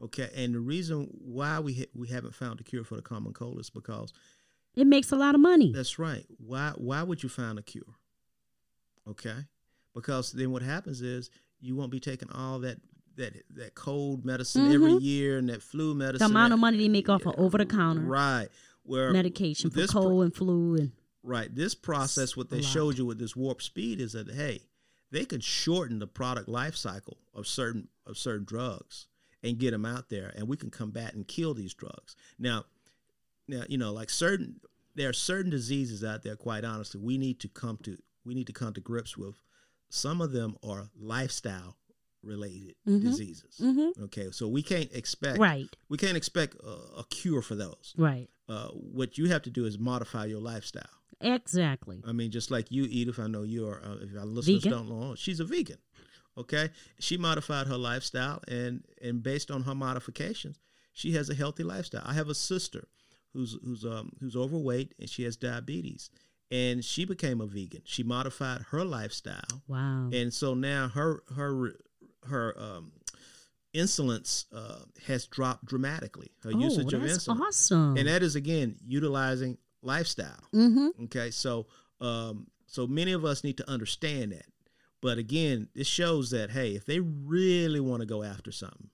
Okay, 0.04 0.30
and 0.36 0.56
the 0.56 0.60
reason 0.60 1.08
why 1.24 1.60
we 1.60 1.74
ha- 1.74 1.92
we 1.94 2.08
haven't 2.08 2.34
found 2.34 2.60
a 2.60 2.64
cure 2.64 2.84
for 2.84 2.96
the 2.96 3.02
common 3.02 3.34
cold 3.34 3.60
is 3.60 3.70
because 3.70 4.14
It 4.76 4.88
makes 4.88 5.12
a 5.12 5.16
lot 5.16 5.36
of 5.36 5.42
money. 5.42 5.72
That's 5.72 6.00
right. 6.00 6.26
Why 6.38 6.72
why 6.76 7.04
would 7.04 7.24
you 7.24 7.30
find 7.30 7.60
a 7.60 7.62
cure? 7.62 7.96
Okay? 9.08 9.46
Because 9.94 10.32
then 10.32 10.52
what 10.52 10.62
happens 10.62 11.02
is 11.02 11.30
you 11.60 11.76
won't 11.76 11.92
be 11.92 12.00
taking 12.00 12.32
all 12.32 12.60
that 12.60 12.78
that 13.18 13.34
that 13.52 13.76
cold 13.76 14.26
medicine 14.26 14.72
every 14.72 14.94
mm-hmm. 14.94 15.04
year 15.04 15.38
and 15.38 15.50
that 15.50 15.62
flu 15.62 15.94
medicine. 15.94 16.28
The 16.28 16.32
amount 16.32 16.54
of 16.54 16.60
money 16.60 16.78
they 16.78 16.90
make 16.90 17.10
off 17.10 17.26
of 17.26 17.36
over 17.38 17.58
the 17.58 17.66
counter 17.66 18.02
Right. 18.02 18.48
Where 18.84 19.12
medication 19.12 19.70
for 19.70 19.78
this 19.78 19.92
pro- 19.92 20.02
cold 20.02 20.24
and 20.24 20.36
flu 20.36 20.76
and 20.76 20.92
right. 21.22 21.54
This 21.54 21.76
process 21.76 22.36
what 22.36 22.50
they 22.50 22.64
showed 22.64 22.98
you 22.98 23.06
with 23.06 23.20
this 23.20 23.36
warp 23.36 23.62
speed 23.62 24.02
is 24.02 24.14
that 24.14 24.32
hey, 24.32 24.62
they 25.12 25.26
could 25.26 25.44
shorten 25.44 26.00
the 26.00 26.08
product 26.08 26.50
life 26.50 26.76
cycle 26.76 27.18
of 27.36 27.46
certain 27.46 27.90
of 28.08 28.18
certain 28.18 28.46
drugs 28.46 29.08
and 29.44 29.58
get 29.58 29.72
them 29.72 29.86
out 29.86 30.10
there 30.10 30.32
and 30.36 30.48
we 30.48 30.58
can 30.58 30.70
combat 30.70 31.14
and 31.14 31.28
kill 31.28 31.54
these 31.54 31.74
drugs. 31.74 32.16
Now 32.40 32.66
now 33.48 33.64
you 33.68 33.78
know 33.78 33.92
like 33.92 34.10
certain 34.10 34.60
there 34.96 35.10
are 35.10 35.14
certain 35.14 35.50
diseases 35.52 36.04
out 36.04 36.22
there 36.24 36.36
quite 36.36 36.64
honestly 36.64 37.02
we 37.02 37.18
need 37.18 37.40
to 37.40 37.48
come 37.48 37.78
to 37.84 37.98
we 38.24 38.34
need 38.34 38.48
to 38.48 38.54
come 38.54 38.74
to 38.74 38.80
grips 38.82 39.18
with 39.18 39.36
some 39.90 40.22
of 40.22 40.32
them 40.32 40.56
are 40.64 40.90
lifestyle 41.00 41.76
related 42.24 42.76
Mhm. 42.88 43.02
diseases 43.02 43.58
Mhm. 43.60 43.98
okay 44.04 44.30
so 44.32 44.48
we 44.48 44.62
can't 44.62 44.92
expect 44.94 45.40
right, 45.40 45.68
we 45.90 45.98
can't 45.98 46.16
expect 46.16 46.56
a, 46.64 47.00
a 47.00 47.06
cure 47.10 47.42
for 47.42 47.56
those 47.56 47.94
right, 47.98 48.30
uh, 48.48 48.68
what 48.70 49.18
you 49.18 49.28
have 49.30 49.42
to 49.42 49.50
do 49.50 49.66
is 49.66 49.80
modify 49.80 50.26
your 50.26 50.40
lifestyle 50.40 51.02
exactly. 51.20 52.00
i 52.06 52.12
mean 52.12 52.30
just 52.30 52.52
like 52.52 52.70
you 52.72 52.84
edith 52.84 53.18
i 53.20 53.26
know 53.28 53.42
you 53.42 53.68
are 53.68 53.82
uh, 53.84 53.96
if 54.02 54.16
our 54.16 54.26
listeners 54.26 54.64
Vegan. 54.64 54.72
don't 54.72 54.90
know 54.90 55.16
she's 55.16 55.40
a 55.40 55.46
vegan 55.46 55.78
okay 56.38 56.70
she 57.00 57.18
modified 57.18 57.68
her 57.68 57.78
lifestyle 57.78 58.42
and 58.48 58.84
and 59.02 59.22
based 59.24 59.52
on 59.52 59.64
her 59.64 59.76
modifications 59.76 60.60
she 60.94 61.12
has 61.14 61.30
a 61.30 61.36
healthy 61.36 61.64
lifestyle 61.64 62.04
i 62.06 62.14
have 62.14 62.30
a 62.30 62.36
sister 62.36 62.88
who's 63.34 63.58
who's 63.64 63.86
um 63.86 64.12
who's 64.20 64.36
overweight 64.36 64.94
and 65.00 65.10
she 65.10 65.24
has 65.24 65.36
diabetes 65.36 66.10
and 66.50 66.84
she 66.84 67.06
became 67.06 67.42
a 67.42 67.46
vegan 67.48 67.82
she 67.86 68.04
modified 68.04 68.62
her 68.72 68.84
lifestyle 68.86 69.62
Wow. 69.68 70.10
and 70.14 70.34
so 70.34 70.54
now 70.54 70.88
her 70.90 71.24
her 71.36 71.74
her 72.28 72.56
um 72.60 72.92
insulins 73.74 74.46
uh, 74.54 74.80
has 75.08 75.28
dropped 75.28 75.66
dramatically 75.66 76.32
her 76.44 76.52
oh, 76.54 76.60
usage 76.60 76.92
of 76.94 77.02
that's 77.02 77.26
insulin 77.28 77.40
awesome. 77.40 77.98
and 77.98 78.08
that 78.08 78.22
is 78.22 78.36
again 78.36 78.76
utilizing 78.86 79.58
lifestyle 79.82 80.44
mm-hmm. 80.54 80.88
Okay, 81.06 81.32
so 81.32 81.68
um, 82.02 82.48
so 82.68 82.86
many 82.86 83.14
of 83.14 83.26
us 83.26 83.44
need 83.44 83.58
to 83.58 83.70
understand 83.70 84.32
that. 84.34 84.46
But 85.02 85.18
again, 85.18 85.68
it 85.74 85.88
shows 85.88 86.30
that 86.32 86.52
hey, 86.52 86.76
if 86.76 86.86
they 86.86 87.00
really 87.00 87.80
want 87.80 88.02
to 88.02 88.06
go 88.06 88.24
after 88.24 88.52
something, 88.52 88.90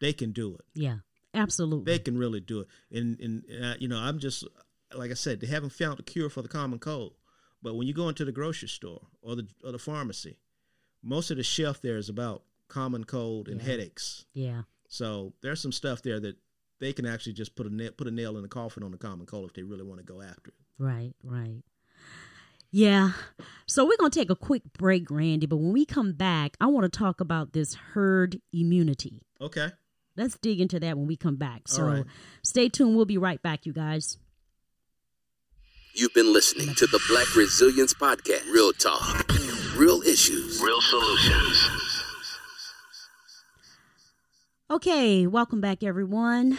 they 0.00 0.12
can 0.12 0.32
do 0.32 0.54
it. 0.54 0.64
Yeah, 0.74 0.98
absolutely. 1.34 1.92
They 1.92 1.98
can 1.98 2.16
really 2.16 2.40
do 2.40 2.60
it. 2.60 2.68
And 2.96 3.18
and 3.20 3.44
uh, 3.64 3.74
you 3.78 3.88
know, 3.88 3.98
I'm 3.98 4.18
just 4.18 4.46
like 4.94 5.10
I 5.10 5.14
said, 5.14 5.40
they 5.40 5.46
haven't 5.46 5.72
found 5.72 5.98
a 6.00 6.02
cure 6.02 6.30
for 6.30 6.42
the 6.42 6.48
common 6.48 6.78
cold. 6.78 7.14
But 7.62 7.74
when 7.76 7.86
you 7.86 7.94
go 7.94 8.08
into 8.08 8.24
the 8.24 8.32
grocery 8.32 8.68
store 8.68 9.02
or 9.20 9.36
the 9.36 9.46
or 9.64 9.72
the 9.72 9.78
pharmacy, 9.78 10.38
most 11.02 11.30
of 11.30 11.36
the 11.36 11.42
shelf 11.42 11.80
there 11.80 11.96
is 11.96 12.08
about 12.08 12.42
common 12.68 13.04
cold 13.04 13.48
and 13.48 13.60
Yeah. 13.60 13.66
headaches. 13.66 14.24
yeah. 14.32 14.62
So 14.88 15.32
there's 15.40 15.60
some 15.60 15.72
stuff 15.72 16.02
there 16.02 16.20
that 16.20 16.36
they 16.78 16.92
can 16.92 17.06
actually 17.06 17.32
just 17.32 17.54
put 17.54 17.66
a 17.66 17.70
nail, 17.74 17.92
put 17.92 18.06
a 18.06 18.10
nail 18.10 18.36
in 18.36 18.42
the 18.42 18.48
coffin 18.48 18.82
on 18.82 18.90
the 18.90 18.98
common 18.98 19.26
cold 19.26 19.46
if 19.48 19.54
they 19.54 19.62
really 19.62 19.84
want 19.84 20.00
to 20.00 20.04
go 20.04 20.20
after 20.20 20.48
it. 20.50 20.54
Right, 20.78 21.14
right. 21.22 21.62
Yeah. 22.72 23.12
So 23.66 23.84
we're 23.84 23.98
going 23.98 24.10
to 24.10 24.18
take 24.18 24.30
a 24.30 24.36
quick 24.36 24.62
break, 24.76 25.10
Randy. 25.10 25.46
But 25.46 25.58
when 25.58 25.72
we 25.72 25.84
come 25.84 26.14
back, 26.14 26.56
I 26.60 26.66
want 26.66 26.90
to 26.90 26.98
talk 26.98 27.20
about 27.20 27.52
this 27.52 27.74
herd 27.74 28.40
immunity. 28.52 29.22
Okay. 29.40 29.68
Let's 30.16 30.36
dig 30.38 30.60
into 30.60 30.80
that 30.80 30.96
when 30.96 31.06
we 31.06 31.16
come 31.16 31.36
back. 31.36 31.68
So 31.68 31.84
right. 31.84 32.04
stay 32.42 32.68
tuned. 32.68 32.96
We'll 32.96 33.04
be 33.04 33.18
right 33.18 33.40
back, 33.42 33.66
you 33.66 33.72
guys. 33.72 34.16
You've 35.94 36.14
been 36.14 36.32
listening 36.32 36.74
to 36.74 36.86
the 36.86 37.00
Black 37.08 37.34
Resilience 37.36 37.92
Podcast. 37.92 38.50
Real 38.50 38.72
talk, 38.72 39.30
real 39.76 40.00
issues. 40.02 40.60
Real 40.62 40.80
solutions. 40.80 41.68
Okay, 44.70 45.26
welcome 45.26 45.60
back, 45.60 45.82
everyone. 45.82 46.56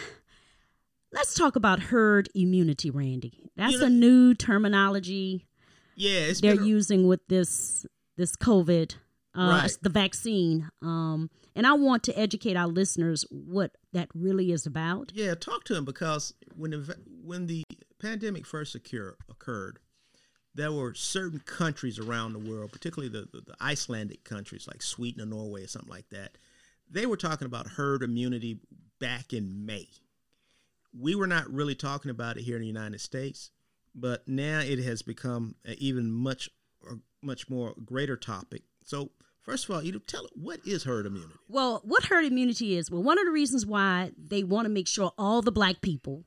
Let's 1.12 1.34
talk 1.34 1.56
about 1.56 1.80
herd 1.80 2.28
immunity, 2.32 2.90
Randy. 2.90 3.50
That's 3.56 3.72
You 3.72 3.80
know- 3.80 3.86
a 3.86 3.90
new 3.90 4.34
terminology 4.34 5.46
Yeah, 5.96 6.20
it's 6.20 6.40
they're 6.40 6.60
a- 6.60 6.64
using 6.66 7.06
with 7.06 7.26
this 7.28 7.86
this 8.16 8.36
COVID, 8.36 8.94
uh, 9.34 9.40
Right. 9.62 9.78
the 9.82 9.88
vaccine. 9.90 10.70
Um, 10.82 11.30
and 11.56 11.66
I 11.66 11.72
want 11.74 12.02
to 12.04 12.18
educate 12.18 12.56
our 12.56 12.66
listeners 12.68 13.24
what 13.30 13.76
that 13.92 14.08
really 14.14 14.52
is 14.52 14.66
about. 14.66 15.12
Yeah, 15.14 15.34
talk 15.34 15.64
to 15.64 15.74
him 15.76 15.84
because 15.84 16.34
when 16.56 16.70
the 16.72 16.96
when 17.22 17.46
the 17.46 17.64
pandemic 18.00 18.46
first 18.46 18.74
occur, 18.74 19.16
occurred, 19.28 19.78
there 20.54 20.72
were 20.72 20.94
certain 20.94 21.40
countries 21.40 21.98
around 21.98 22.32
the 22.32 22.38
world, 22.38 22.70
particularly 22.72 23.08
the, 23.08 23.28
the, 23.32 23.40
the 23.40 23.56
Icelandic 23.60 24.24
countries 24.24 24.66
like 24.68 24.82
Sweden 24.82 25.20
or 25.22 25.26
Norway 25.26 25.64
or 25.64 25.68
something 25.68 25.90
like 25.90 26.08
that. 26.10 26.36
They 26.90 27.06
were 27.06 27.16
talking 27.16 27.46
about 27.46 27.66
herd 27.70 28.02
immunity 28.02 28.58
back 29.00 29.32
in 29.32 29.64
May. 29.66 29.88
We 30.96 31.14
were 31.14 31.26
not 31.26 31.50
really 31.52 31.74
talking 31.74 32.10
about 32.10 32.36
it 32.36 32.42
here 32.42 32.56
in 32.56 32.60
the 32.62 32.68
United 32.68 33.00
States, 33.00 33.50
but 33.94 34.26
now 34.26 34.60
it 34.60 34.78
has 34.80 35.02
become 35.02 35.54
an 35.64 35.76
even 35.78 36.10
much 36.10 36.50
much 37.22 37.48
more 37.48 37.74
greater 37.84 38.16
topic. 38.16 38.62
So, 38.84 39.10
first 39.42 39.64
of 39.64 39.74
all, 39.74 39.82
you 39.82 39.92
know, 39.92 39.98
tell 40.06 40.28
what 40.34 40.60
is 40.66 40.84
herd 40.84 41.06
immunity? 41.06 41.34
Well, 41.48 41.80
what 41.84 42.04
herd 42.04 42.24
immunity 42.24 42.76
is? 42.76 42.90
Well, 42.90 43.02
one 43.02 43.18
of 43.18 43.24
the 43.24 43.32
reasons 43.32 43.64
why 43.66 44.12
they 44.18 44.42
want 44.42 44.66
to 44.66 44.70
make 44.70 44.88
sure 44.88 45.12
all 45.16 45.42
the 45.42 45.52
black 45.52 45.80
people, 45.80 46.24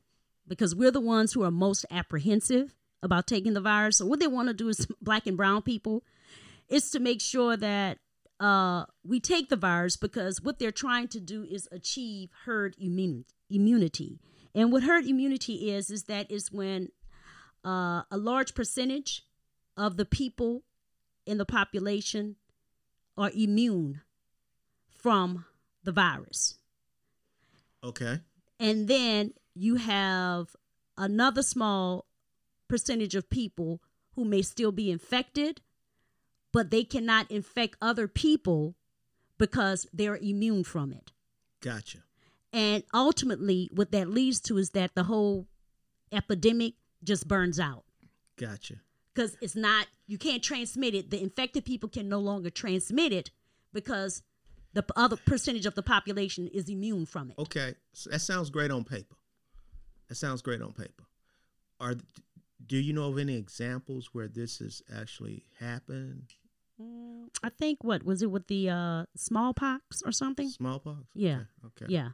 because 0.47 0.75
we're 0.75 0.91
the 0.91 0.99
ones 0.99 1.33
who 1.33 1.43
are 1.43 1.51
most 1.51 1.85
apprehensive 1.91 2.73
about 3.03 3.27
taking 3.27 3.53
the 3.53 3.61
virus. 3.61 3.97
So 3.97 4.05
what 4.05 4.19
they 4.19 4.27
want 4.27 4.47
to 4.47 4.53
do 4.53 4.69
is 4.69 4.87
black 5.01 5.27
and 5.27 5.37
brown 5.37 5.61
people 5.61 6.03
is 6.67 6.89
to 6.91 6.99
make 6.99 7.21
sure 7.21 7.55
that 7.55 7.99
uh, 8.39 8.85
we 9.03 9.19
take 9.19 9.49
the 9.49 9.55
virus 9.55 9.97
because 9.97 10.41
what 10.41 10.59
they're 10.59 10.71
trying 10.71 11.07
to 11.09 11.19
do 11.19 11.43
is 11.43 11.67
achieve 11.71 12.29
herd 12.45 12.75
immunity. 12.79 14.19
And 14.53 14.71
what 14.71 14.83
herd 14.83 15.05
immunity 15.05 15.71
is 15.71 15.89
is 15.89 16.03
that 16.03 16.31
is 16.31 16.51
when 16.51 16.89
uh, 17.65 18.03
a 18.09 18.17
large 18.17 18.53
percentage 18.55 19.25
of 19.75 19.97
the 19.97 20.05
people 20.05 20.63
in 21.25 21.37
the 21.37 21.45
population 21.45 22.35
are 23.17 23.31
immune 23.35 24.01
from 24.89 25.45
the 25.83 25.91
virus. 25.91 26.57
Okay. 27.83 28.19
And 28.59 28.87
then 28.87 29.33
you 29.53 29.75
have 29.75 30.55
another 30.97 31.43
small 31.43 32.05
percentage 32.67 33.15
of 33.15 33.29
people 33.29 33.81
who 34.15 34.25
may 34.25 34.41
still 34.41 34.71
be 34.71 34.89
infected, 34.89 35.61
but 36.51 36.71
they 36.71 36.83
cannot 36.83 37.29
infect 37.29 37.77
other 37.81 38.07
people 38.07 38.75
because 39.37 39.87
they're 39.93 40.17
immune 40.17 40.63
from 40.63 40.91
it. 40.91 41.11
Gotcha. 41.61 41.99
And 42.51 42.83
ultimately, 42.93 43.69
what 43.73 43.91
that 43.91 44.09
leads 44.09 44.39
to 44.41 44.57
is 44.57 44.71
that 44.71 44.95
the 44.95 45.03
whole 45.03 45.47
epidemic 46.11 46.73
just 47.03 47.27
burns 47.27 47.59
out 47.59 47.83
Gotcha. 48.37 48.75
because 49.13 49.37
it's 49.41 49.55
not, 49.55 49.87
you 50.07 50.17
can't 50.17 50.43
transmit 50.43 50.93
it. 50.95 51.09
The 51.11 51.21
infected 51.21 51.65
people 51.65 51.89
can 51.89 52.09
no 52.09 52.19
longer 52.19 52.49
transmit 52.49 53.13
it 53.13 53.31
because 53.73 54.23
the 54.73 54.85
other 54.95 55.17
percentage 55.17 55.65
of 55.65 55.75
the 55.75 55.83
population 55.83 56.47
is 56.47 56.69
immune 56.69 57.05
from 57.05 57.31
it. 57.31 57.39
Okay, 57.39 57.75
so 57.93 58.09
that 58.09 58.19
sounds 58.19 58.49
great 58.49 58.71
on 58.71 58.83
paper. 58.83 59.15
That 60.07 60.15
sounds 60.15 60.41
great 60.41 60.61
on 60.61 60.71
paper. 60.73 61.03
Are 61.79 61.95
do 62.65 62.77
you 62.77 62.93
know 62.93 63.09
of 63.09 63.17
any 63.17 63.35
examples 63.35 64.09
where 64.13 64.27
this 64.27 64.59
has 64.59 64.81
actually 64.95 65.43
happened? 65.59 66.33
Mm, 66.81 67.27
I 67.43 67.49
think 67.49 67.83
what 67.83 68.03
was 68.03 68.21
it 68.21 68.31
with 68.31 68.47
the 68.47 68.69
uh, 68.69 69.05
smallpox 69.15 70.01
or 70.05 70.11
something? 70.11 70.49
Smallpox. 70.49 71.05
Yeah. 71.13 71.41
Okay. 71.65 71.85
okay. 71.85 71.93
Yeah, 71.93 72.09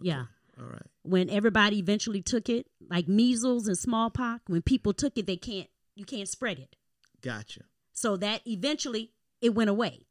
yeah. 0.00 0.24
All 0.58 0.66
right. 0.66 0.82
When 1.02 1.28
everybody 1.30 1.78
eventually 1.78 2.22
took 2.22 2.48
it, 2.48 2.66
like 2.88 3.08
measles 3.08 3.68
and 3.68 3.76
smallpox, 3.76 4.42
when 4.46 4.62
people 4.62 4.92
took 4.92 5.16
it, 5.18 5.26
they 5.26 5.36
can't 5.36 5.68
you 5.94 6.04
can't 6.04 6.28
spread 6.28 6.58
it. 6.58 6.76
Gotcha. 7.22 7.62
So 7.92 8.16
that 8.18 8.42
eventually 8.46 9.12
it 9.40 9.54
went 9.54 9.70
away, 9.70 10.06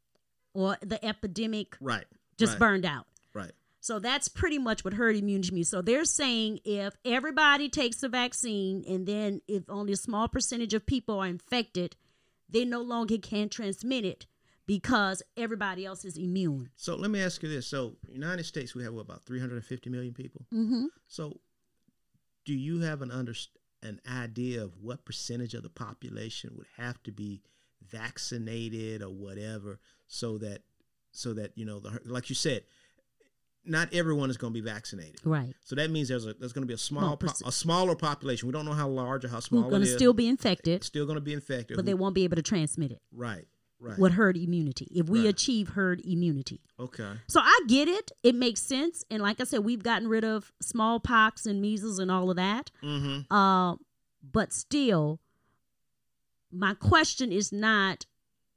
or 0.54 0.76
the 0.80 1.04
epidemic 1.04 1.76
Right. 1.80 2.04
just 2.36 2.54
right, 2.54 2.58
burned 2.60 2.84
out. 2.84 3.06
Right. 3.34 3.52
So 3.80 4.00
that's 4.00 4.26
pretty 4.26 4.58
much 4.58 4.84
what 4.84 4.94
herd 4.94 5.14
immunity 5.16 5.54
means. 5.54 5.68
So 5.68 5.80
they're 5.80 6.04
saying 6.04 6.60
if 6.64 6.96
everybody 7.04 7.68
takes 7.68 7.98
the 8.00 8.08
vaccine 8.08 8.84
and 8.88 9.06
then 9.06 9.42
if 9.46 9.62
only 9.68 9.92
a 9.92 9.96
small 9.96 10.26
percentage 10.26 10.74
of 10.74 10.86
people 10.86 11.20
are 11.20 11.26
infected, 11.28 11.94
they 12.48 12.64
no 12.64 12.80
longer 12.80 13.18
can 13.18 13.48
transmit 13.48 14.04
it 14.04 14.26
because 14.66 15.22
everybody 15.36 15.84
else 15.86 16.04
is 16.04 16.16
immune. 16.16 16.70
So 16.76 16.96
let 16.96 17.10
me 17.10 17.20
ask 17.20 17.42
you 17.42 17.48
this. 17.48 17.66
So 17.66 17.96
United 18.12 18.44
States, 18.44 18.74
we 18.74 18.82
have 18.84 18.92
what, 18.92 19.02
about 19.02 19.24
350 19.24 19.90
million 19.90 20.12
people. 20.12 20.46
Mm-hmm. 20.52 20.86
So 21.06 21.40
do 22.44 22.54
you 22.54 22.80
have 22.80 23.02
an 23.02 23.10
under 23.10 23.34
an 23.82 24.00
idea 24.10 24.62
of 24.62 24.72
what 24.80 25.04
percentage 25.04 25.54
of 25.54 25.62
the 25.62 25.68
population 25.70 26.50
would 26.56 26.66
have 26.76 27.00
to 27.04 27.12
be 27.12 27.42
vaccinated 27.88 29.02
or 29.02 29.10
whatever 29.10 29.78
so 30.06 30.38
that 30.38 30.62
so 31.12 31.32
that 31.34 31.52
you 31.56 31.64
know 31.64 31.78
the 31.78 32.00
like 32.04 32.28
you 32.28 32.34
said 32.34 32.62
not 33.64 33.92
everyone 33.92 34.30
is 34.30 34.36
going 34.36 34.52
to 34.52 34.60
be 34.60 34.64
vaccinated 34.64 35.20
Right. 35.24 35.54
so 35.64 35.76
that 35.76 35.90
means 35.90 36.08
there's 36.08 36.26
a 36.26 36.34
there's 36.34 36.52
going 36.52 36.62
to 36.62 36.66
be 36.68 36.74
a 36.74 36.78
small 36.78 37.02
Small 37.02 37.16
po- 37.16 37.48
a 37.48 37.52
smaller 37.52 37.94
population 37.94 38.48
we 38.48 38.52
don't 38.52 38.64
know 38.64 38.72
how 38.72 38.88
large 38.88 39.24
or 39.24 39.28
how 39.28 39.40
small 39.40 39.62
Who's 39.62 39.70
going 39.70 39.82
to 39.82 39.88
still 39.88 40.12
be 40.14 40.26
infected, 40.26 40.82
still 40.84 41.06
going 41.06 41.16
to 41.16 41.20
be 41.22 41.32
infected 41.32 41.76
but 41.76 41.86
they 41.86 41.94
won't 41.94 42.14
be 42.14 42.24
able 42.24 42.36
to 42.36 42.42
transmit 42.42 42.90
it 42.92 43.00
right 43.12 43.46
right 43.80 43.98
with 43.98 44.12
herd 44.12 44.36
immunity 44.36 44.88
if 44.94 45.08
we 45.08 45.20
Right. 45.20 45.28
achieve 45.28 45.68
herd 45.70 46.00
immunity. 46.04 46.60
okay 46.78 47.12
So 47.28 47.40
I 47.40 47.60
get 47.68 47.88
it. 47.88 48.10
It 48.22 48.34
makes 48.34 48.62
sense. 48.62 49.04
And 49.10 49.22
like 49.22 49.40
I 49.40 49.44
said, 49.44 49.60
we've 49.64 49.82
gotten 49.82 50.08
rid 50.08 50.24
of 50.24 50.52
smallpox 50.60 51.44
and 51.46 51.60
measles 51.60 51.98
and 51.98 52.10
all 52.10 52.30
of 52.30 52.36
that. 52.36 52.70
mm-hmm 52.82 53.32
Uh, 53.32 53.76
but 54.22 54.52
still, 54.52 55.20
my 56.50 56.74
question 56.74 57.32
is 57.32 57.52
not 57.52 58.06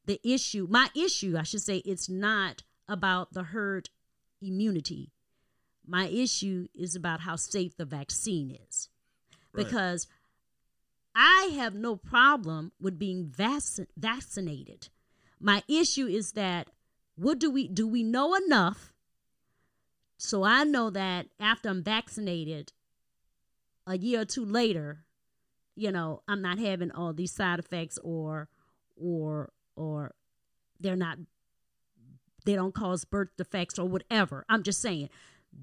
the 0.06 0.20
issue. 0.24 0.68
My 0.70 0.90
issue, 0.96 1.36
I 1.38 1.44
should 1.44 1.62
say, 1.62 1.78
it's 1.80 2.10
not 2.10 2.64
about 2.88 3.34
the 3.34 3.44
herd 3.44 3.90
immunity. 4.42 5.12
My 5.86 6.08
issue 6.08 6.68
is 6.74 6.96
about 6.96 7.22
how 7.22 7.36
safe 7.36 7.76
the 7.78 7.86
vaccine 7.86 8.52
is. 8.52 8.90
Right. 9.52 9.66
Because 9.66 10.08
I 11.16 11.52
have 11.56 11.74
no 11.76 11.96
problem 11.96 12.72
with 12.80 12.98
being 12.98 13.26
vac- 13.28 13.88
vaccinated. 13.98 14.90
My 15.40 15.64
issue 15.68 16.08
is 16.08 16.34
that 16.34 16.70
what 17.16 17.40
do 17.40 17.50
we 17.50 17.68
do 17.68 17.88
we 17.88 18.04
know 18.04 18.36
enough 18.36 18.94
so 20.22 20.44
I 20.44 20.66
know 20.66 20.90
that 20.90 21.28
after 21.40 21.70
I'm 21.70 21.82
vaccinated 21.82 22.74
a 23.88 23.98
year 23.98 24.22
or 24.22 24.26
two 24.26 24.44
later, 24.44 25.06
you 25.76 25.94
know, 25.94 26.24
I'm 26.28 26.42
not 26.42 26.60
having 26.60 26.92
all 26.92 27.14
these 27.14 27.32
side 27.32 27.58
effects 27.58 27.98
or 28.04 28.50
or 28.98 29.54
or 29.78 30.14
they're 30.78 30.98
not 30.98 31.20
they 32.46 32.54
don't 32.54 32.76
cause 32.76 33.06
birth 33.06 33.30
defects 33.38 33.80
or 33.80 33.88
whatever. 33.88 34.46
I'm 34.50 34.62
just 34.62 34.82
saying. 34.82 35.10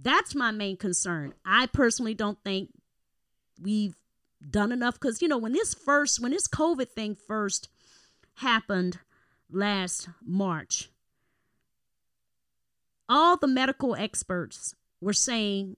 That's 0.02 0.34
my 0.34 0.50
main 0.52 0.78
concern. 0.78 1.34
I 1.44 1.66
personally 1.66 2.14
don't 2.14 2.42
think 2.42 2.70
we've 3.60 3.94
done 4.50 4.72
enough 4.72 4.98
cuz 4.98 5.20
you 5.20 5.28
know, 5.28 5.38
when 5.38 5.52
this 5.52 5.74
first 5.74 6.18
when 6.18 6.32
this 6.32 6.48
COVID 6.48 6.88
thing 6.92 7.14
first 7.14 7.68
happened 8.36 9.00
last 9.50 10.08
March, 10.24 10.90
all 13.08 13.36
the 13.36 13.46
medical 13.46 13.94
experts 13.94 14.74
were 15.00 15.12
saying 15.12 15.76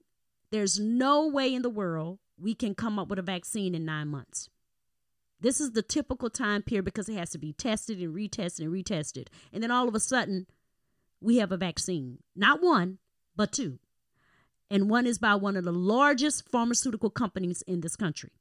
there's 0.51 0.79
no 0.79 1.27
way 1.27 1.53
in 1.53 1.61
the 1.61 1.69
world 1.69 2.19
we 2.37 2.55
can 2.55 2.73
come 2.73 2.97
up 2.97 3.09
with 3.09 3.19
a 3.19 3.23
vaccine 3.23 3.75
in 3.75 3.85
nine 3.85 4.07
months. 4.07 4.49
This 5.41 5.61
is 5.61 5.71
the 5.71 5.81
typical 5.81 6.29
time 6.29 6.63
period 6.63 6.85
because 6.85 7.07
it 7.07 7.17
has 7.17 7.29
to 7.31 7.37
be 7.37 7.53
tested 7.53 7.99
and 7.99 8.13
retested 8.13 8.61
and 8.61 8.73
retested. 8.73 9.27
And 9.53 9.63
then 9.63 9.71
all 9.71 9.87
of 9.87 9.95
a 9.95 9.99
sudden, 9.99 10.47
we 11.21 11.37
have 11.37 11.51
a 11.51 11.57
vaccine. 11.57 12.19
Not 12.35 12.61
one, 12.61 12.97
but 13.35 13.51
two. 13.51 13.79
And 14.69 14.89
one 14.89 15.07
is 15.07 15.17
by 15.17 15.35
one 15.35 15.55
of 15.55 15.63
the 15.63 15.71
largest 15.71 16.47
pharmaceutical 16.49 17.09
companies 17.09 17.61
in 17.63 17.81
this 17.81 17.95
country, 17.95 18.31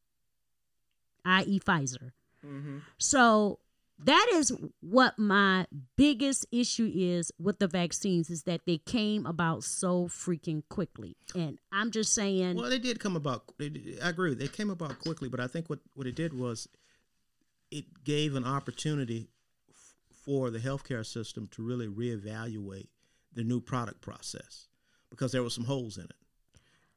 i.e., 1.25 1.61
Pfizer. 1.61 2.13
Mm-hmm. 2.45 2.79
So 2.99 3.61
that 4.05 4.29
is 4.33 4.53
what 4.81 5.19
my 5.19 5.67
biggest 5.97 6.47
issue 6.53 6.91
is 6.95 7.33
with 7.39 7.59
the 7.59 7.67
vaccines 7.67 8.31
is 8.31 8.45
that 8.45 8.61
they 8.67 8.79
came 8.79 9.27
about 9.27 9.65
so 9.65 10.07
freaking 10.07 10.63
quickly. 10.69 11.17
And 11.35 11.59
I'm 11.73 11.91
just 11.91 12.15
saying 12.15 12.57
Well, 12.57 12.71
they 12.71 12.79
did 12.79 13.01
come 13.01 13.17
about. 13.17 13.45
Did, 13.59 13.99
I 14.03 14.11
agree. 14.11 14.35
They 14.35 14.49
came 14.49 14.71
about 14.71 14.99
quickly, 15.01 15.29
but 15.29 15.41
I 15.41 15.47
think 15.49 15.69
what 15.69 15.81
what 15.95 16.07
it 16.07 16.15
did 16.15 16.33
was 16.33 16.69
it 17.71 18.05
gave 18.05 18.35
an 18.35 18.45
opportunity 18.45 19.29
f- 19.69 19.95
for 20.25 20.51
the 20.51 20.59
healthcare 20.59 21.05
system 21.05 21.49
to 21.53 21.63
really 21.63 21.89
reevaluate 21.89 22.89
the 23.33 23.45
new 23.45 23.61
product 23.61 24.01
process 24.01 24.69
because 25.11 25.33
there 25.33 25.43
were 25.43 25.51
some 25.51 25.65
holes 25.65 25.97
in 25.97 26.05
it. 26.05 26.15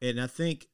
And 0.02 0.22
I 0.22 0.28
think 0.28 0.68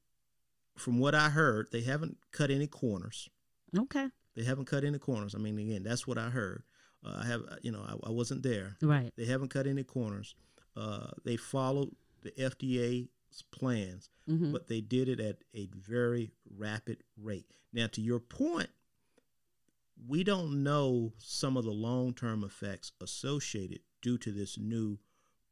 from 0.76 1.00
what 1.00 1.16
I 1.16 1.30
heard, 1.30 1.70
they 1.72 1.82
haven't 1.82 2.18
cut 2.32 2.52
any 2.52 2.68
corners. 2.68 3.30
Okay. 3.78 4.08
They 4.38 4.44
haven't 4.44 4.66
cut 4.66 4.84
any 4.84 5.00
corners. 5.00 5.34
I 5.36 5.40
mean, 5.40 5.58
again, 5.58 5.82
that's 5.84 6.06
what 6.06 6.20
I 6.20 6.30
heard. 6.30 6.62
Uh, 7.04 7.22
I 7.24 7.26
have, 7.26 7.42
you 7.64 7.72
know, 7.72 7.82
I, 7.82 8.08
I 8.08 8.12
wasn't 8.12 8.44
there. 8.44 8.78
Right. 8.82 9.12
They 9.18 9.26
haven't 9.26 9.50
cut 9.50 9.66
any 9.66 9.84
corners. 9.84 10.36
Uh, 10.76 11.08
they 11.26 11.38
followed 11.38 11.90
the 12.22 12.30
FDA's 12.32 13.44
plans, 13.52 14.10
but 14.52 14.68
they 14.68 14.80
did 14.80 15.10
it 15.10 15.20
at 15.20 15.38
a 15.56 15.68
very 15.76 16.32
rapid 16.56 17.04
rate. 17.20 17.48
Now, 17.74 17.88
to 17.88 18.02
your 18.02 18.20
point, 18.20 18.70
we 20.08 20.24
don't 20.24 20.62
know 20.64 21.14
some 21.18 21.58
of 21.58 21.66
the 21.66 21.72
long 21.72 22.14
term 22.14 22.44
effects 22.44 22.92
associated 23.02 23.80
due 24.04 24.20
to 24.20 24.32
this 24.32 24.58
new 24.60 25.00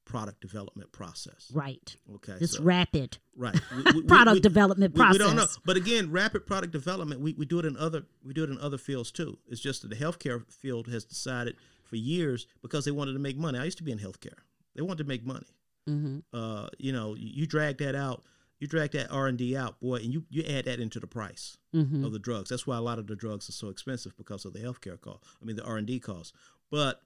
product 0.05 0.39
development 0.39 0.91
process. 0.91 1.51
Right. 1.53 1.95
Okay. 2.15 2.35
This 2.39 2.53
so- 2.53 2.63
rapid 2.63 3.17
right 3.35 3.59
We- 3.75 3.91
we- 3.93 4.03
product 4.03 4.35
we- 4.35 4.39
development 4.41 4.95
process. 4.95 5.13
we 5.13 5.17
don't 5.19 5.35
know. 5.35 5.47
But 5.65 5.77
again, 5.77 6.11
rapid 6.11 6.45
product 6.45 6.71
development, 6.71 7.21
we, 7.21 7.33
we 7.33 7.45
do 7.45 7.59
it 7.59 7.65
in 7.65 7.75
other 7.77 8.03
we 8.23 8.33
do 8.33 8.43
it 8.43 8.49
in 8.49 8.59
other 8.59 8.77
fields 8.77 9.11
too. 9.11 9.37
It's 9.49 9.59
just 9.61 9.81
that 9.81 9.89
the 9.89 9.95
healthcare 9.95 10.49
field 10.51 10.87
has 10.87 11.03
decided 11.05 11.55
for 11.83 11.95
years 11.97 12.47
because 12.61 12.85
they 12.85 12.91
wanted 12.91 13.13
to 13.13 13.19
make 13.19 13.37
money. 13.37 13.59
I 13.59 13.63
used 13.65 13.77
to 13.79 13.83
be 13.83 13.91
in 13.91 13.99
healthcare. 13.99 14.37
They 14.75 14.81
wanted 14.81 14.99
to 15.03 15.09
make 15.09 15.25
money. 15.25 15.47
Mm-hmm. 15.89 16.19
Uh, 16.33 16.67
you 16.79 16.91
know, 16.91 17.15
you, 17.15 17.29
you 17.41 17.45
drag 17.47 17.77
that 17.79 17.93
out, 17.95 18.23
you 18.59 18.67
drag 18.67 18.91
that 18.91 19.11
R 19.11 19.27
and 19.27 19.37
D 19.37 19.55
out, 19.57 19.79
boy, 19.79 19.95
and 19.97 20.13
you 20.13 20.23
you 20.29 20.43
add 20.43 20.65
that 20.65 20.79
into 20.79 20.99
the 20.99 21.07
price 21.07 21.57
Mm-hmm. 21.75 22.05
of 22.05 22.13
the 22.13 22.19
drugs. 22.19 22.49
That's 22.49 22.65
why 22.65 22.77
a 22.77 22.81
lot 22.81 22.99
of 22.99 23.07
the 23.07 23.15
drugs 23.17 23.49
are 23.49 23.51
so 23.53 23.67
expensive 23.69 24.15
because 24.17 24.45
of 24.45 24.53
the 24.53 24.59
healthcare 24.59 24.99
cost. 25.01 25.23
I 25.41 25.45
mean, 25.45 25.57
the 25.57 25.63
R 25.65 25.75
and 25.77 25.85
D 25.85 25.99
costs. 25.99 26.31
But 26.71 27.01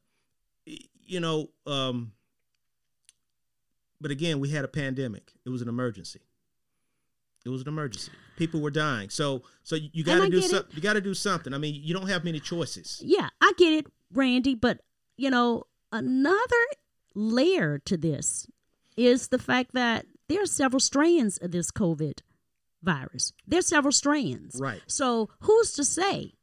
you 0.66 1.20
know, 1.20 1.50
um, 1.66 2.12
but 4.02 4.12
again, 4.12 4.40
we 4.40 4.50
had 4.50 4.66
a 4.66 4.68
pandemic. 4.68 5.34
It 5.46 5.50
was 5.50 5.62
an 5.62 5.70
emergency. 5.70 6.22
It 7.46 7.50
was 7.50 7.62
an 7.62 7.68
emergency. 7.68 8.12
People 8.38 8.62
were 8.62 8.72
dying. 8.72 9.10
So 9.10 9.44
so 9.64 9.76
you, 9.76 10.04
got 10.04 10.20
to 10.20 10.30
do 10.30 10.42
something. 10.42 10.76
You 10.76 10.82
got 10.82 10.94
to 10.94 11.02
do 11.02 11.14
something. 11.14 11.54
I 11.54 11.58
mean, 11.58 11.80
you 11.82 11.94
don't 11.94 12.10
have 12.10 12.24
many 12.24 12.40
choices. 12.40 13.02
Yeah, 13.04 13.30
I 13.42 13.54
get 13.58 13.74
it, 13.74 13.88
Randy, 14.14 14.56
but 14.56 14.82
you 15.18 15.30
know, 15.30 15.64
another 15.92 16.66
layer 17.16 17.80
to 17.80 17.98
this 17.98 18.48
is 18.98 19.30
the 19.30 19.40
fact 19.40 19.74
that 19.74 20.06
there 20.28 20.44
are 20.44 20.46
several 20.46 20.80
strands 20.80 21.38
of 21.38 21.52
this 21.52 21.72
COVID 21.72 22.20
virus. 22.84 23.34
There's 23.48 23.68
several 23.68 23.92
strands. 23.92 24.60
Right. 24.60 24.82
So 24.88 25.30
who's 25.42 25.72
to 25.74 25.84
say 25.84 26.34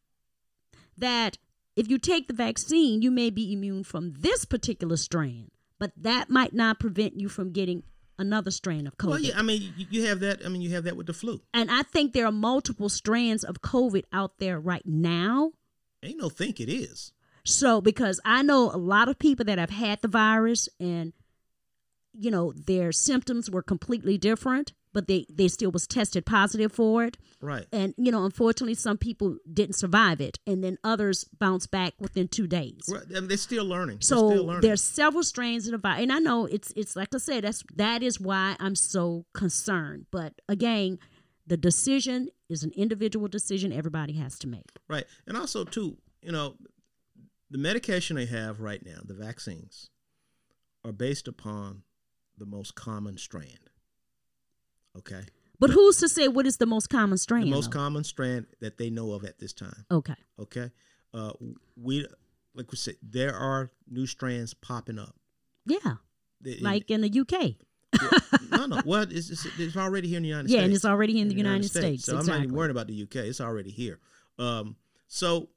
that 0.97 1.39
if 1.77 1.89
you 1.91 1.99
take 1.99 2.27
the 2.27 2.35
vaccine, 2.35 3.03
you 3.03 3.11
may 3.11 3.31
be 3.31 3.53
immune 3.53 3.85
from 3.85 4.15
this 4.19 4.45
particular 4.45 4.97
strand, 4.97 5.51
but 5.79 5.93
that 5.97 6.31
might 6.31 6.55
not 6.55 6.81
prevent 6.81 7.19
you 7.19 7.29
from 7.29 7.53
getting 7.53 7.83
another 8.19 8.51
strain 8.51 8.87
of 8.87 8.97
COVID. 8.97 9.09
Well, 9.09 9.21
yeah. 9.21 9.39
I 9.39 9.43
mean, 9.43 9.75
you, 9.77 9.87
you 9.91 10.07
have 10.07 10.21
that. 10.21 10.45
I 10.45 10.49
mean, 10.49 10.63
you 10.63 10.71
have 10.71 10.85
that 10.85 10.97
with 10.97 11.07
the 11.07 11.13
flu. 11.13 11.43
and 11.53 11.71
I 11.71 11.83
think 11.83 12.13
there 12.13 12.27
are 12.27 12.33
multiple 12.33 12.89
strands 12.89 13.45
of 13.45 13.61
COVID 13.63 14.05
out 14.13 14.39
there 14.39 14.59
right 14.59 14.87
now. 14.87 15.53
Ain't 16.03 16.21
no 16.21 16.29
think 16.29 16.61
it 16.61 16.69
is. 16.69 17.13
So, 17.45 17.81
because 17.81 18.21
I 18.25 18.43
know 18.43 18.71
a 18.73 18.77
lot 18.77 19.09
of 19.09 19.19
people 19.19 19.45
that 19.45 19.59
have 19.59 19.71
had 19.71 20.03
the 20.03 20.09
virus 20.09 20.69
and, 20.81 21.13
you 22.19 22.31
know, 22.31 22.53
their 22.53 22.93
symptoms 22.93 23.51
were 23.51 23.63
completely 23.63 24.19
different, 24.19 24.73
but 24.93 25.07
they, 25.09 25.27
they 25.31 25.49
still 25.49 25.71
was 25.71 25.87
tested 25.87 26.25
positive 26.25 26.73
for 26.73 27.05
it. 27.05 27.19
Right. 27.41 27.67
And, 27.73 27.95
you 27.99 28.11
know, 28.11 28.25
unfortunately, 28.25 28.75
some 28.75 28.97
people 28.97 29.37
didn't 29.53 29.75
survive 29.75 30.21
it. 30.21 30.39
And 30.47 30.65
then 30.65 30.79
others 30.83 31.25
bounced 31.39 31.71
back 31.71 31.95
within 32.01 32.29
two 32.29 32.47
days. 32.47 32.81
Right. 32.89 33.03
I 33.11 33.21
mean, 33.21 33.29
they're 33.29 33.37
still 33.37 33.67
learning. 33.67 33.99
So 34.01 34.31
still 34.31 34.45
learning. 34.47 34.63
there's 34.63 34.83
several 34.83 35.23
strains 35.23 35.67
of 35.67 35.73
the 35.73 35.79
virus, 35.79 36.03
and 36.03 36.13
I 36.13 36.19
know 36.19 36.47
it's 36.47 36.73
it's 36.77 36.97
like 36.97 37.15
I 37.15 37.19
said, 37.19 37.45
that's 37.45 37.63
that 37.75 38.03
is 38.03 38.19
why 38.19 38.57
I'm 38.59 38.75
so 38.75 39.27
concerned. 39.35 40.07
But 40.11 40.41
again, 40.49 40.99
the 41.47 41.57
decision 41.57 42.31
is 42.49 42.63
an 42.63 42.73
individual 42.77 43.29
decision 43.29 43.73
everybody 43.73 44.15
has 44.15 44.39
to 44.41 44.49
make. 44.49 44.71
Right. 44.89 45.05
And 45.27 45.37
also, 45.37 45.65
too, 45.65 45.99
you 46.23 46.33
know, 46.33 46.57
the 47.51 47.59
medication 47.59 48.17
they 48.17 48.27
have 48.27 48.61
right 48.61 48.85
now, 48.85 48.99
the 49.05 49.15
vaccines, 49.15 49.91
are 50.85 50.93
based 50.93 51.29
upon 51.29 51.83
the 52.39 52.47
most 52.47 52.75
common 52.75 53.19
strand. 53.19 53.71
Okay. 54.99 55.23
But 55.59 55.71
who's 55.71 55.99
to 55.99 56.09
say 56.09 56.29
what 56.29 56.47
is 56.47 56.59
the 56.59 56.67
most 56.67 56.89
common 56.91 57.19
strand? 57.19 57.47
The 57.47 57.51
most 57.51 57.71
though? 57.71 57.79
common 57.79 58.05
strand 58.05 58.47
that 58.61 58.77
they 58.79 58.91
know 58.91 59.13
of 59.13 59.25
at 59.25 59.39
this 59.39 59.53
time. 59.53 59.87
Okay. 59.91 60.15
Okay. 60.39 60.71
Uh, 61.15 61.33
we, 61.77 62.07
like 62.55 62.71
we 62.71 62.77
said, 62.77 62.97
there 63.03 63.35
are 63.35 63.71
new 63.89 64.07
strands 64.07 64.53
popping 64.55 64.99
up. 64.99 65.15
Yeah. 65.65 65.95
Like 66.61 66.91
in 66.91 67.01
the 67.01 67.21
UK. 67.21 67.55
yeah, 68.01 68.39
no, 68.51 68.67
no. 68.67 68.83
Well, 68.85 69.03
it's, 69.11 69.31
it's, 69.31 69.47
it's 69.59 69.77
already 69.77 70.09
here 70.09 70.19
in 70.19 70.23
the 70.23 70.29
United 70.29 70.51
Yeah, 70.51 70.57
States. 70.57 70.61
Yeah, 70.61 70.65
and 70.65 70.75
it's 70.75 70.85
already 70.85 71.21
in 71.21 71.29
the 71.29 71.35
United 71.35 71.69
States, 71.69 72.05
So 72.05 72.19
I'm 72.19 72.27
not 72.27 72.41
even 72.41 72.53
worried 72.53 72.71
about 72.71 72.89
the 72.89 73.03
UK. 73.03 73.17
It's 73.17 73.41
already 73.41 73.71
here. 73.71 73.99
Um, 74.39 74.77
so 75.09 75.49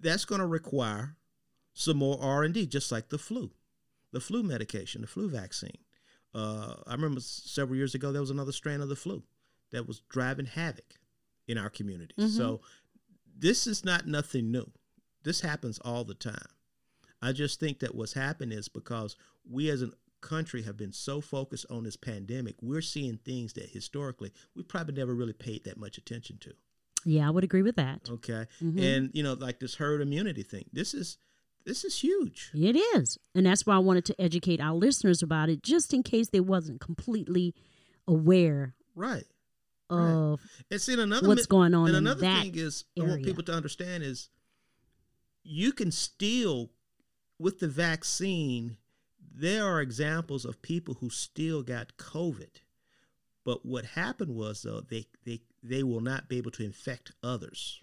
that's 0.00 0.24
going 0.24 0.40
to 0.40 0.46
require 0.46 1.16
some 1.74 1.96
more 1.96 2.18
R 2.20 2.44
and 2.44 2.54
D, 2.54 2.66
just 2.66 2.92
like 2.92 3.08
the 3.08 3.18
flu, 3.18 3.50
the 4.12 4.20
flu 4.20 4.42
medication, 4.42 5.00
the 5.00 5.06
flu 5.08 5.28
vaccine. 5.28 5.78
Uh, 6.34 6.74
I 6.86 6.92
remember 6.92 7.20
several 7.20 7.76
years 7.76 7.94
ago 7.94 8.12
there 8.12 8.20
was 8.20 8.30
another 8.30 8.52
strain 8.52 8.80
of 8.80 8.88
the 8.88 8.96
flu 8.96 9.22
that 9.70 9.86
was 9.86 10.00
driving 10.08 10.46
havoc 10.46 10.98
in 11.46 11.58
our 11.58 11.70
community. 11.70 12.14
Mm-hmm. 12.18 12.36
So 12.36 12.60
this 13.36 13.66
is 13.66 13.84
not 13.84 14.06
nothing 14.06 14.50
new. 14.50 14.70
This 15.24 15.40
happens 15.40 15.78
all 15.80 16.04
the 16.04 16.14
time. 16.14 16.48
I 17.20 17.32
just 17.32 17.60
think 17.60 17.80
that 17.80 17.94
what's 17.94 18.14
happened 18.14 18.52
is 18.52 18.68
because 18.68 19.16
we 19.48 19.70
as 19.70 19.82
a 19.82 19.90
country 20.20 20.62
have 20.62 20.76
been 20.76 20.92
so 20.92 21.20
focused 21.20 21.66
on 21.70 21.84
this 21.84 21.96
pandemic, 21.96 22.56
we're 22.62 22.80
seeing 22.80 23.18
things 23.18 23.52
that 23.54 23.68
historically 23.68 24.32
we 24.56 24.62
probably 24.62 24.94
never 24.94 25.14
really 25.14 25.32
paid 25.32 25.64
that 25.64 25.78
much 25.78 25.98
attention 25.98 26.38
to. 26.38 26.52
Yeah, 27.04 27.26
I 27.26 27.30
would 27.30 27.44
agree 27.44 27.62
with 27.62 27.76
that. 27.76 28.08
Okay. 28.08 28.46
Mm-hmm. 28.62 28.78
And 28.78 29.10
you 29.12 29.22
know, 29.22 29.34
like 29.34 29.60
this 29.60 29.74
herd 29.74 30.00
immunity 30.00 30.42
thing. 30.42 30.64
This 30.72 30.94
is 30.94 31.18
this 31.64 31.84
is 31.84 32.00
huge. 32.00 32.50
It 32.54 32.76
is. 32.76 33.18
And 33.34 33.46
that's 33.46 33.64
why 33.66 33.74
I 33.76 33.78
wanted 33.78 34.04
to 34.06 34.20
educate 34.20 34.60
our 34.60 34.74
listeners 34.74 35.22
about 35.22 35.48
it, 35.48 35.62
just 35.62 35.92
in 35.94 36.02
case 36.02 36.28
they 36.28 36.40
wasn't 36.40 36.80
completely 36.80 37.54
aware 38.06 38.74
Right. 38.94 39.24
of 39.88 40.40
And 40.70 40.80
see 40.80 40.92
and 40.92 41.02
another 41.02 41.28
What's 41.28 41.46
going 41.46 41.74
on 41.74 41.88
And 41.88 41.96
another 41.96 42.20
thing 42.20 42.54
is 42.56 42.84
I 43.00 43.04
want 43.04 43.24
people 43.24 43.42
to 43.44 43.52
understand 43.52 44.02
is 44.02 44.28
you 45.42 45.72
can 45.72 45.90
still 45.90 46.70
with 47.38 47.58
the 47.58 47.68
vaccine, 47.68 48.76
there 49.34 49.66
are 49.66 49.80
examples 49.80 50.44
of 50.44 50.62
people 50.62 50.94
who 51.00 51.10
still 51.10 51.62
got 51.62 51.96
COVID. 51.96 52.60
But 53.44 53.66
what 53.66 53.84
happened 53.84 54.34
was 54.34 54.62
though 54.62 54.80
they 54.80 55.06
they 55.24 55.40
they 55.62 55.82
will 55.82 56.00
not 56.00 56.28
be 56.28 56.38
able 56.38 56.50
to 56.52 56.64
infect 56.64 57.12
others. 57.22 57.80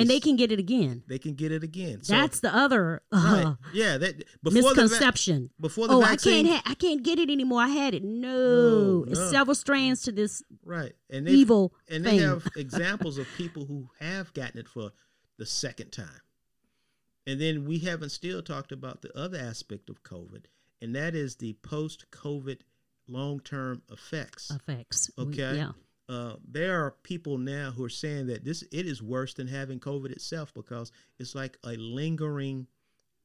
And 0.00 0.08
they 0.08 0.20
can 0.20 0.36
get 0.36 0.50
it 0.50 0.58
again. 0.58 1.02
they 1.06 1.18
can 1.18 1.34
get 1.34 1.52
it 1.52 1.62
again. 1.62 2.02
So, 2.02 2.14
That's 2.14 2.40
the 2.40 2.54
other 2.54 3.02
right. 3.12 3.44
uh, 3.46 3.54
Yeah, 3.74 3.98
that 3.98 4.24
before 4.42 4.62
the 4.74 4.74
va- 4.74 4.82
misconception. 4.82 5.50
before 5.60 5.88
the 5.88 5.94
oh, 5.94 6.00
vaccine, 6.00 6.46
I 6.46 6.48
can't. 6.50 6.64
Ha- 6.66 6.70
I 6.72 6.74
can't 6.74 7.02
get 7.02 7.18
it 7.18 7.28
anymore. 7.30 7.60
I 7.62 7.68
had 7.68 7.94
it. 7.94 8.02
No, 8.02 9.00
No, 9.00 9.04
it's 9.08 9.18
no. 9.20 9.30
several 9.30 9.54
strands 9.54 10.02
to 10.02 10.12
this. 10.12 10.42
right? 10.64 10.92
And 11.10 11.28
evil 11.28 11.74
and 11.90 12.04
thing. 12.04 12.16
they 12.18 12.22
have 12.22 12.46
examples 12.56 13.18
of 13.18 13.26
people 13.36 13.66
who 13.66 13.88
have 14.00 14.32
gotten 14.34 14.58
it 14.60 14.68
for 14.68 14.92
the 15.38 15.46
second 15.46 15.90
time. 15.92 16.20
And 17.26 17.40
then 17.40 17.64
we 17.66 17.78
haven't 17.78 18.10
still 18.10 18.42
talked 18.42 18.72
about 18.72 19.02
the 19.02 19.16
other 19.16 19.38
aspect 19.38 19.88
of 19.90 20.02
COVID, 20.02 20.46
and 20.80 20.94
that 20.96 21.14
is 21.14 21.36
the 21.36 21.52
post-COVID 21.62 22.58
long-term 23.08 23.82
effects. 23.90 24.50
effects. 24.50 25.10
We- 25.16 25.24
Okay. 25.24 25.56
yeah. 25.56 25.72
Uh, 26.12 26.36
there 26.46 26.84
are 26.84 26.90
people 27.02 27.38
now 27.38 27.70
who 27.70 27.82
are 27.84 27.88
saying 27.88 28.26
that 28.26 28.44
this 28.44 28.62
it 28.70 28.86
is 28.86 29.02
worse 29.02 29.32
than 29.34 29.48
having 29.48 29.80
COVID 29.80 30.10
itself 30.12 30.52
because 30.54 30.92
it's 31.18 31.34
like 31.34 31.56
a 31.64 31.76
lingering 31.76 32.66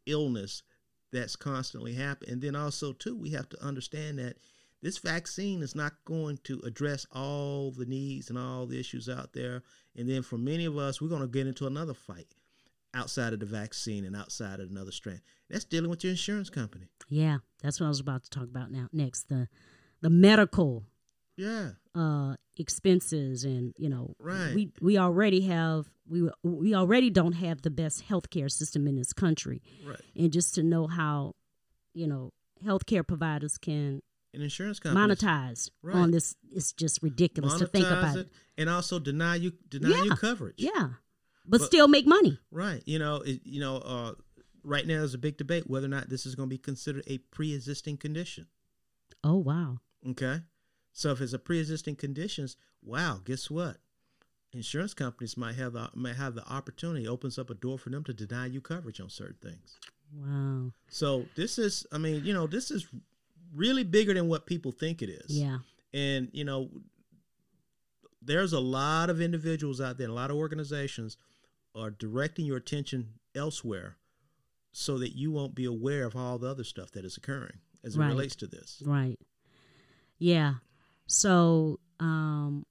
illness 0.06 0.64
that's 1.12 1.36
constantly 1.36 1.94
happening. 1.94 2.34
And 2.34 2.42
then 2.42 2.56
also 2.56 2.94
too, 2.94 3.16
we 3.16 3.32
have 3.32 3.50
to 3.50 3.62
understand 3.64 4.20
that 4.20 4.38
this 4.82 5.00
vaccine 5.00 5.62
is 5.64 5.76
not 5.76 5.94
going 6.06 6.38
to 6.44 6.62
address 6.66 7.06
all 7.12 7.72
the 7.72 7.86
needs 7.86 8.30
and 8.30 8.38
all 8.38 8.66
the 8.66 8.80
issues 8.80 9.10
out 9.10 9.34
there. 9.34 9.64
And 9.96 10.08
then 10.08 10.22
for 10.22 10.38
many 10.38 10.66
of 10.66 10.78
us, 10.78 11.02
we're 11.02 11.10
going 11.10 11.22
to 11.22 11.28
get 11.28 11.48
into 11.48 11.68
another 11.68 11.94
fight 11.94 12.36
outside 12.94 13.34
of 13.34 13.40
the 13.40 13.46
vaccine 13.46 14.06
and 14.06 14.16
outside 14.16 14.60
of 14.60 14.70
another 14.70 14.92
strand. 14.92 15.22
That's 15.50 15.66
dealing 15.66 15.90
with 15.90 16.04
your 16.04 16.12
insurance 16.12 16.50
company. 16.50 16.88
Yeah, 17.10 17.40
that's 17.62 17.80
what 17.80 17.88
I 17.88 17.90
was 17.90 18.00
about 18.00 18.24
to 18.24 18.30
talk 18.30 18.44
about 18.46 18.72
now. 18.72 18.88
Next, 18.94 19.30
the 19.30 19.48
the 20.02 20.10
medical 20.10 20.86
Yeah. 21.36 21.72
uh 21.96 22.36
expenses 22.60 23.44
and 23.44 23.74
you 23.78 23.90
know 23.90 24.16
Right. 24.20 24.54
we 24.56 24.72
we 24.82 24.98
already 24.98 25.42
have 25.42 25.90
we 26.08 26.30
we 26.44 26.74
already 26.76 27.10
don't 27.10 27.34
have 27.34 27.62
the 27.62 27.70
best 27.70 28.08
healthcare 28.08 28.52
system 28.52 28.88
in 28.88 28.96
this 28.96 29.14
country 29.14 29.62
Right. 29.86 30.00
and 30.16 30.32
just 30.32 30.56
to 30.56 30.64
know 30.64 30.88
how 30.88 31.36
you 31.94 32.08
know 32.08 32.32
healthcare 32.64 33.06
providers 33.06 33.58
can 33.58 34.02
And 34.34 34.44
insurance 34.44 34.80
companies 34.80 35.18
monetize 35.20 35.70
Right. 35.82 35.96
on 35.96 36.12
this 36.12 36.36
it's 36.52 36.74
just 36.74 37.02
ridiculous 37.04 37.56
to 37.60 37.68
think 37.68 37.86
about 37.88 38.18
it 38.18 38.30
and 38.58 38.70
also 38.70 39.00
deny 39.00 39.36
you 39.36 39.54
deny 39.70 40.04
you 40.04 40.12
coverage. 40.16 40.56
Yeah. 40.58 40.90
but, 41.46 41.62
still 41.62 41.88
make 41.88 42.06
money. 42.08 42.40
Right. 42.52 42.82
You 42.86 43.00
know, 43.00 43.18
it, 43.18 43.40
you 43.46 43.60
know, 43.62 43.78
uh, 43.78 44.14
right 44.64 44.86
now 44.86 44.98
there's 44.98 45.14
a 45.14 45.18
big 45.20 45.38
debate 45.38 45.70
whether 45.70 45.86
or 45.86 45.90
not 45.90 46.10
this 46.10 46.26
is 46.26 46.36
going 46.36 46.50
to 46.50 46.54
be 46.54 46.58
considered 46.58 47.04
a 47.08 47.20
pre-existing 47.20 47.98
condition. 47.98 48.48
Oh 49.24 49.38
wow. 49.38 49.78
Okay. 50.10 50.42
So 50.98 51.12
if 51.12 51.22
it's 51.22 51.34
a 51.34 51.38
pre-existing 51.38 51.96
conditions, 51.96 52.58
wow, 52.82 53.22
guess 53.24 53.52
what? 53.52 53.78
Insurance 54.52 54.96
companies 54.96 55.38
might 55.38 55.54
have 55.54 55.74
the 55.74 55.92
might 55.94 56.16
have 56.16 56.34
the 56.34 56.44
opportunity 56.52 57.08
opens 57.08 57.38
up 57.38 57.52
a 57.52 57.54
door 57.54 57.78
for 57.78 57.92
them 57.92 58.04
to 58.06 58.14
deny 58.16 58.48
you 58.48 58.62
coverage 58.62 59.00
on 59.00 59.08
certain 59.12 59.36
things. 59.40 59.78
Wow. 60.12 60.72
So 60.90 61.28
this 61.36 61.60
is, 61.60 61.86
I 61.92 62.00
mean, 62.00 62.26
you 62.26 62.34
know, 62.34 62.48
this 62.48 62.72
is 62.72 62.88
really 63.54 63.84
bigger 63.84 64.16
than 64.16 64.28
what 64.28 64.48
people 64.48 64.72
think 64.72 65.04
it 65.04 65.10
is. 65.10 65.38
Yeah. 65.40 65.60
And 65.94 66.30
you 66.34 66.44
know, 66.44 66.72
there's 68.20 68.54
a 68.54 68.60
lot 68.60 69.12
of 69.12 69.22
individuals 69.22 69.80
out 69.80 70.00
there, 70.00 70.10
a 70.10 70.14
lot 70.14 70.32
of 70.32 70.38
organizations 70.38 71.16
are 71.76 71.92
directing 71.92 72.48
your 72.48 72.58
attention 72.58 73.10
elsewhere 73.36 73.98
so 74.72 74.98
that 74.98 75.16
you 75.16 75.30
won't 75.30 75.54
be 75.54 75.66
aware 75.66 76.06
of 76.06 76.16
all 76.16 76.40
the 76.40 76.50
other 76.50 76.64
stuff 76.64 76.90
that 76.94 77.06
is 77.06 77.18
occurring 77.18 77.60
as 77.84 77.96
it 77.96 78.00
Right. 78.00 78.08
relates 78.08 78.36
to 78.38 78.48
this. 78.48 78.82
Right. 78.84 79.20
Yeah. 80.18 80.56
So 81.08 81.80
um 82.00 82.66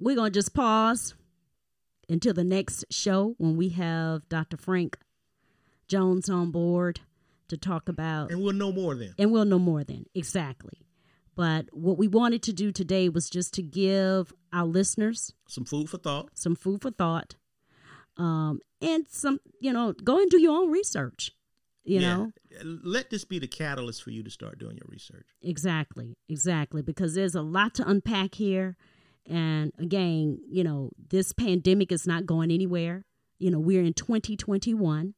we're 0.00 0.16
gonna 0.16 0.30
just 0.30 0.54
pause 0.54 1.14
until 2.08 2.32
the 2.34 2.44
next 2.44 2.84
show 2.90 3.34
when 3.38 3.56
we 3.56 3.70
have 3.70 4.28
Dr. 4.28 4.56
Frank 4.56 4.98
Jones 5.88 6.28
on 6.30 6.50
board 6.50 7.00
to 7.48 7.56
talk 7.56 7.88
about 7.88 8.30
And 8.30 8.42
we'll 8.42 8.52
know 8.54 8.72
more 8.72 8.94
then. 8.94 9.14
and 9.18 9.32
we'll 9.32 9.44
know 9.44 9.58
more 9.58 9.84
then. 9.84 10.06
Exactly. 10.14 10.80
But 11.34 11.66
what 11.72 11.98
we 11.98 12.08
wanted 12.08 12.42
to 12.44 12.52
do 12.52 12.72
today 12.72 13.08
was 13.08 13.30
just 13.30 13.54
to 13.54 13.62
give 13.62 14.32
our 14.52 14.64
listeners 14.66 15.32
Some 15.46 15.64
food 15.64 15.88
for 15.88 15.98
thought. 15.98 16.30
some 16.34 16.56
food 16.56 16.82
for 16.82 16.90
thought. 16.90 17.36
Um, 18.16 18.60
and 18.82 19.06
some, 19.08 19.38
you 19.60 19.72
know, 19.72 19.92
go 19.92 20.18
and 20.20 20.28
do 20.30 20.40
your 20.40 20.56
own 20.58 20.70
research. 20.72 21.30
You 21.84 22.00
Yeah. 22.00 22.16
know, 22.16 22.32
Let 22.62 23.10
this 23.10 23.24
be 23.24 23.38
the 23.38 23.46
catalyst 23.48 24.02
for 24.02 24.10
you 24.10 24.22
to 24.22 24.30
start 24.30 24.58
doing 24.58 24.76
your 24.76 24.86
research. 24.88 25.26
exactly, 25.42 26.16
exactly, 26.28 26.82
because 26.82 27.14
there's 27.14 27.34
a 27.34 27.42
lot 27.42 27.74
to 27.76 27.88
unpack 27.88 28.34
here. 28.34 28.76
And 29.26 29.72
again, 29.78 30.40
you 30.48 30.64
know, 30.64 30.90
this 31.10 31.32
pandemic 31.32 31.92
is 31.92 32.06
not 32.06 32.26
going 32.26 32.50
anywhere. 32.50 33.04
You 33.38 33.50
know, 33.50 33.58
we're 33.60 33.82
in 33.82 33.92
2021. 33.94 35.14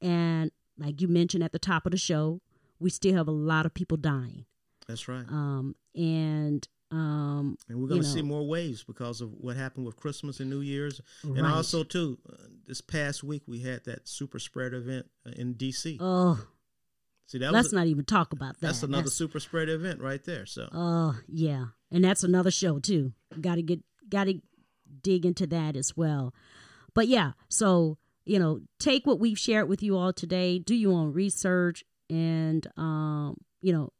And 0.00 0.50
like 0.78 1.00
you 1.00 1.08
mentioned 1.08 1.42
at 1.44 1.52
the 1.52 1.58
top 1.58 1.86
of 1.86 1.92
the 1.92 1.98
show, 1.98 2.40
we 2.78 2.90
still 2.90 3.14
have 3.14 3.28
a 3.28 3.32
lot 3.32 3.66
of 3.66 3.74
people 3.74 3.96
dying. 3.96 4.46
That's 4.86 5.06
right. 5.08 5.26
Um, 5.28 5.76
and, 5.94 6.66
um, 6.90 7.56
and 7.68 7.80
we're 7.80 7.88
going 7.88 8.00
to 8.00 8.06
you 8.06 8.12
see 8.12 8.22
more 8.22 8.46
waves 8.46 8.82
because 8.82 9.20
of 9.20 9.30
what 9.32 9.56
happened 9.56 9.86
with 9.86 9.96
Christmas 9.96 10.40
and 10.40 10.50
New 10.50 10.60
Year's. 10.60 11.00
And 11.22 11.46
also, 11.46 11.84
too, 11.84 12.18
uh, 12.28 12.36
this 12.66 12.80
past 12.80 13.22
week 13.22 13.42
we 13.46 13.60
had 13.60 13.84
that 13.84 14.08
super 14.08 14.38
spread 14.38 14.74
event 14.74 15.06
uh, 15.26 15.30
in 15.36 15.52
D.C. 15.54 15.98
oh, 16.00 16.44
See, 17.26 17.38
that 17.38 17.52
let's 17.52 17.66
was 17.66 17.72
not 17.74 17.86
even 17.86 18.04
talk 18.04 18.32
about 18.32 18.58
that. 18.58 18.66
that's 18.66 18.82
another 18.82 19.08
super 19.08 19.38
spread 19.38 19.68
event 19.68 20.00
right 20.00 20.22
there. 20.24 20.46
So 20.46 20.68
Oh, 20.72 21.16
yeah. 21.28 21.66
And 21.92 22.02
that's 22.04 22.24
another 22.24 22.50
show 22.50 22.80
too. 22.80 23.12
Got 23.40 23.54
to 23.54 23.62
get 23.62 23.80
got 24.08 24.24
to 24.24 24.40
dig 25.00 25.24
into 25.24 25.46
that 25.46 25.76
as 25.76 25.96
well. 25.96 26.34
But 26.92 27.06
yeah, 27.06 27.32
so, 27.48 27.98
you 28.24 28.40
know, 28.40 28.62
take 28.80 29.06
what 29.06 29.20
we've 29.20 29.38
shared 29.38 29.68
with 29.68 29.80
you 29.80 29.96
all 29.96 30.12
today, 30.12 30.58
do 30.58 30.74
your 30.74 30.92
own 30.92 31.12
research 31.12 31.84
and 32.08 32.66
um, 32.76 33.36
you 33.62 33.72
know, 33.72 33.92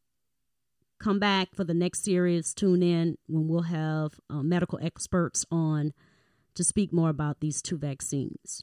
come 1.01 1.19
back 1.19 1.55
for 1.55 1.65
the 1.65 1.75
next 1.75 2.05
series, 2.05 2.55
tune 2.55 2.83
in 2.83 3.19
when 3.27 3.49
we'll 3.49 3.63
have 3.63 4.21
uh, 4.29 4.43
medical 4.43 4.79
experts 4.83 5.45
on 5.51 5.93
to 6.55 6.63
speak 6.63 6.93
more 6.93 7.09
about 7.11 7.41
these 7.41 7.63
two 7.63 7.79
vaccines. 7.79 8.63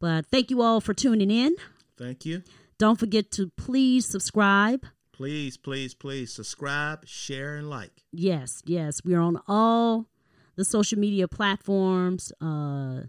But 0.00 0.26
thank 0.26 0.50
you 0.50 0.62
all 0.62 0.80
for 0.80 0.94
tuning 0.94 1.30
in. 1.30 1.56
thank 1.98 2.24
you. 2.24 2.42
Don't 2.78 2.98
forget 3.00 3.30
to 3.32 3.50
please 3.56 4.06
subscribe. 4.06 4.86
Please, 5.12 5.56
please, 5.56 5.94
please 5.94 6.32
subscribe, 6.32 7.06
share, 7.06 7.56
and 7.56 7.70
like. 7.70 8.04
Yes, 8.12 8.62
yes. 8.66 9.00
We 9.02 9.14
are 9.14 9.20
on 9.22 9.40
all 9.48 10.08
the 10.56 10.64
social 10.64 10.98
media 10.98 11.26
platforms 11.26 12.32
uh, 12.40 13.04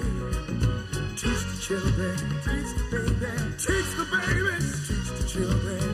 Teach 1.17 1.43
the 1.43 1.57
children, 1.61 2.15
teach 2.45 2.71
the 2.77 2.83
babies, 2.91 3.65
teach 3.65 3.89
the 3.97 4.05
babies, 4.09 4.87
teach 4.87 5.09
the 5.19 5.27
children. 5.27 5.92